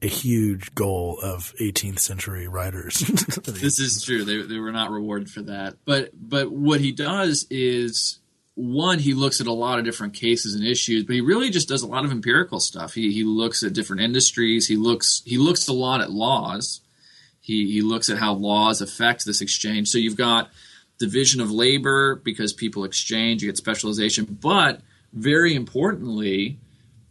a 0.01 0.07
huge 0.07 0.73
goal 0.77 1.19
of 1.23 1.53
18th 1.61 1.99
century 1.99 2.47
writers. 2.47 2.99
this 3.45 3.81
is 3.81 4.03
true. 4.05 4.25
They, 4.25 4.43
they 4.43 4.59
were 4.59 4.71
not 4.71 4.93
rewarded 4.93 5.29
for 5.29 5.43
that. 5.43 5.75
But 5.85 6.11
but 6.15 6.53
what 6.53 6.81
he 6.81 6.93
does 6.93 7.47
is 7.51 8.21
one, 8.55 8.99
he 8.99 9.15
looks 9.15 9.41
at 9.41 9.47
a 9.47 9.53
lot 9.53 9.79
of 9.79 9.85
different 9.85 10.15
cases 10.15 10.55
and 10.55 10.65
issues, 10.65 11.05
but 11.05 11.15
he 11.15 11.21
really 11.21 11.51
just 11.51 11.69
does 11.69 11.83
a 11.83 11.87
lot 11.87 12.05
of 12.05 12.11
empirical 12.11 12.61
stuff. 12.61 12.95
He 12.95 13.13
he 13.13 13.25
looks 13.25 13.63
at 13.63 13.73
different 13.73 14.03
industries. 14.03 14.69
He 14.69 14.77
looks 14.77 15.23
he 15.25 15.39
looks 15.39 15.67
a 15.69 15.73
lot 15.73 16.01
at 16.01 16.11
laws. 16.11 16.81
He 17.49 17.73
he 17.73 17.81
looks 17.81 18.11
at 18.11 18.19
how 18.19 18.35
laws 18.35 18.83
affect 18.83 19.25
this 19.25 19.41
exchange. 19.41 19.89
So 19.89 19.97
you've 19.97 20.19
got 20.19 20.51
division 20.99 21.41
of 21.41 21.51
labor 21.51 22.17
because 22.17 22.53
people 22.53 22.85
exchange, 22.85 23.43
you 23.43 23.49
get 23.49 23.57
specialization, 23.57 24.27
but 24.27 24.83
very 25.15 25.55
importantly, 25.55 26.59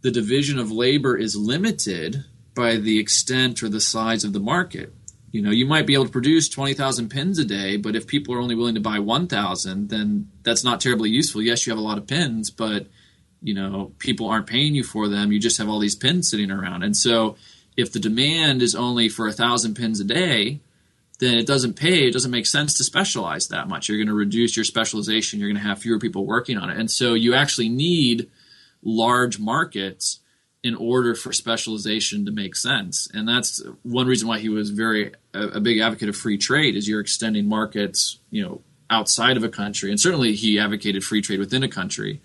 the 0.02 0.12
division 0.12 0.60
of 0.60 0.70
labor 0.70 1.16
is 1.16 1.34
limited 1.34 2.24
by 2.54 2.76
the 2.76 3.00
extent 3.00 3.64
or 3.64 3.68
the 3.68 3.80
size 3.80 4.22
of 4.22 4.32
the 4.32 4.38
market. 4.38 4.94
You 5.32 5.42
know, 5.42 5.50
you 5.50 5.66
might 5.66 5.88
be 5.88 5.94
able 5.94 6.06
to 6.06 6.12
produce 6.12 6.48
20,000 6.48 7.08
pins 7.08 7.40
a 7.40 7.44
day, 7.44 7.76
but 7.76 7.96
if 7.96 8.06
people 8.06 8.32
are 8.34 8.40
only 8.40 8.54
willing 8.54 8.76
to 8.76 8.80
buy 8.80 9.00
1,000, 9.00 9.88
then 9.88 10.30
that's 10.44 10.62
not 10.62 10.80
terribly 10.80 11.10
useful. 11.10 11.42
Yes, 11.42 11.66
you 11.66 11.72
have 11.72 11.80
a 11.80 11.82
lot 11.82 11.98
of 11.98 12.06
pins, 12.06 12.50
but 12.50 12.86
you 13.42 13.54
know, 13.54 13.92
people 13.98 14.28
aren't 14.28 14.46
paying 14.46 14.76
you 14.76 14.84
for 14.84 15.08
them. 15.08 15.32
You 15.32 15.40
just 15.40 15.58
have 15.58 15.68
all 15.68 15.80
these 15.80 15.96
pins 15.96 16.30
sitting 16.30 16.52
around. 16.52 16.84
And 16.84 16.96
so 16.96 17.36
if 17.78 17.92
the 17.92 18.00
demand 18.00 18.60
is 18.60 18.74
only 18.74 19.08
for 19.08 19.28
a 19.28 19.32
thousand 19.32 19.76
pins 19.76 20.00
a 20.00 20.04
day, 20.04 20.58
then 21.20 21.38
it 21.38 21.46
doesn't 21.46 21.74
pay. 21.74 22.08
It 22.08 22.12
doesn't 22.12 22.30
make 22.30 22.46
sense 22.46 22.74
to 22.74 22.84
specialize 22.84 23.48
that 23.48 23.68
much. 23.68 23.88
You're 23.88 23.98
going 23.98 24.08
to 24.08 24.14
reduce 24.14 24.56
your 24.56 24.64
specialization. 24.64 25.38
You're 25.38 25.48
going 25.48 25.62
to 25.62 25.68
have 25.68 25.78
fewer 25.78 26.00
people 26.00 26.26
working 26.26 26.58
on 26.58 26.70
it. 26.70 26.76
And 26.76 26.90
so 26.90 27.14
you 27.14 27.34
actually 27.34 27.68
need 27.68 28.28
large 28.82 29.38
markets 29.38 30.18
in 30.64 30.74
order 30.74 31.14
for 31.14 31.32
specialization 31.32 32.24
to 32.26 32.32
make 32.32 32.56
sense. 32.56 33.08
And 33.14 33.28
that's 33.28 33.62
one 33.84 34.08
reason 34.08 34.26
why 34.26 34.40
he 34.40 34.48
was 34.48 34.70
very 34.70 35.12
a, 35.32 35.42
a, 35.42 35.60
big 35.60 35.78
advocate 35.78 36.08
of 36.08 36.16
free 36.16 36.36
trade 36.36 36.74
is 36.74 36.88
you're 36.88 37.00
extending 37.00 37.46
markets, 37.46 38.18
you 38.30 38.42
know, 38.42 38.60
outside 38.90 39.36
of 39.36 39.44
a 39.44 39.48
country. 39.48 39.90
And 39.90 40.00
certainly 40.00 40.34
he 40.34 40.58
advocated 40.58 41.04
free 41.04 41.22
trade 41.22 41.38
within 41.38 41.62
a 41.62 41.68
country. 41.68 42.20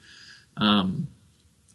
Um, 0.57 1.09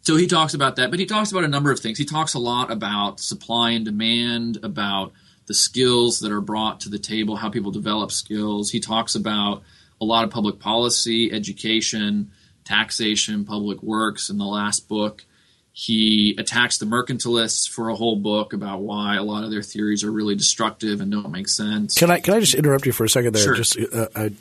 so 0.09 0.15
he 0.15 0.25
talks 0.25 0.55
about 0.55 0.77
that, 0.77 0.89
but 0.89 0.97
he 0.97 1.05
talks 1.05 1.31
about 1.31 1.43
a 1.43 1.47
number 1.47 1.71
of 1.71 1.79
things. 1.79 1.99
He 1.99 2.03
talks 2.03 2.33
a 2.33 2.39
lot 2.39 2.71
about 2.71 3.19
supply 3.19 3.69
and 3.71 3.85
demand, 3.85 4.57
about 4.63 5.13
the 5.45 5.53
skills 5.53 6.21
that 6.21 6.31
are 6.31 6.41
brought 6.41 6.79
to 6.79 6.89
the 6.89 6.97
table, 6.97 7.35
how 7.35 7.51
people 7.51 7.69
develop 7.69 8.11
skills. 8.11 8.71
He 8.71 8.79
talks 8.79 9.13
about 9.13 9.61
a 10.01 10.05
lot 10.05 10.23
of 10.23 10.31
public 10.31 10.57
policy, 10.57 11.31
education, 11.31 12.31
taxation, 12.63 13.45
public 13.45 13.83
works 13.83 14.31
in 14.31 14.39
the 14.39 14.47
last 14.47 14.89
book. 14.89 15.25
He 15.73 16.35
attacks 16.39 16.79
the 16.79 16.87
mercantilists 16.87 17.69
for 17.69 17.89
a 17.89 17.95
whole 17.95 18.15
book 18.15 18.53
about 18.53 18.81
why 18.81 19.15
a 19.15 19.21
lot 19.21 19.43
of 19.43 19.51
their 19.51 19.61
theories 19.61 20.03
are 20.03 20.11
really 20.11 20.33
destructive 20.33 21.01
and 21.01 21.11
don't 21.11 21.29
make 21.29 21.49
sense. 21.49 21.93
Can 21.93 22.09
I 22.09 22.19
can 22.19 22.33
I 22.33 22.39
just 22.39 22.55
interrupt 22.55 22.87
you 22.87 22.93
for 22.93 23.03
a 23.03 23.09
second 23.09 23.35
there? 23.35 23.43
Sure. 23.43 23.53
Just 23.53 23.77
uh, 23.77 24.07
I, 24.15 24.31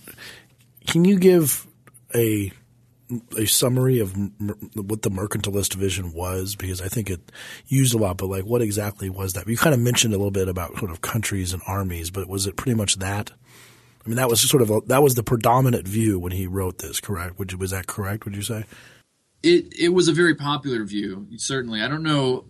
can 0.86 1.04
you 1.04 1.18
give 1.18 1.66
a 2.14 2.52
a 3.36 3.46
summary 3.46 4.00
of 4.00 4.14
what 4.74 5.02
the 5.02 5.10
mercantilist 5.10 5.74
vision 5.74 6.12
was 6.12 6.54
because 6.54 6.80
I 6.80 6.88
think 6.88 7.08
it 7.08 7.20
used 7.66 7.94
a 7.94 7.98
lot, 7.98 8.18
but 8.18 8.28
like 8.28 8.44
what 8.44 8.62
exactly 8.62 9.08
was 9.08 9.32
that? 9.32 9.48
You 9.48 9.56
kind 9.56 9.74
of 9.74 9.80
mentioned 9.80 10.14
a 10.14 10.18
little 10.18 10.30
bit 10.30 10.48
about 10.48 10.76
sort 10.78 10.90
of 10.90 11.00
countries 11.00 11.52
and 11.52 11.62
armies, 11.66 12.10
but 12.10 12.28
was 12.28 12.46
it 12.46 12.56
pretty 12.56 12.76
much 12.76 12.96
that? 12.96 13.30
I 14.04 14.08
mean, 14.08 14.16
that 14.16 14.28
was 14.28 14.40
sort 14.48 14.62
of 14.62 14.70
a, 14.70 14.80
that 14.86 15.02
was 15.02 15.14
the 15.14 15.22
predominant 15.22 15.86
view 15.86 16.18
when 16.18 16.32
he 16.32 16.46
wrote 16.46 16.78
this. 16.78 17.00
Correct? 17.00 17.38
Would 17.38 17.52
you, 17.52 17.58
was 17.58 17.72
that 17.72 17.86
correct? 17.86 18.24
Would 18.24 18.36
you 18.36 18.42
say? 18.42 18.64
It 19.42 19.72
it 19.78 19.90
was 19.90 20.08
a 20.08 20.12
very 20.12 20.34
popular 20.34 20.84
view. 20.84 21.26
Certainly, 21.36 21.82
I 21.82 21.88
don't 21.88 22.02
know 22.02 22.44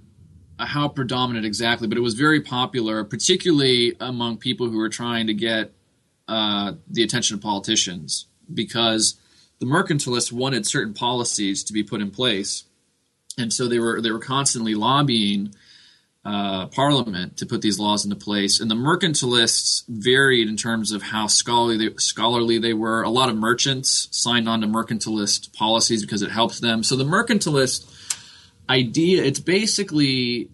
how 0.59 0.89
predominant 0.89 1.47
exactly, 1.47 1.89
but 1.89 1.99
it 1.99 2.01
was 2.03 2.15
very 2.15 2.41
popular, 2.41 3.05
particularly 3.05 3.97
among 4.01 4.39
people 4.39 4.69
who 4.69 4.79
were 4.79 4.89
trying 4.89 5.27
to 5.29 5.35
get 5.35 5.73
uh, 6.27 6.75
the 6.89 7.03
attention 7.03 7.37
of 7.37 7.43
politicians, 7.43 8.27
because 8.53 9.19
the 9.59 9.67
mercantilists 9.67 10.33
wanted 10.33 10.67
certain 10.67 10.95
policies 10.95 11.65
to 11.65 11.73
be 11.73 11.83
put 11.83 12.01
in 12.01 12.11
place, 12.11 12.65
and 13.37 13.53
so 13.53 13.69
they 13.69 13.79
were 13.79 14.01
they 14.01 14.11
were 14.11 14.19
constantly 14.19 14.75
lobbying 14.75 15.55
uh, 16.25 16.67
Parliament 16.67 17.39
to 17.39 17.47
put 17.47 17.63
these 17.63 17.79
laws 17.79 18.05
into 18.05 18.17
place. 18.17 18.61
And 18.61 18.71
the 18.71 18.75
mercantilists 18.75 19.85
varied 19.89 20.49
in 20.49 20.57
terms 20.57 20.93
of 20.93 21.03
how 21.03 21.27
scholarly 21.27 21.89
they, 21.89 21.95
scholarly 21.97 22.59
they 22.59 22.75
were. 22.75 23.03
A 23.03 23.09
lot 23.09 23.31
of 23.31 23.37
merchants 23.37 24.09
signed 24.11 24.49
on 24.49 24.61
to 24.61 24.67
mercantilist 24.67 25.55
policies 25.55 26.03
because 26.03 26.23
it 26.23 26.31
helped 26.31 26.61
them. 26.61 26.83
So 26.83 26.97
the 26.97 27.05
mercantilist 27.05 27.87
idea, 28.69 29.25
it's 29.25 29.41
basically 29.41 30.51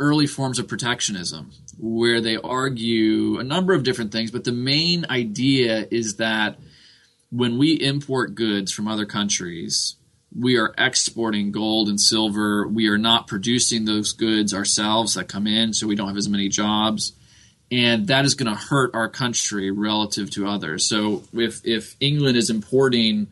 early 0.00 0.26
forms 0.26 0.58
of 0.58 0.66
protectionism 0.66 1.52
where 1.78 2.20
they 2.20 2.36
argue 2.36 3.38
a 3.38 3.44
number 3.44 3.74
of 3.74 3.84
different 3.84 4.10
things, 4.12 4.30
but 4.30 4.44
the 4.44 4.52
main 4.52 5.06
idea 5.08 5.86
is 5.90 6.16
that 6.16 6.58
when 7.34 7.58
we 7.58 7.72
import 7.72 8.36
goods 8.36 8.72
from 8.72 8.86
other 8.86 9.06
countries, 9.06 9.96
we 10.38 10.56
are 10.56 10.72
exporting 10.78 11.50
gold 11.50 11.88
and 11.88 12.00
silver. 12.00 12.68
We 12.68 12.86
are 12.86 12.98
not 12.98 13.26
producing 13.26 13.84
those 13.84 14.12
goods 14.12 14.54
ourselves 14.54 15.14
that 15.14 15.26
come 15.26 15.48
in, 15.48 15.72
so 15.72 15.88
we 15.88 15.96
don't 15.96 16.06
have 16.06 16.16
as 16.16 16.28
many 16.28 16.48
jobs. 16.48 17.12
And 17.72 18.06
that 18.06 18.24
is 18.24 18.34
going 18.34 18.52
to 18.52 18.58
hurt 18.58 18.94
our 18.94 19.08
country 19.08 19.72
relative 19.72 20.30
to 20.32 20.46
others. 20.46 20.84
So 20.84 21.24
if, 21.32 21.60
if 21.64 21.96
England 21.98 22.36
is 22.36 22.50
importing 22.50 23.26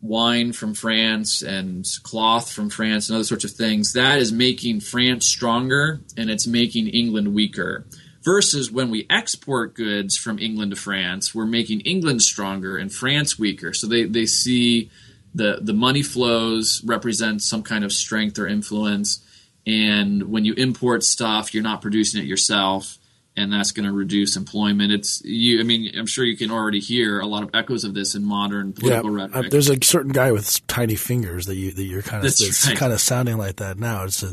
wine 0.00 0.52
from 0.52 0.74
France 0.74 1.42
and 1.42 1.84
cloth 2.04 2.48
from 2.48 2.70
France 2.70 3.08
and 3.08 3.16
other 3.16 3.24
sorts 3.24 3.44
of 3.44 3.50
things, 3.50 3.94
that 3.94 4.18
is 4.18 4.30
making 4.30 4.80
France 4.80 5.26
stronger 5.26 6.00
and 6.16 6.30
it's 6.30 6.46
making 6.46 6.86
England 6.86 7.34
weaker. 7.34 7.86
Versus 8.22 8.70
when 8.70 8.90
we 8.90 9.06
export 9.10 9.74
goods 9.74 10.16
from 10.16 10.38
England 10.38 10.70
to 10.70 10.76
France, 10.76 11.34
we're 11.34 11.44
making 11.44 11.80
England 11.80 12.22
stronger 12.22 12.76
and 12.76 12.92
France 12.92 13.38
weaker. 13.38 13.74
So 13.74 13.88
they, 13.88 14.04
they 14.04 14.26
see 14.26 14.90
the 15.34 15.58
the 15.60 15.72
money 15.72 16.02
flows 16.02 16.82
represent 16.84 17.42
some 17.42 17.62
kind 17.62 17.84
of 17.84 17.92
strength 17.92 18.38
or 18.38 18.46
influence 18.46 19.20
and 19.66 20.30
when 20.30 20.44
you 20.44 20.54
import 20.54 21.02
stuff 21.04 21.54
you're 21.54 21.62
not 21.62 21.80
producing 21.80 22.20
it 22.20 22.26
yourself 22.26 22.98
and 23.36 23.52
that's 23.52 23.72
going 23.72 23.86
to 23.86 23.92
reduce 23.92 24.36
employment. 24.36 24.92
It's 24.92 25.22
you 25.24 25.60
i 25.60 25.62
mean 25.62 25.92
i'm 25.96 26.06
sure 26.06 26.24
you 26.24 26.36
can 26.36 26.50
already 26.50 26.80
hear 26.80 27.20
a 27.20 27.26
lot 27.26 27.42
of 27.42 27.50
echoes 27.54 27.84
of 27.84 27.94
this 27.94 28.14
in 28.14 28.24
modern 28.24 28.72
political 28.72 29.10
yeah, 29.10 29.24
rhetoric. 29.24 29.46
uh, 29.46 29.48
there's 29.50 29.70
a 29.70 29.76
certain 29.82 30.12
guy 30.12 30.32
with 30.32 30.66
tiny 30.66 30.94
fingers 30.94 31.46
that 31.46 31.54
you 31.54 31.72
that 31.72 31.84
you're 31.84 32.02
kind 32.02 32.24
of 32.24 32.30
that's 32.30 32.66
right. 32.66 32.76
kind 32.76 32.92
of 32.92 33.00
sounding 33.00 33.38
like 33.38 33.56
that 33.56 33.78
now. 33.78 34.04
It's 34.04 34.22
a, 34.22 34.32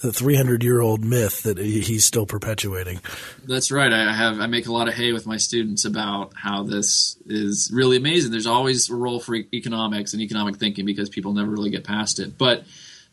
the 0.00 0.12
300 0.12 0.62
year 0.62 0.80
old 0.80 1.04
myth 1.04 1.42
that 1.42 1.58
he's 1.58 2.04
still 2.04 2.26
perpetuating. 2.26 3.00
That's 3.44 3.70
right. 3.70 3.92
I 3.92 4.12
have 4.12 4.40
I 4.40 4.46
make 4.46 4.66
a 4.66 4.72
lot 4.72 4.88
of 4.88 4.94
hay 4.94 5.12
with 5.12 5.26
my 5.26 5.36
students 5.36 5.84
about 5.84 6.32
how 6.34 6.62
this 6.62 7.16
is 7.26 7.70
really 7.72 7.96
amazing. 7.96 8.30
There's 8.30 8.46
always 8.46 8.90
a 8.90 8.94
role 8.94 9.20
for 9.20 9.34
economics 9.34 10.12
and 10.12 10.22
economic 10.22 10.56
thinking 10.56 10.86
because 10.86 11.08
people 11.08 11.32
never 11.32 11.50
really 11.50 11.70
get 11.70 11.84
past 11.84 12.18
it. 12.18 12.38
But 12.38 12.64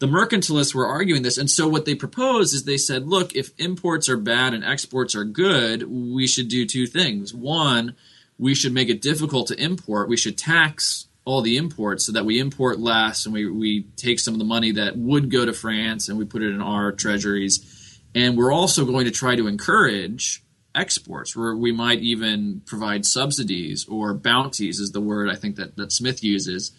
the 0.04 0.10
mercantilists 0.10 0.76
were 0.76 0.86
arguing 0.86 1.22
this. 1.22 1.38
And 1.38 1.50
so 1.50 1.66
what 1.70 1.86
they 1.86 1.96
proposed 1.96 2.54
is 2.54 2.66
they 2.66 2.76
said, 2.76 3.08
look, 3.08 3.38
if 3.38 3.52
imports 3.58 4.10
are 4.10 4.18
bad 4.18 4.54
and 4.54 4.62
exports 4.62 5.16
are 5.16 5.24
good, 5.24 5.84
we 5.84 6.28
should 6.28 6.50
do 6.50 6.66
two 6.66 6.88
things. 6.88 7.34
One, 7.34 7.96
we 8.38 8.54
should 8.54 8.74
make 8.74 8.90
it 8.90 9.02
difficult 9.02 9.48
to 9.48 9.64
import. 9.64 10.10
We 10.10 10.18
should 10.18 10.38
tax 10.38 11.08
all 11.24 11.42
the 11.42 11.56
imports 11.56 12.06
so 12.06 12.12
that 12.12 12.26
we 12.26 12.42
import 12.42 12.80
less 12.80 13.26
and 13.26 13.34
we, 13.34 13.50
we 13.50 13.84
take 13.96 14.20
some 14.20 14.34
of 14.34 14.40
the 14.40 14.46
money 14.46 14.74
that 14.74 14.98
would 14.98 15.32
go 15.32 15.46
to 15.46 15.54
France 15.54 16.10
and 16.10 16.18
we 16.18 16.26
put 16.26 16.42
it 16.42 16.52
in 16.52 16.62
our 16.62 16.92
treasuries. 16.92 17.98
And 18.14 18.38
we're 18.38 18.52
also 18.52 18.84
going 18.84 19.06
to 19.06 19.12
try 19.12 19.38
to 19.38 19.48
encourage 19.48 20.44
exports 20.76 21.34
where 21.34 21.56
we 21.56 21.72
might 21.72 22.00
even 22.00 22.62
provide 22.66 23.06
subsidies 23.06 23.88
or 23.88 24.14
bounties 24.14 24.82
is 24.82 24.92
the 24.92 25.00
word 25.00 25.30
I 25.30 25.36
think 25.36 25.56
that, 25.56 25.78
that 25.78 25.94
Smith 25.94 26.22
uses 26.26 26.74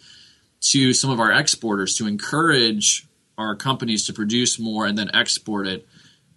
to 0.69 0.93
some 0.93 1.09
of 1.09 1.19
our 1.19 1.31
exporters 1.31 1.95
to 1.97 2.05
encourage 2.05 3.07
our 3.37 3.55
companies 3.55 4.05
to 4.05 4.13
produce 4.13 4.59
more 4.59 4.85
and 4.85 4.97
then 4.97 5.11
export 5.13 5.67
it 5.67 5.87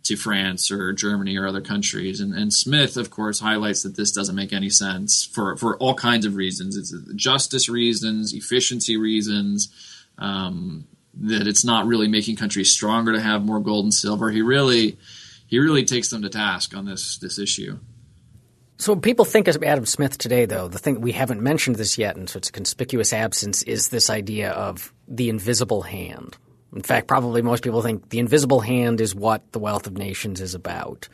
to 0.05 0.17
France 0.17 0.71
or 0.71 0.93
Germany 0.93 1.37
or 1.37 1.47
other 1.47 1.61
countries. 1.61 2.21
And, 2.21 2.33
and, 2.33 2.53
Smith, 2.53 2.97
of 2.97 3.11
course, 3.11 3.41
highlights 3.41 3.83
that 3.83 3.97
this 3.97 4.13
doesn't 4.13 4.35
make 4.35 4.53
any 4.53 4.71
sense 4.71 5.25
for, 5.25 5.57
for 5.57 5.77
all 5.79 5.95
kinds 5.95 6.25
of 6.25 6.35
reasons. 6.35 6.77
It's 6.77 6.95
justice 7.15 7.69
reasons, 7.69 8.33
efficiency 8.33 8.97
reasons, 8.97 9.69
um, 10.17 10.87
that 11.15 11.47
it's 11.47 11.65
not 11.65 11.87
really 11.87 12.09
making 12.09 12.37
countries 12.37 12.71
stronger 12.71 13.13
to 13.13 13.21
have 13.21 13.45
more 13.45 13.61
gold 13.61 13.85
and 13.85 13.95
silver. 13.95 14.31
He 14.31 14.43
really 14.43 14.99
he 15.47 15.59
really 15.59 15.85
takes 15.85 16.11
them 16.11 16.23
to 16.23 16.29
task 16.29 16.77
on 16.77 16.85
this 16.85 17.19
this 17.19 17.39
issue. 17.39 17.79
So 18.81 18.95
people 18.95 19.25
think 19.25 19.49
of 19.49 19.61
Adam 19.65 19.87
Smith 19.87 20.19
today, 20.19 20.47
though, 20.47 20.69
the 20.69 20.79
thing 20.79 21.01
we 21.01 21.11
haven't 21.11 21.43
mentioned 21.43 21.77
this 21.77 21.99
yet, 21.99 22.15
and 22.15 22.31
so 22.31 22.37
it's 22.37 22.49
a 22.49 22.53
conspicuous 22.53 23.13
absence, 23.13 23.65
is 23.65 23.89
this 23.89 24.09
idea 24.09 24.53
of 24.53 24.93
the 25.09 25.29
invisible 25.29 25.83
hand. 25.83 26.37
In 26.75 26.83
fact, 26.83 27.09
probably 27.09 27.43
most 27.43 27.63
people 27.63 27.83
think 27.83 28.11
the 28.11 28.19
invisible 28.19 28.61
hand 28.61 29.01
is 29.01 29.15
what 29.15 29.53
the 29.53 29.59
wealth 29.59 29.87
of 29.87 29.97
nations 29.97 30.41
is 30.41 30.55
about. 30.55 31.09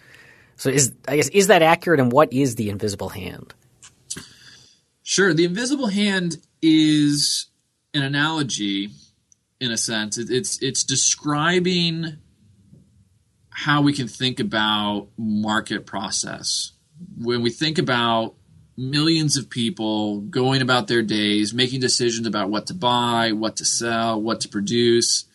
So 0.57 0.71
is 0.71 0.93
I 1.09 1.17
guess 1.17 1.29
is 1.29 1.49
that 1.49 1.63
accurate 1.63 2.01
and 2.01 2.13
what 2.13 2.33
is 2.33 2.55
the 2.57 2.71
invisible 2.71 3.09
hand? 3.09 3.55
Sure. 5.03 5.35
The 5.35 5.45
invisible 5.45 5.89
hand 5.89 6.39
is 6.63 7.47
an 7.93 8.03
analogy 8.03 8.91
in 9.61 9.71
a 9.71 9.77
sense. 9.77 10.19
It's 10.19 10.63
it's 10.63 10.85
describing 10.85 12.19
how 13.51 13.83
we 13.83 13.93
can 13.93 14.09
think 14.09 14.41
about 14.41 15.09
market 15.17 15.87
process. 15.87 16.73
When 17.19 17.43
we 17.43 17.51
think 17.51 17.79
about 17.79 18.35
millions 18.77 19.37
of 19.37 19.49
people 19.49 20.21
going 20.23 20.61
about 20.61 20.89
their 20.89 21.03
days, 21.03 21.55
making 21.55 21.81
decisions 21.81 22.27
about 22.27 22.51
what 22.51 22.67
to 22.67 22.75
buy, 22.75 23.33
what 23.33 23.57
to 23.57 23.65
sell, 23.65 24.21
what 24.21 24.41
to 24.41 24.49
produce. 24.49 25.27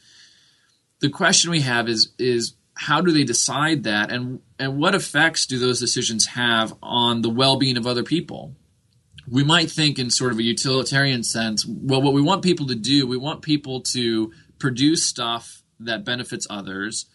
The 1.01 1.09
question 1.09 1.51
we 1.51 1.61
have 1.61 1.87
is 1.87 2.13
is 2.17 2.53
how 2.73 3.01
do 3.01 3.11
they 3.11 3.23
decide 3.23 3.83
that 3.83 4.11
and 4.11 4.39
and 4.57 4.77
what 4.77 4.95
effects 4.95 5.45
do 5.45 5.59
those 5.59 5.79
decisions 5.79 6.27
have 6.27 6.73
on 6.81 7.21
the 7.21 7.29
well-being 7.29 7.77
of 7.77 7.87
other 7.87 8.03
people? 8.03 8.55
We 9.27 9.43
might 9.43 9.69
think 9.69 9.99
in 9.99 10.09
sort 10.09 10.31
of 10.31 10.39
a 10.39 10.43
utilitarian 10.43 11.23
sense, 11.23 11.65
well 11.65 12.01
what 12.01 12.13
we 12.13 12.21
want 12.21 12.41
people 12.41 12.67
to 12.67 12.75
do, 12.75 13.05
we 13.05 13.17
want 13.17 13.41
people 13.41 13.81
to 13.81 14.31
produce 14.59 15.05
stuff 15.05 15.63
that 15.79 16.03
benefits 16.03 16.47
others 16.49 17.05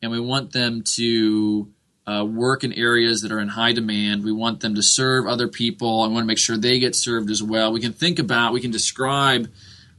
and 0.00 0.10
we 0.10 0.20
want 0.20 0.52
them 0.52 0.82
to 0.94 1.72
uh, 2.06 2.24
work 2.24 2.64
in 2.64 2.72
areas 2.72 3.22
that 3.22 3.32
are 3.32 3.40
in 3.40 3.48
high 3.48 3.72
demand. 3.72 4.24
We 4.24 4.32
want 4.32 4.60
them 4.60 4.74
to 4.74 4.82
serve 4.82 5.26
other 5.26 5.48
people. 5.48 6.02
I 6.02 6.08
want 6.08 6.22
to 6.22 6.26
make 6.26 6.38
sure 6.38 6.56
they 6.56 6.78
get 6.78 6.94
served 6.94 7.30
as 7.30 7.42
well. 7.42 7.72
We 7.72 7.80
can 7.80 7.92
think 7.92 8.18
about, 8.18 8.52
we 8.52 8.60
can 8.60 8.70
describe 8.70 9.50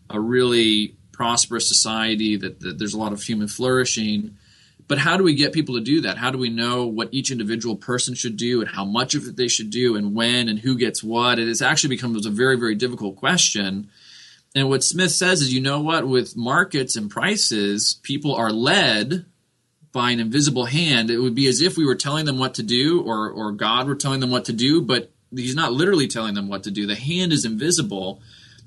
a 0.10 0.20
really 0.20 0.95
prosperous 1.16 1.68
society 1.68 2.36
that, 2.36 2.60
that 2.60 2.78
there's 2.78 2.94
a 2.94 3.00
lot 3.00 3.14
of 3.14 3.24
human 3.24 3.48
flourishing. 3.48 4.38
But 4.88 5.00
how 5.00 5.18
do 5.18 5.24
we 5.24 5.34
get 5.34 5.54
people 5.54 5.76
to 5.76 5.82
do 5.82 6.02
that? 6.02 6.18
How 6.18 6.30
do 6.30 6.38
we 6.38 6.50
know 6.50 6.86
what 6.86 7.10
each 7.12 7.32
individual 7.32 7.76
person 7.76 8.14
should 8.14 8.38
do 8.38 8.62
and 8.62 8.70
how 8.70 8.86
much 8.86 9.16
of 9.16 9.28
it 9.28 9.36
they 9.36 9.48
should 9.48 9.70
do 9.70 9.96
and 9.96 10.14
when 10.14 10.50
and 10.50 10.60
who 10.60 10.78
gets 10.78 11.04
what? 11.04 11.40
It 11.40 11.48
has 11.48 11.62
actually 11.62 11.96
becomes 11.96 12.26
a 12.26 12.30
very, 12.30 12.58
very 12.58 12.76
difficult 12.76 13.16
question. 13.16 13.90
And 14.54 14.70
what 14.70 14.84
Smith 14.84 15.12
says 15.12 15.42
is, 15.42 15.54
you 15.54 15.62
know 15.62 15.82
what, 15.82 16.08
with 16.08 16.38
markets 16.38 16.96
and 16.96 17.10
prices, 17.10 18.00
people 18.04 18.36
are 18.36 18.52
led 18.52 19.26
by 19.96 20.12
an 20.12 20.20
invisible 20.20 20.66
hand, 20.66 21.10
it 21.10 21.20
would 21.20 21.36
be 21.36 21.48
as 21.48 21.62
if 21.62 21.78
we 21.78 21.86
were 21.86 21.96
telling 21.96 22.26
them 22.26 22.38
what 22.38 22.56
to 22.56 22.64
do 22.64 23.02
or, 23.02 23.30
or 23.30 23.54
God 23.54 23.88
were 23.88 23.96
telling 23.96 24.20
them 24.20 24.30
what 24.30 24.46
to 24.46 24.54
do, 24.54 24.82
but 24.82 25.10
he's 25.34 25.56
not 25.56 25.72
literally 25.72 26.08
telling 26.08 26.34
them 26.34 26.50
what 26.50 26.64
to 26.64 26.72
do. 26.72 26.86
The 26.86 26.96
hand 26.96 27.32
is 27.32 27.46
invisible, 27.46 28.22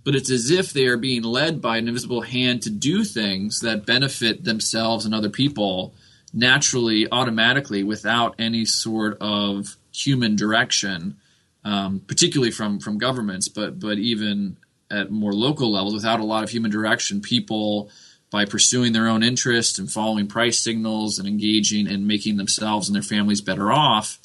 but 0.08 0.14
it's 0.14 0.30
as 0.30 0.50
if 0.50 0.72
they 0.72 0.86
are 0.86 0.96
being 0.96 1.22
led 1.22 1.60
by 1.60 1.76
an 1.76 1.86
invisible 1.86 2.22
hand 2.22 2.62
to 2.62 2.70
do 2.70 3.04
things 3.04 3.60
that 3.60 3.84
benefit 3.84 4.42
themselves 4.42 5.04
and 5.04 5.14
other 5.14 5.28
people 5.28 5.92
naturally, 6.32 7.06
automatically, 7.12 7.84
without 7.84 8.34
any 8.38 8.64
sort 8.64 9.18
of 9.20 9.76
human 9.92 10.34
direction, 10.34 11.14
um, 11.62 12.00
particularly 12.08 12.50
from, 12.50 12.80
from 12.80 12.96
governments, 12.96 13.48
but, 13.48 13.78
but 13.78 13.98
even 13.98 14.56
at 14.90 15.10
more 15.10 15.34
local 15.34 15.70
levels, 15.70 15.92
without 15.92 16.20
a 16.20 16.24
lot 16.24 16.42
of 16.42 16.48
human 16.48 16.70
direction, 16.70 17.20
people– 17.20 17.90
by 18.30 18.46
pursuing 18.46 18.94
their 18.94 19.08
own 19.08 19.22
interests 19.22 19.78
and 19.78 19.92
following 19.92 20.26
price 20.26 20.58
signals 20.58 21.18
and 21.18 21.28
engaging 21.28 21.86
and 21.86 22.06
making 22.06 22.36
themselves 22.38 22.88
and 22.88 22.94
their 22.94 23.02
families 23.02 23.42
better 23.42 23.70
off 23.70 24.18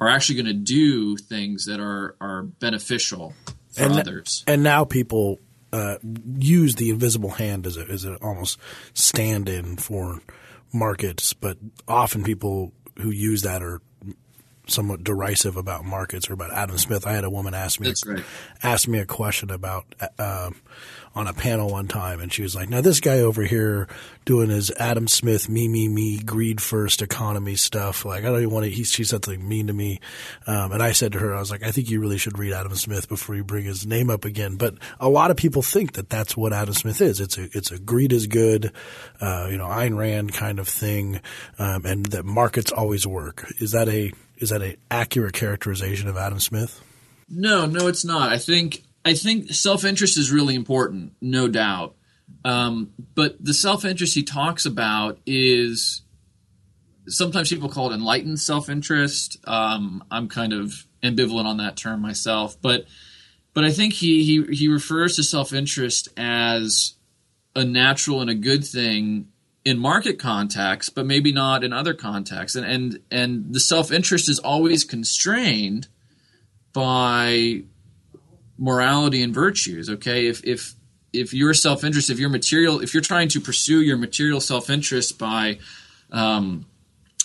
are 0.00 0.08
actually 0.08 0.36
going 0.36 0.46
to 0.46 0.52
do 0.52 1.16
things 1.16 1.66
that 1.66 1.80
are 1.80 2.16
are 2.20 2.42
beneficial 2.42 3.34
for 3.70 3.82
and, 3.82 3.92
others. 3.98 4.44
And 4.46 4.62
now 4.62 4.84
people 4.84 5.38
uh, 5.72 5.96
use 6.38 6.74
the 6.76 6.90
invisible 6.90 7.30
hand 7.30 7.66
as 7.66 7.76
a 7.76 7.86
as 7.86 8.04
an 8.04 8.16
almost 8.22 8.58
stand-in 8.94 9.76
for 9.76 10.20
markets, 10.72 11.32
but 11.32 11.58
often 11.86 12.22
people 12.22 12.72
who 12.98 13.10
use 13.10 13.42
that 13.42 13.62
are 13.62 13.80
somewhat 14.66 15.02
derisive 15.02 15.56
about 15.56 15.84
markets 15.84 16.30
or 16.30 16.32
about 16.32 16.52
Adam 16.52 16.78
Smith. 16.78 17.06
I 17.06 17.12
had 17.12 17.24
a 17.24 17.30
woman 17.30 17.54
ask 17.54 17.80
me 17.80 17.92
right. 18.06 18.24
ask 18.62 18.88
me 18.88 18.98
a 18.98 19.06
question 19.06 19.50
about 19.50 19.94
uh, 20.18 20.50
on 21.12 21.26
a 21.26 21.32
panel 21.32 21.70
one 21.70 21.88
time, 21.88 22.20
and 22.20 22.32
she 22.32 22.42
was 22.42 22.54
like, 22.54 22.68
"Now 22.68 22.80
this 22.80 23.00
guy 23.00 23.18
over 23.18 23.42
here 23.42 23.88
doing 24.24 24.48
his 24.48 24.70
Adam 24.78 25.08
Smith 25.08 25.48
me 25.48 25.66
me 25.66 25.88
me 25.88 26.18
greed 26.18 26.60
first 26.60 27.02
economy 27.02 27.56
stuff. 27.56 28.04
Like 28.04 28.20
I 28.20 28.28
don't 28.28 28.38
even 28.38 28.50
want 28.50 28.64
to." 28.64 28.70
He, 28.70 28.84
she 28.84 29.02
said 29.02 29.24
something 29.24 29.46
mean 29.46 29.66
to 29.66 29.72
me, 29.72 30.00
um, 30.46 30.72
and 30.72 30.82
I 30.82 30.92
said 30.92 31.12
to 31.12 31.18
her, 31.18 31.34
"I 31.34 31.40
was 31.40 31.50
like, 31.50 31.64
I 31.64 31.72
think 31.72 31.90
you 31.90 32.00
really 32.00 32.18
should 32.18 32.38
read 32.38 32.52
Adam 32.52 32.76
Smith 32.76 33.08
before 33.08 33.34
you 33.34 33.42
bring 33.42 33.64
his 33.64 33.86
name 33.86 34.08
up 34.08 34.24
again." 34.24 34.54
But 34.54 34.74
a 35.00 35.08
lot 35.08 35.32
of 35.32 35.36
people 35.36 35.62
think 35.62 35.92
that 35.92 36.08
that's 36.08 36.36
what 36.36 36.52
Adam 36.52 36.74
Smith 36.74 37.00
is. 37.00 37.20
It's 37.20 37.36
a 37.36 37.48
it's 37.56 37.72
a 37.72 37.78
greed 37.78 38.12
is 38.12 38.28
good, 38.28 38.72
uh, 39.20 39.48
you 39.50 39.58
know, 39.58 39.66
Ayn 39.66 39.96
Rand 39.96 40.32
kind 40.32 40.60
of 40.60 40.68
thing, 40.68 41.20
um, 41.58 41.84
and 41.84 42.06
that 42.06 42.24
markets 42.24 42.70
always 42.70 43.06
work. 43.06 43.52
Is 43.58 43.72
that 43.72 43.88
a 43.88 44.12
is 44.36 44.50
that 44.50 44.62
an 44.62 44.76
accurate 44.90 45.34
characterization 45.34 46.08
of 46.08 46.16
Adam 46.16 46.38
Smith? 46.38 46.80
No, 47.28 47.66
no, 47.66 47.86
it's 47.86 48.04
not. 48.04 48.32
I 48.32 48.38
think 48.38 48.82
I 49.04 49.14
think 49.14 49.50
self 49.52 49.84
interest 49.84 50.18
is 50.18 50.30
really 50.30 50.54
important, 50.54 51.14
no 51.20 51.48
doubt. 51.48 51.94
Um, 52.44 52.92
but 53.14 53.42
the 53.42 53.54
self 53.54 53.84
interest 53.84 54.14
he 54.14 54.22
talks 54.22 54.66
about 54.66 55.18
is 55.26 56.02
sometimes 57.06 57.50
people 57.50 57.68
call 57.68 57.90
it 57.90 57.94
enlightened 57.94 58.40
self 58.40 58.68
interest. 58.68 59.38
Um, 59.46 60.04
I'm 60.10 60.28
kind 60.28 60.52
of 60.52 60.86
ambivalent 61.02 61.46
on 61.46 61.56
that 61.58 61.76
term 61.76 62.00
myself, 62.00 62.60
but 62.60 62.86
but 63.54 63.64
I 63.64 63.70
think 63.70 63.94
he 63.94 64.24
he, 64.24 64.54
he 64.54 64.68
refers 64.68 65.16
to 65.16 65.22
self 65.22 65.52
interest 65.52 66.08
as 66.16 66.94
a 67.56 67.64
natural 67.64 68.20
and 68.20 68.30
a 68.30 68.34
good 68.34 68.64
thing 68.64 69.28
in 69.64 69.78
market 69.78 70.18
context, 70.18 70.94
but 70.94 71.04
maybe 71.04 71.32
not 71.32 71.64
in 71.64 71.72
other 71.72 71.94
contexts. 71.94 72.56
And 72.56 72.66
and 72.66 73.00
and 73.10 73.54
the 73.54 73.60
self 73.60 73.90
interest 73.90 74.28
is 74.28 74.38
always 74.38 74.84
constrained 74.84 75.88
by 76.72 77.64
morality 78.60 79.22
and 79.22 79.34
virtues. 79.34 79.90
Okay, 79.90 80.28
if 80.28 80.44
if 80.44 80.74
if 81.12 81.34
your 81.34 81.54
self 81.54 81.82
interest, 81.82 82.10
if 82.10 82.20
your 82.20 82.28
material, 82.28 82.80
if 82.80 82.94
you're 82.94 83.00
trying 83.00 83.28
to 83.30 83.40
pursue 83.40 83.80
your 83.80 83.96
material 83.96 84.40
self 84.40 84.70
interest 84.70 85.18
by 85.18 85.58
um, 86.12 86.66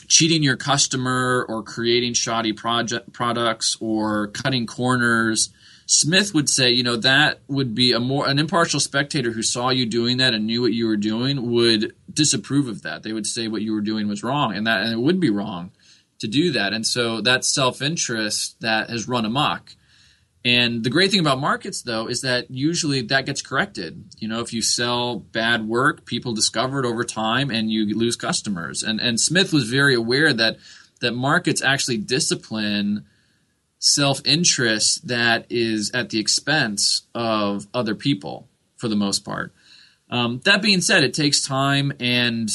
cheating 0.08 0.44
your 0.44 0.56
customer 0.56 1.46
or 1.48 1.62
creating 1.64 2.14
shoddy 2.14 2.54
project 2.54 3.14
products 3.14 3.78
or 3.80 4.28
cutting 4.28 4.66
corners. 4.66 5.50
Smith 5.88 6.34
would 6.34 6.50
say, 6.50 6.72
you 6.72 6.82
know, 6.82 6.96
that 6.96 7.42
would 7.48 7.76
be 7.76 7.92
a 7.92 8.00
more 8.00 8.28
an 8.28 8.40
impartial 8.40 8.80
spectator 8.80 9.32
who 9.32 9.44
saw 9.44 9.70
you 9.70 9.86
doing 9.86 10.18
that 10.18 10.34
and 10.34 10.48
knew 10.48 10.62
what 10.62 10.74
you 10.74 10.88
were 10.88 10.98
doing 10.98 11.52
would 11.52 11.94
disapprove 12.12 12.68
of 12.68 12.82
that. 12.82 13.04
They 13.04 13.14
would 13.14 13.28
say 13.28 13.48
what 13.48 13.62
you 13.62 13.74
were 13.74 13.82
doing 13.82 14.08
was 14.08 14.24
wrong, 14.24 14.56
and 14.56 14.66
that 14.66 14.82
and 14.82 14.94
it 14.94 15.00
would 15.00 15.20
be 15.20 15.30
wrong 15.30 15.72
to 16.20 16.28
do 16.28 16.52
that. 16.54 16.74
And 16.74 16.88
so 16.88 17.22
that 17.22 17.46
self 17.46 17.84
interest 17.84 18.60
that 18.62 18.90
has 18.90 19.08
run 19.08 19.26
amok 19.26 19.76
and 20.46 20.84
the 20.84 20.92
great 20.92 21.10
thing 21.10 21.20
about 21.20 21.40
markets, 21.40 21.82
though, 21.82 22.08
is 22.08 22.22
that 22.22 22.52
usually 22.52 23.02
that 23.02 23.26
gets 23.26 23.42
corrected. 23.42 24.06
You 24.20 24.28
know, 24.28 24.42
if 24.42 24.54
you 24.54 24.62
sell 24.62 25.18
bad 25.18 25.68
work, 25.68 26.06
people 26.06 26.34
discover 26.34 26.80
it 26.80 26.86
over 26.86 27.04
time, 27.04 27.50
and 27.50 27.72
you 27.72 27.98
lose 27.98 28.16
customers. 28.16 28.84
And 28.84 29.02
and 29.02 29.20
Smith 29.20 29.52
was 29.52 29.68
very 29.68 29.96
aware 29.96 30.32
that 30.34 30.58
that 31.02 31.14
markets 31.14 31.64
actually 31.64 31.98
discipline 31.98 33.06
self 33.80 34.22
interest 34.24 35.08
that 35.08 35.48
is 35.50 35.90
at 35.96 36.12
the 36.12 36.20
expense 36.20 37.08
of 37.16 37.66
other 37.74 37.96
people 37.96 38.48
for 38.78 38.88
the 38.88 38.96
most 38.96 39.26
part. 39.26 39.52
Um, 40.12 40.42
that 40.46 40.62
being 40.62 40.82
said, 40.82 41.04
it 41.04 41.16
takes 41.16 41.42
time 41.42 41.92
and 42.00 42.50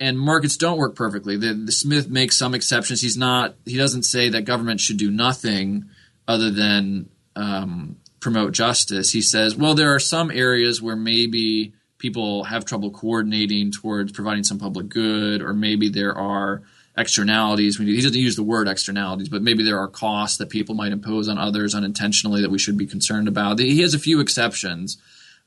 and 0.00 0.18
markets 0.18 0.56
don't 0.56 0.78
work 0.78 0.96
perfectly. 0.96 1.36
The, 1.36 1.54
the 1.54 1.70
Smith 1.70 2.08
makes 2.10 2.36
some 2.36 2.52
exceptions. 2.52 3.00
He's 3.00 3.16
not. 3.16 3.54
He 3.64 3.76
doesn't 3.76 4.02
say 4.02 4.28
that 4.30 4.44
government 4.44 4.80
should 4.80 4.96
do 4.96 5.12
nothing 5.12 5.88
other 6.28 6.50
than 6.50 7.08
um, 7.36 7.96
promote 8.20 8.52
justice. 8.52 9.12
He 9.12 9.22
says, 9.22 9.56
well, 9.56 9.74
there 9.74 9.94
are 9.94 9.98
some 9.98 10.30
areas 10.30 10.80
where 10.80 10.96
maybe 10.96 11.72
people 11.98 12.44
have 12.44 12.64
trouble 12.64 12.90
coordinating 12.90 13.70
towards 13.70 14.12
providing 14.12 14.44
some 14.44 14.58
public 14.58 14.88
good, 14.88 15.42
or 15.42 15.52
maybe 15.52 15.88
there 15.88 16.16
are 16.16 16.62
externalities. 16.96 17.78
He 17.78 18.00
doesn't 18.00 18.14
use 18.14 18.36
the 18.36 18.42
word 18.42 18.68
externalities, 18.68 19.28
but 19.28 19.42
maybe 19.42 19.62
there 19.62 19.78
are 19.78 19.88
costs 19.88 20.38
that 20.38 20.50
people 20.50 20.74
might 20.74 20.92
impose 20.92 21.28
on 21.28 21.38
others 21.38 21.74
unintentionally 21.74 22.42
that 22.42 22.50
we 22.50 22.58
should 22.58 22.76
be 22.76 22.86
concerned 22.86 23.28
about. 23.28 23.58
He 23.58 23.80
has 23.82 23.94
a 23.94 23.98
few 23.98 24.20
exceptions, 24.20 24.98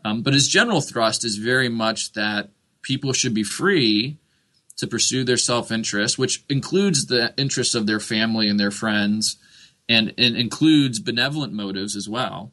um, 0.06 0.22
but 0.22 0.34
his 0.34 0.48
general 0.48 0.82
thrust 0.82 1.26
is 1.26 1.38
very 1.38 1.70
much 1.70 2.14
that 2.14 2.50
people 2.82 3.14
should 3.14 3.34
be 3.34 3.44
free 3.44 4.18
to 4.78 4.88
pursue 4.88 5.24
their 5.24 5.38
self 5.38 5.72
interest, 5.72 6.18
which 6.18 6.44
includes 6.50 7.06
the 7.06 7.34
interests 7.38 7.76
of 7.76 7.86
their 7.86 8.00
family 8.00 8.48
and 8.48 8.60
their 8.60 8.72
friends 8.72 9.38
and, 9.90 10.14
and 10.18 10.38
includes 10.38 11.00
benevolent 11.00 11.54
motives 11.54 11.96
as 11.96 12.08
well. 12.08 12.52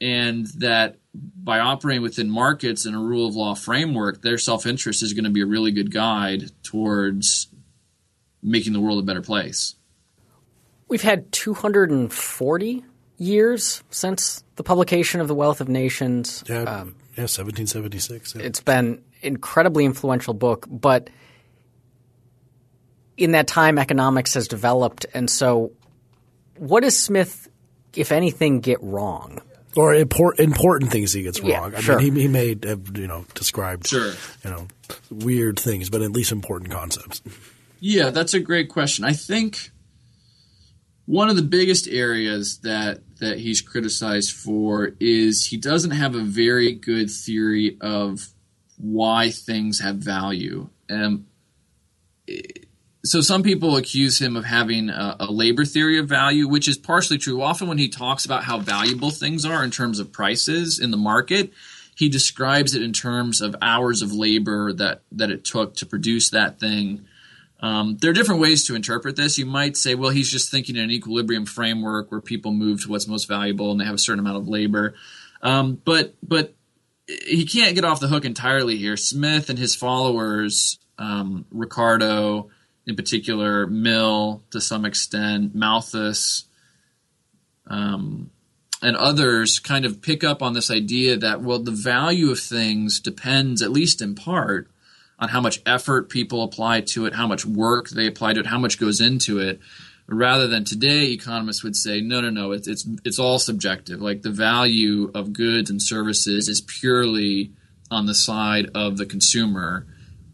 And 0.00 0.46
that 0.58 0.96
by 1.12 1.58
operating 1.58 2.02
within 2.02 2.30
markets 2.30 2.86
and 2.86 2.94
a 2.94 2.98
rule 2.98 3.26
of 3.26 3.34
law 3.34 3.54
framework, 3.54 4.22
their 4.22 4.38
self 4.38 4.64
interest 4.66 5.02
is 5.02 5.12
going 5.12 5.24
to 5.24 5.30
be 5.30 5.42
a 5.42 5.46
really 5.46 5.72
good 5.72 5.92
guide 5.92 6.50
towards 6.62 7.48
making 8.42 8.72
the 8.72 8.80
world 8.80 9.00
a 9.00 9.02
better 9.02 9.22
place. 9.22 9.74
We've 10.86 11.02
had 11.02 11.32
240 11.32 12.84
years 13.18 13.82
since 13.90 14.44
the 14.56 14.62
publication 14.62 15.20
of 15.20 15.28
The 15.28 15.34
Wealth 15.34 15.60
of 15.60 15.68
Nations. 15.68 16.44
Yeah, 16.48 16.62
um, 16.62 16.94
yeah 17.16 17.24
1776. 17.24 18.36
Yeah. 18.36 18.42
It's 18.42 18.60
been 18.60 19.02
incredibly 19.20 19.84
influential 19.84 20.34
book, 20.34 20.66
but 20.70 21.10
in 23.16 23.32
that 23.32 23.48
time, 23.48 23.78
economics 23.78 24.34
has 24.34 24.46
developed, 24.46 25.06
and 25.12 25.28
so 25.28 25.72
what 26.58 26.82
does 26.82 26.96
Smith, 26.98 27.48
if 27.94 28.12
anything, 28.12 28.60
get 28.60 28.82
wrong? 28.82 29.40
Or 29.76 29.94
import, 29.94 30.40
important 30.40 30.90
things 30.90 31.12
he 31.12 31.22
gets 31.22 31.40
Yeah, 31.40 31.58
wrong. 31.58 31.74
I 31.76 31.96
mean, 31.96 32.14
he, 32.16 32.22
he 32.22 32.28
may 32.28 32.56
have 32.64 32.96
you 32.96 33.06
know 33.06 33.24
described 33.34 33.86
Sure. 33.86 34.12
you 34.44 34.50
know 34.50 34.66
weird 35.10 35.58
things, 35.58 35.90
but 35.90 36.02
at 36.02 36.10
least 36.10 36.32
important 36.32 36.70
concepts. 36.70 37.22
Yeah, 37.80 38.10
that's 38.10 38.34
a 38.34 38.40
great 38.40 38.68
question. 38.70 39.04
I 39.04 39.12
think 39.12 39.70
one 41.04 41.28
of 41.30 41.36
the 41.36 41.42
biggest 41.42 41.86
areas 41.86 42.58
that 42.64 43.02
that 43.20 43.38
he's 43.38 43.60
criticized 43.60 44.32
for 44.32 44.92
is 45.00 45.46
he 45.46 45.56
doesn't 45.56 45.92
have 45.92 46.14
a 46.14 46.22
very 46.22 46.72
good 46.72 47.10
theory 47.10 47.76
of 47.80 48.28
why 48.78 49.30
things 49.30 49.80
have 49.80 49.96
value. 49.96 50.68
And 50.88 51.26
so 53.04 53.20
some 53.20 53.42
people 53.42 53.76
accuse 53.76 54.20
him 54.20 54.36
of 54.36 54.44
having 54.44 54.90
a, 54.90 55.16
a, 55.20 55.30
labor 55.30 55.64
theory 55.64 55.98
of 55.98 56.08
value, 56.08 56.48
which 56.48 56.66
is 56.66 56.76
partially 56.76 57.18
true. 57.18 57.42
Often 57.42 57.68
when 57.68 57.78
he 57.78 57.88
talks 57.88 58.24
about 58.24 58.44
how 58.44 58.58
valuable 58.58 59.10
things 59.10 59.44
are 59.44 59.62
in 59.62 59.70
terms 59.70 60.00
of 60.00 60.12
prices 60.12 60.80
in 60.80 60.90
the 60.90 60.96
market, 60.96 61.52
he 61.96 62.08
describes 62.08 62.74
it 62.74 62.82
in 62.82 62.92
terms 62.92 63.40
of 63.40 63.54
hours 63.62 64.02
of 64.02 64.12
labor 64.12 64.72
that 64.72 65.02
that 65.12 65.30
it 65.30 65.44
took 65.44 65.76
to 65.76 65.86
produce 65.86 66.30
that 66.30 66.58
thing. 66.58 67.06
Um, 67.60 67.96
there 68.00 68.10
are 68.10 68.14
different 68.14 68.40
ways 68.40 68.64
to 68.66 68.76
interpret 68.76 69.16
this. 69.16 69.36
You 69.36 69.46
might 69.46 69.76
say, 69.76 69.96
well, 69.96 70.10
he's 70.10 70.30
just 70.30 70.50
thinking 70.50 70.76
in 70.76 70.84
an 70.84 70.90
equilibrium 70.92 71.44
framework 71.44 72.10
where 72.12 72.20
people 72.20 72.52
move 72.52 72.82
to 72.82 72.88
what's 72.88 73.08
most 73.08 73.26
valuable 73.26 73.72
and 73.72 73.80
they 73.80 73.84
have 73.84 73.96
a 73.96 73.98
certain 73.98 74.20
amount 74.20 74.36
of 74.36 74.48
labor. 74.48 74.94
Um, 75.42 75.80
but 75.84 76.14
but 76.22 76.54
he 77.06 77.46
can't 77.46 77.74
get 77.74 77.84
off 77.84 78.00
the 78.00 78.08
hook 78.08 78.24
entirely 78.24 78.76
here. 78.76 78.96
Smith 78.96 79.50
and 79.50 79.58
his 79.58 79.74
followers, 79.74 80.78
um, 80.98 81.46
Ricardo 81.50 82.50
in 82.88 82.96
particular, 82.96 83.66
Mill 83.66 84.42
to 84.50 84.60
some 84.62 84.86
extent, 84.86 85.54
Malthus, 85.54 86.46
um, 87.66 88.30
and 88.80 88.96
others 88.96 89.58
kind 89.58 89.84
of 89.84 90.00
pick 90.00 90.24
up 90.24 90.42
on 90.42 90.54
this 90.54 90.70
idea 90.70 91.18
that, 91.18 91.42
well, 91.42 91.58
the 91.58 91.70
value 91.70 92.30
of 92.30 92.40
things 92.40 92.98
depends, 92.98 93.60
at 93.60 93.70
least 93.70 94.00
in 94.00 94.14
part, 94.14 94.70
on 95.18 95.28
how 95.28 95.40
much 95.40 95.60
effort 95.66 96.08
people 96.08 96.42
apply 96.42 96.80
to 96.80 97.04
it, 97.04 97.14
how 97.14 97.26
much 97.26 97.44
work 97.44 97.90
they 97.90 98.06
apply 98.06 98.32
to 98.32 98.40
it, 98.40 98.46
how 98.46 98.58
much 98.58 98.80
goes 98.80 99.02
into 99.02 99.38
it. 99.38 99.60
Rather 100.06 100.46
than 100.46 100.64
today, 100.64 101.10
economists 101.10 101.62
would 101.62 101.76
say, 101.76 102.00
no, 102.00 102.22
no, 102.22 102.30
no, 102.30 102.52
it's, 102.52 102.66
it's, 102.66 102.88
it's 103.04 103.18
all 103.18 103.38
subjective. 103.38 104.00
Like 104.00 104.22
the 104.22 104.30
value 104.30 105.10
of 105.14 105.34
goods 105.34 105.68
and 105.68 105.82
services 105.82 106.48
is 106.48 106.62
purely 106.62 107.50
on 107.90 108.06
the 108.06 108.14
side 108.14 108.70
of 108.74 108.96
the 108.96 109.04
consumer 109.04 109.86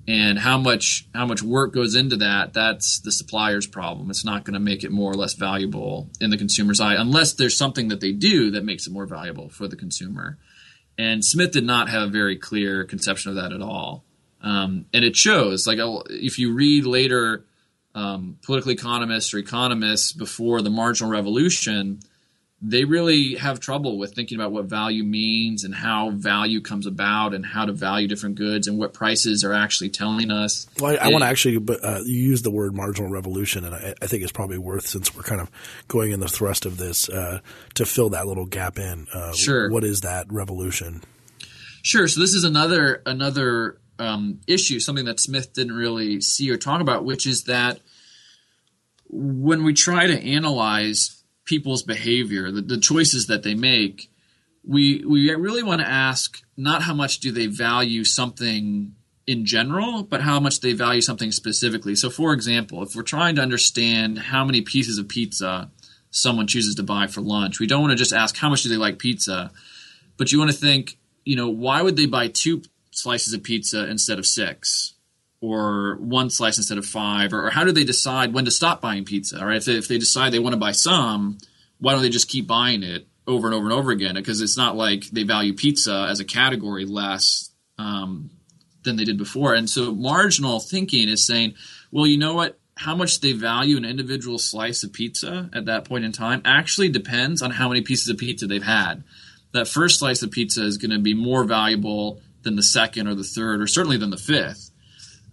and 0.07 0.39
how 0.39 0.59
much 0.59 1.07
how 1.15 1.27
much 1.27 1.43
work 1.43 1.73
goes 1.73 1.95
into 1.95 2.17
that 2.17 2.53
that's 2.53 3.01
the 3.01 3.13
supplier's 3.13 3.67
problem. 3.67 4.11
It's 4.11 4.25
not 4.25 4.45
going 4.45 4.55
to 4.55 4.61
make 4.61 4.85
it 4.85 4.93
more 4.93 5.11
or 5.11 5.15
less 5.15 5.35
valuable 5.35 6.11
in 6.21 6.31
the 6.31 6.37
consumer's 6.37 6.81
eye 6.81 6.95
unless 6.95 7.33
there's 7.33 7.57
something 7.57 7.89
that 7.89 8.01
they 8.01 8.13
do 8.13 8.51
that 8.51 8.65
makes 8.65 8.87
it 8.87 8.93
more 8.93 9.07
valuable 9.07 9.49
for 9.49 9.67
the 9.67 9.77
consumer. 9.77 10.39
And 10.99 11.25
smith 11.25 11.53
did 11.53 11.65
not 11.65 11.89
have 11.89 12.03
a 12.03 12.13
very 12.13 12.37
clear 12.37 12.85
conception 12.85 13.31
of 13.31 13.37
that 13.37 13.53
at 13.53 13.63
all. 13.63 14.05
Um, 14.43 14.87
and 14.93 15.05
it 15.05 15.17
shows 15.17 15.67
like 15.67 15.79
if 16.11 16.39
you 16.39 16.53
read 16.53 16.85
later 16.85 17.45
um, 17.95 18.39
political 18.43 18.73
economists 18.73 19.33
or 19.33 19.39
economists 19.39 20.13
before 20.13 20.61
the 20.61 20.71
marginal 20.71 21.11
revolution 21.11 22.01
they 22.67 22.87
really 22.87 23.35
have 23.35 23.61
trouble 23.61 23.99
with 23.99 24.15
thinking 24.15 24.39
about 24.39 24.51
what 24.51 24.65
value 24.65 25.05
means 25.05 25.65
and 25.65 25.75
how 25.75 26.09
value 26.11 26.63
comes 26.63 26.87
about 26.87 27.35
and 27.35 27.45
how 27.45 27.67
to 27.67 27.73
value 27.73 28.09
different 28.09 28.37
goods 28.37 28.67
and 28.67 28.79
what 28.79 28.95
prices 28.95 29.45
are 29.45 29.53
actually 29.53 29.91
telling 29.91 30.31
us. 30.31 30.67
Well, 30.81 30.97
I, 30.99 31.09
I 31.09 31.09
want 31.09 31.25
to 31.25 31.29
actually, 31.29 31.59
but 31.59 31.85
uh, 31.85 32.01
you 32.07 32.17
use 32.17 32.41
the 32.41 32.51
word 32.51 32.75
marginal 32.75 33.11
revolution, 33.11 33.67
and 33.67 33.75
I, 33.75 33.95
I, 34.01 34.07
think 34.07 34.23
it's 34.23 34.33
probably 34.33 34.57
worth, 34.57 34.87
since 34.87 35.15
we're 35.15 35.25
kind 35.25 35.43
of 35.43 35.51
going 35.89 36.13
in 36.13 36.21
the 36.21 36.29
thrust 36.29 36.65
of 36.65 36.79
this, 36.79 37.11
uh, 37.11 37.41
to 37.75 37.85
fill 37.85 38.09
that 38.11 38.27
little 38.27 38.47
gap 38.47 38.79
in. 38.79 39.09
Uh, 39.13 39.35
sure. 39.35 39.71
What 39.71 39.85
is 39.85 40.01
that 40.01 40.33
revolution? 40.33 41.03
Sure. 41.83 42.09
So 42.09 42.19
this 42.19 42.33
is 42.33 42.45
another 42.45 43.03
another 43.05 43.79
um, 43.99 44.41
issue, 44.47 44.81
something 44.81 45.05
that 45.05 45.21
Smith 45.21 45.53
didn't 45.53 45.75
really 45.75 46.23
see 46.23 46.51
or 46.51 46.57
talk 46.57 46.81
about, 46.81 47.05
which 47.05 47.27
is 47.27 47.45
that 47.45 47.81
when 49.11 49.65
we 49.65 49.75
try 49.75 50.07
to 50.07 50.19
analyze 50.19 51.24
people's 51.45 51.83
behavior, 51.83 52.51
the, 52.51 52.63
the 52.63 52.79
choices 52.79 53.27
that 53.27 53.43
they 53.43 53.55
make, 53.55 54.11
we 54.67 55.05
we 55.05 55.35
really 55.35 55.63
want 55.63 55.81
to 55.81 55.89
ask 55.89 56.43
not 56.57 56.83
how 56.83 56.95
much 56.95 57.19
do 57.19 57.31
they 57.31 57.47
value 57.47 58.05
something 58.05 58.95
in 59.27 59.45
general, 59.45 60.03
but 60.03 60.21
how 60.21 60.39
much 60.41 60.61
they 60.61 60.73
value 60.73 61.01
something 61.01 61.33
specifically. 61.33 61.95
So, 61.95 62.11
for 62.11 62.33
example, 62.33 62.83
if 62.83 62.95
we're 62.95 63.03
trying 63.03 63.37
to 63.37 63.43
understand 63.43 64.19
how 64.19 64.45
many 64.45 64.61
pieces 64.61 64.99
of 64.99 65.09
pizza 65.09 65.71
someone 66.11 66.47
chooses 66.47 66.75
to 66.77 66.83
buy 66.83 67.07
for 67.07 67.21
lunch, 67.21 67.61
we 67.61 67.67
don't 67.67 67.81
want 67.81 67.93
to 67.93 67.97
just 67.97 68.13
ask 68.13 68.37
how 68.37 68.49
much 68.49 68.63
do 68.63 68.69
they 68.69 68.77
like 68.77 68.99
pizza, 68.99 69.51
but 70.17 70.33
you 70.33 70.39
want 70.39 70.51
to 70.51 70.57
think, 70.57 70.99
you 71.25 71.37
know, 71.37 71.49
why 71.49 71.83
would 71.83 71.97
they 71.97 72.07
buy 72.07 72.29
two 72.29 72.63
slices 72.91 73.33
of 73.33 73.43
pizza 73.43 73.89
instead 73.89 74.19
of 74.19 74.27
six? 74.27 74.94
Or 75.45 75.97
one 75.97 76.31
slice 76.31 76.57
instead 76.57 76.79
of 76.79 76.87
five, 76.87 77.35
or, 77.35 77.47
or, 77.47 77.51
how 77.51 77.65
do 77.65 77.73
they 77.73 77.85
decide 77.85 78.33
when 78.33 78.47
to 78.47 78.51
stop 78.51 78.81
buying 78.81 79.05
pizza? 79.05 79.45
Right? 79.45 79.59
If 79.59 79.67
they, 79.67 79.75
if 79.75 79.89
they 79.89 79.99
decide 79.99 80.33
they 80.33 80.39
want 80.39 80.55
to 80.55 80.59
buy 80.61 80.73
some, 80.73 81.37
why 81.79 81.93
don't 81.93 82.01
they 82.01 82.09
just 82.09 82.31
keep 82.31 82.47
buying 82.47 82.83
it 82.83 83.07
over 83.27 83.47
and 83.47 83.55
over 83.55 83.67
and 83.67 83.73
over 83.75 83.91
again? 83.91 84.15
Because 84.15 84.41
it's 84.41 84.57
not 84.57 84.75
like 84.75 85.05
they 85.11 85.23
value 85.23 85.53
pizza 85.53 86.07
as 86.09 86.19
a 86.19 86.25
category 86.25 86.87
less 86.87 87.51
um, 87.77 88.31
than 88.85 88.97
they 88.97 89.05
did 89.05 89.19
before. 89.19 89.53
And 89.53 89.69
so 89.69 89.93
marginal 89.93 90.61
thinking 90.61 91.11
is 91.11 91.27
saying, 91.27 91.55
well, 91.91 92.07
you 92.07 92.17
know 92.17 92.35
what? 92.35 92.59
How 92.77 92.97
much 92.97 93.21
they 93.21 93.33
value 93.33 93.77
an 93.77 93.85
individual 93.85 94.39
slice 94.39 94.83
of 94.83 94.95
pizza 94.95 95.51
at 95.53 95.67
that 95.67 95.85
point 95.85 96.07
in 96.07 96.13
time 96.13 96.41
actually 96.47 96.89
depends 96.89 97.43
on 97.43 97.51
how 97.51 97.69
many 97.69 97.83
pieces 97.83 98.09
of 98.09 98.17
pizza 98.17 98.47
they've 98.47 98.63
had. 98.63 99.05
That 99.53 99.69
first 99.69 99.99
slice 99.99 100.23
of 100.23 100.31
pizza 100.31 100.65
is 100.65 100.79
going 100.79 100.91
to 100.91 100.99
be 100.99 101.15
more 101.15 101.45
valuable 101.45 102.21
than 102.43 102.57
the 102.57 102.63
second 102.63 103.09
or 103.09 103.15
the 103.15 103.23
third, 103.23 103.61
or 103.61 103.67
certainly 103.67 103.99
than 103.99 104.11
the 104.11 104.17
fifth 104.17 104.71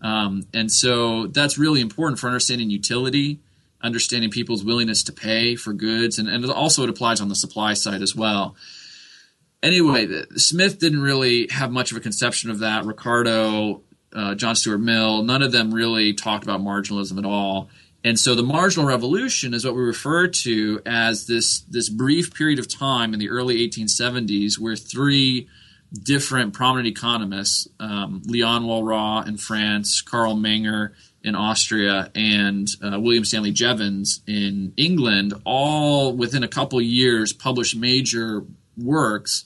um, 0.02 0.48
and 0.54 0.72
so 0.72 1.28
that's 1.28 1.58
really 1.58 1.82
important 1.82 2.20
for 2.20 2.28
understanding 2.28 2.70
utility, 2.70 3.40
understanding 3.82 4.32
people's 4.32 4.64
willingness 4.64 5.04
to 5.04 5.14
pay 5.14 5.56
for 5.56 5.74
goods, 5.74 6.18
and, 6.18 6.28
and 6.28 6.46
also 6.50 6.84
it 6.84 6.90
applies 6.90 7.22
on 7.22 7.30
the 7.30 7.36
supply 7.36 7.74
side 7.74 8.02
as 8.02 8.16
well. 8.16 8.56
Anyway, 9.64 10.08
Smith 10.38 10.80
didn't 10.80 11.02
really 11.02 11.48
have 11.52 11.72
much 11.72 11.92
of 11.92 11.98
a 11.98 12.00
conception 12.00 12.50
of 12.50 12.60
that. 12.60 12.84
Ricardo, 12.86 13.84
uh, 14.14 14.34
John 14.34 14.56
Stuart 14.56 14.80
Mill, 14.80 15.22
none 15.22 15.44
of 15.44 15.52
them 15.52 15.72
really 15.72 16.14
talked 16.14 16.44
about 16.44 16.62
marginalism 16.62 17.20
at 17.20 17.26
all. 17.26 17.70
And 18.04 18.20
so 18.20 18.34
the 18.34 18.42
marginal 18.42 18.88
revolution 18.88 19.54
is 19.54 19.64
what 19.64 19.76
we 19.76 19.82
refer 19.82 20.28
to 20.28 20.82
as 20.88 21.28
this 21.28 21.60
this 21.70 21.88
brief 21.88 22.34
period 22.34 22.58
of 22.58 22.68
time 22.68 23.14
in 23.14 23.20
the 23.20 23.30
early 23.30 23.68
1870s 23.70 24.58
where 24.58 24.76
three 24.76 25.48
different 25.92 26.54
prominent 26.54 26.88
economists, 26.88 27.68
um, 27.80 28.22
Leon 28.26 28.64
Walras 28.64 29.28
in 29.28 29.38
France, 29.38 30.02
Carl 30.02 30.36
Menger 30.36 30.94
in 31.24 31.36
Austria, 31.36 32.10
and 32.16 32.68
uh, 32.82 33.00
William 33.00 33.26
Stanley 33.26 33.52
Jevons 33.52 34.22
in 34.26 34.74
England, 34.78 35.34
all 35.46 36.16
within 36.16 36.44
a 36.44 36.48
couple 36.48 36.82
years 36.82 37.34
published 37.34 37.76
major 37.76 38.46
works 38.78 39.46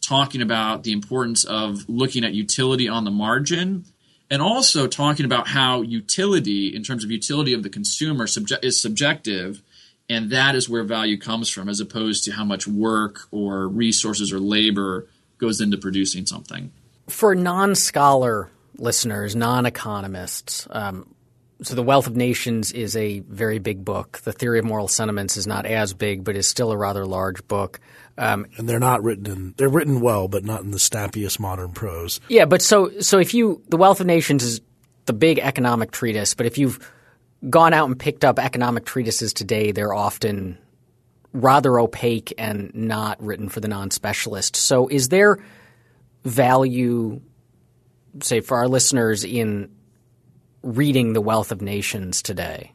talking 0.00 0.42
about 0.42 0.82
the 0.82 0.92
importance 0.92 1.44
of 1.44 1.88
looking 1.88 2.24
at 2.24 2.34
utility 2.34 2.88
on 2.88 3.04
the 3.04 3.10
margin 3.10 3.84
and 4.30 4.42
also 4.42 4.86
talking 4.86 5.26
about 5.26 5.48
how 5.48 5.82
utility, 5.82 6.74
in 6.74 6.82
terms 6.82 7.04
of 7.04 7.10
utility 7.10 7.52
of 7.52 7.62
the 7.62 7.68
consumer, 7.68 8.26
subje- 8.26 8.62
is 8.64 8.80
subjective. 8.80 9.62
And 10.08 10.30
that 10.30 10.54
is 10.54 10.68
where 10.68 10.82
value 10.82 11.18
comes 11.18 11.48
from, 11.48 11.68
as 11.68 11.80
opposed 11.80 12.24
to 12.24 12.32
how 12.32 12.44
much 12.44 12.66
work 12.66 13.20
or 13.30 13.68
resources 13.68 14.32
or 14.32 14.38
labor 14.38 15.08
goes 15.44 15.60
into 15.60 15.76
producing 15.76 16.26
something. 16.26 16.72
For 17.08 17.34
non 17.34 17.74
scholar 17.74 18.50
listeners, 18.78 19.36
non 19.36 19.66
economists, 19.66 20.66
um, 20.70 21.14
so 21.62 21.74
The 21.74 21.82
Wealth 21.82 22.06
of 22.06 22.16
Nations 22.16 22.72
is 22.72 22.96
a 22.96 23.20
very 23.20 23.58
big 23.58 23.84
book. 23.84 24.18
The 24.18 24.32
Theory 24.32 24.58
of 24.58 24.64
Moral 24.64 24.88
Sentiments 24.88 25.36
is 25.36 25.46
not 25.46 25.66
as 25.66 25.94
big, 25.94 26.24
but 26.24 26.36
is 26.36 26.46
still 26.46 26.72
a 26.72 26.76
rather 26.76 27.06
large 27.06 27.46
book. 27.46 27.80
Um, 28.18 28.46
and 28.56 28.68
they're 28.68 28.80
not 28.80 29.02
written 29.02 29.26
in 29.26 29.54
they're 29.56 29.68
written 29.68 30.00
well, 30.00 30.28
but 30.28 30.44
not 30.44 30.62
in 30.62 30.70
the 30.70 30.78
snappiest 30.78 31.38
modern 31.38 31.72
prose. 31.72 32.20
Yeah, 32.28 32.44
but 32.44 32.62
so 32.62 33.00
so 33.00 33.18
if 33.18 33.34
you 33.34 33.62
The 33.68 33.76
Wealth 33.76 34.00
of 34.00 34.06
Nations 34.06 34.42
is 34.42 34.60
the 35.06 35.12
big 35.12 35.38
economic 35.38 35.90
treatise, 35.90 36.34
but 36.34 36.46
if 36.46 36.58
you've 36.58 36.90
gone 37.50 37.74
out 37.74 37.88
and 37.88 37.98
picked 37.98 38.24
up 38.24 38.38
economic 38.38 38.84
treatises 38.84 39.32
today, 39.32 39.72
they're 39.72 39.92
often 39.94 40.58
rather 41.34 41.78
opaque 41.78 42.32
and 42.38 42.74
not 42.74 43.22
written 43.22 43.50
for 43.50 43.60
the 43.60 43.68
non-specialist. 43.68 44.56
So 44.56 44.88
is 44.88 45.10
there 45.10 45.44
value, 46.24 47.20
say, 48.22 48.40
for 48.40 48.56
our 48.56 48.68
listeners 48.68 49.24
in 49.24 49.70
reading 50.62 51.12
The 51.12 51.20
Wealth 51.20 51.52
of 51.52 51.60
Nations 51.60 52.22
today? 52.22 52.72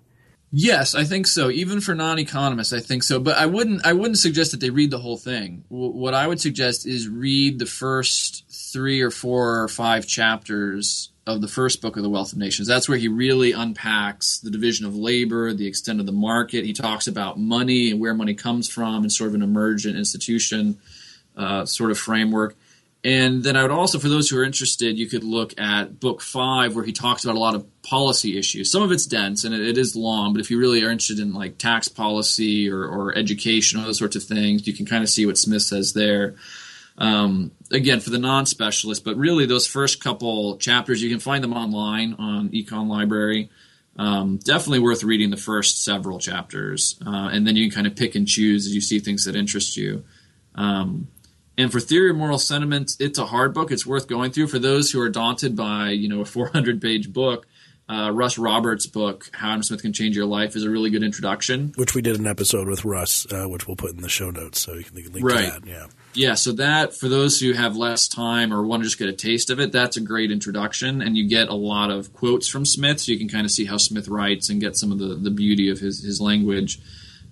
Yes, 0.51 0.93
I 0.95 1.03
think 1.03 1.27
so. 1.27 1.49
Even 1.49 1.79
for 1.79 1.95
non-economists, 1.95 2.73
I 2.73 2.79
think 2.79 3.03
so. 3.03 3.19
But 3.19 3.37
I 3.37 3.45
wouldn't. 3.45 3.85
I 3.85 3.93
wouldn't 3.93 4.17
suggest 4.17 4.51
that 4.51 4.59
they 4.59 4.71
read 4.71 4.89
the 4.89 4.97
whole 4.97 5.17
thing. 5.17 5.63
what 5.69 6.15
I 6.15 6.25
would 6.25 6.41
suggest 6.41 6.87
is 6.87 7.07
read 7.07 7.59
the 7.59 7.67
first 7.67 8.45
three 8.49 9.01
or 9.01 9.11
four 9.11 9.61
or 9.61 9.67
five 9.67 10.07
chapters 10.07 11.11
of 11.29 11.41
the 11.41 11.47
first 11.47 11.81
book 11.81 11.97
of 11.97 12.03
the 12.03 12.09
Wealth 12.09 12.33
of 12.33 12.39
Nations. 12.39 12.67
That's 12.67 12.89
where 12.89 12.97
he 12.97 13.07
really 13.07 13.51
unpacks 13.51 14.39
the 14.39 14.49
division 14.49 14.85
of 14.85 14.95
labor, 14.95 15.53
the 15.53 15.67
extent 15.67 15.99
of 15.99 16.05
the 16.05 16.11
market. 16.11 16.65
He 16.65 16.73
talks 16.73 17.07
about 17.07 17.39
money 17.39 17.91
and 17.91 17.99
where 17.99 18.13
money 18.13 18.33
comes 18.33 18.69
from, 18.69 19.03
and 19.03 19.11
sort 19.11 19.29
of 19.29 19.35
an 19.35 19.43
emergent 19.43 19.97
institution 19.97 20.79
uh, 21.37 21.65
sort 21.65 21.91
of 21.91 21.97
framework. 21.97 22.55
And 23.01 23.43
then 23.43 23.55
I 23.55 23.61
would 23.61 23.71
also, 23.71 23.97
for 23.97 24.09
those 24.09 24.29
who 24.29 24.37
are 24.37 24.43
interested, 24.43 24.99
you 24.99 25.07
could 25.07 25.23
look 25.23 25.57
at 25.57 26.01
book 26.01 26.21
five, 26.21 26.75
where 26.75 26.83
he 26.83 26.91
talks 26.91 27.23
about 27.23 27.37
a 27.37 27.39
lot 27.39 27.55
of 27.55 27.65
policy 27.81 28.37
issues. 28.37 28.69
Some 28.69 28.83
of 28.83 28.91
it's 28.91 29.05
dense 29.05 29.45
and 29.45 29.55
it, 29.55 29.61
it 29.61 29.77
is 29.77 29.95
long, 29.95 30.33
but 30.33 30.41
if 30.41 30.51
you 30.51 30.59
really 30.59 30.83
are 30.83 30.91
interested 30.91 31.19
in 31.19 31.33
like 31.33 31.57
tax 31.57 31.87
policy 31.87 32.69
or, 32.69 32.83
or 32.83 33.17
education, 33.17 33.79
or 33.79 33.85
those 33.85 33.97
sorts 33.97 34.17
of 34.17 34.23
things, 34.23 34.67
you 34.67 34.73
can 34.73 34.85
kind 34.85 35.01
of 35.01 35.09
see 35.09 35.25
what 35.25 35.37
Smith 35.37 35.61
says 35.61 35.93
there. 35.93 36.35
Um, 36.99 37.51
again, 37.71 38.01
for 38.01 38.09
the 38.09 38.19
non-specialist, 38.19 39.05
but 39.05 39.15
really 39.15 39.45
those 39.45 39.65
first 39.65 40.03
couple 40.03 40.57
chapters, 40.57 41.01
you 41.01 41.09
can 41.09 41.19
find 41.19 41.43
them 41.43 41.53
online 41.53 42.13
on 42.19 42.49
Econ 42.49 42.87
Library. 42.87 43.49
Um, 43.97 44.37
definitely 44.37 44.79
worth 44.79 45.03
reading 45.03 45.29
the 45.29 45.37
first 45.37 45.83
several 45.83 46.19
chapters, 46.19 46.99
uh, 47.05 47.29
and 47.31 47.47
then 47.47 47.55
you 47.55 47.69
can 47.69 47.75
kind 47.75 47.87
of 47.87 47.95
pick 47.95 48.15
and 48.15 48.27
choose 48.27 48.65
as 48.65 48.75
you 48.75 48.81
see 48.81 48.99
things 48.99 49.25
that 49.25 49.35
interest 49.35 49.75
you. 49.75 50.03
Um, 50.55 51.07
and 51.57 51.71
for 51.71 51.81
Theory 51.81 52.09
of 52.09 52.15
Moral 52.15 52.37
Sentiments, 52.37 52.95
it's 53.01 53.19
a 53.19 53.25
hard 53.25 53.53
book. 53.53 53.71
It's 53.71 53.85
worth 53.85 54.07
going 54.07 54.31
through 54.31 54.47
for 54.47 54.59
those 54.59 54.91
who 54.91 55.01
are 55.01 55.09
daunted 55.09 55.57
by 55.57 55.89
you 55.89 56.07
know 56.07 56.21
a 56.21 56.25
400 56.25 56.81
page 56.81 57.11
book. 57.11 57.47
Uh, 57.89 58.11
Russ 58.11 58.37
Roberts' 58.37 58.85
book, 58.85 59.31
How 59.33 59.49
Adam 59.49 59.63
Smith 59.63 59.81
Can 59.81 59.93
Change 59.93 60.15
Your 60.15 60.27
Life, 60.27 60.55
is 60.55 60.63
a 60.63 60.69
really 60.69 60.91
good 60.91 61.01
introduction. 61.01 61.73
Which 61.75 61.95
we 61.95 62.03
did 62.03 62.19
an 62.19 62.27
episode 62.27 62.67
with 62.67 62.85
Russ, 62.85 63.25
uh, 63.31 63.45
which 63.45 63.67
we'll 63.67 63.75
put 63.75 63.91
in 63.91 64.01
the 64.01 64.09
show 64.09 64.29
notes, 64.29 64.61
so 64.61 64.75
you 64.75 64.83
can, 64.83 64.95
link 64.95 65.25
right. 65.25 65.53
to 65.53 65.59
that. 65.59 65.65
Yeah, 65.65 65.87
yeah. 66.13 66.33
So 66.35 66.51
that 66.51 66.93
for 66.93 67.09
those 67.09 67.39
who 67.39 67.53
have 67.53 67.75
less 67.75 68.07
time 68.07 68.53
or 68.53 68.61
want 68.61 68.83
to 68.83 68.85
just 68.85 68.99
get 68.99 69.09
a 69.09 69.13
taste 69.13 69.49
of 69.49 69.59
it, 69.59 69.71
that's 69.71 69.97
a 69.97 70.01
great 70.01 70.29
introduction, 70.31 71.01
and 71.01 71.17
you 71.17 71.27
get 71.27 71.49
a 71.49 71.55
lot 71.55 71.89
of 71.89 72.13
quotes 72.13 72.47
from 72.47 72.63
Smith, 72.63 72.99
so 72.99 73.11
you 73.11 73.17
can 73.17 73.27
kind 73.27 73.43
of 73.43 73.49
see 73.49 73.65
how 73.65 73.77
Smith 73.77 74.07
writes 74.07 74.49
and 74.49 74.61
get 74.61 74.75
some 74.75 74.91
of 74.91 74.99
the 74.99 75.15
the 75.15 75.31
beauty 75.31 75.69
of 75.69 75.79
his 75.79 76.03
his 76.03 76.21
language. 76.21 76.79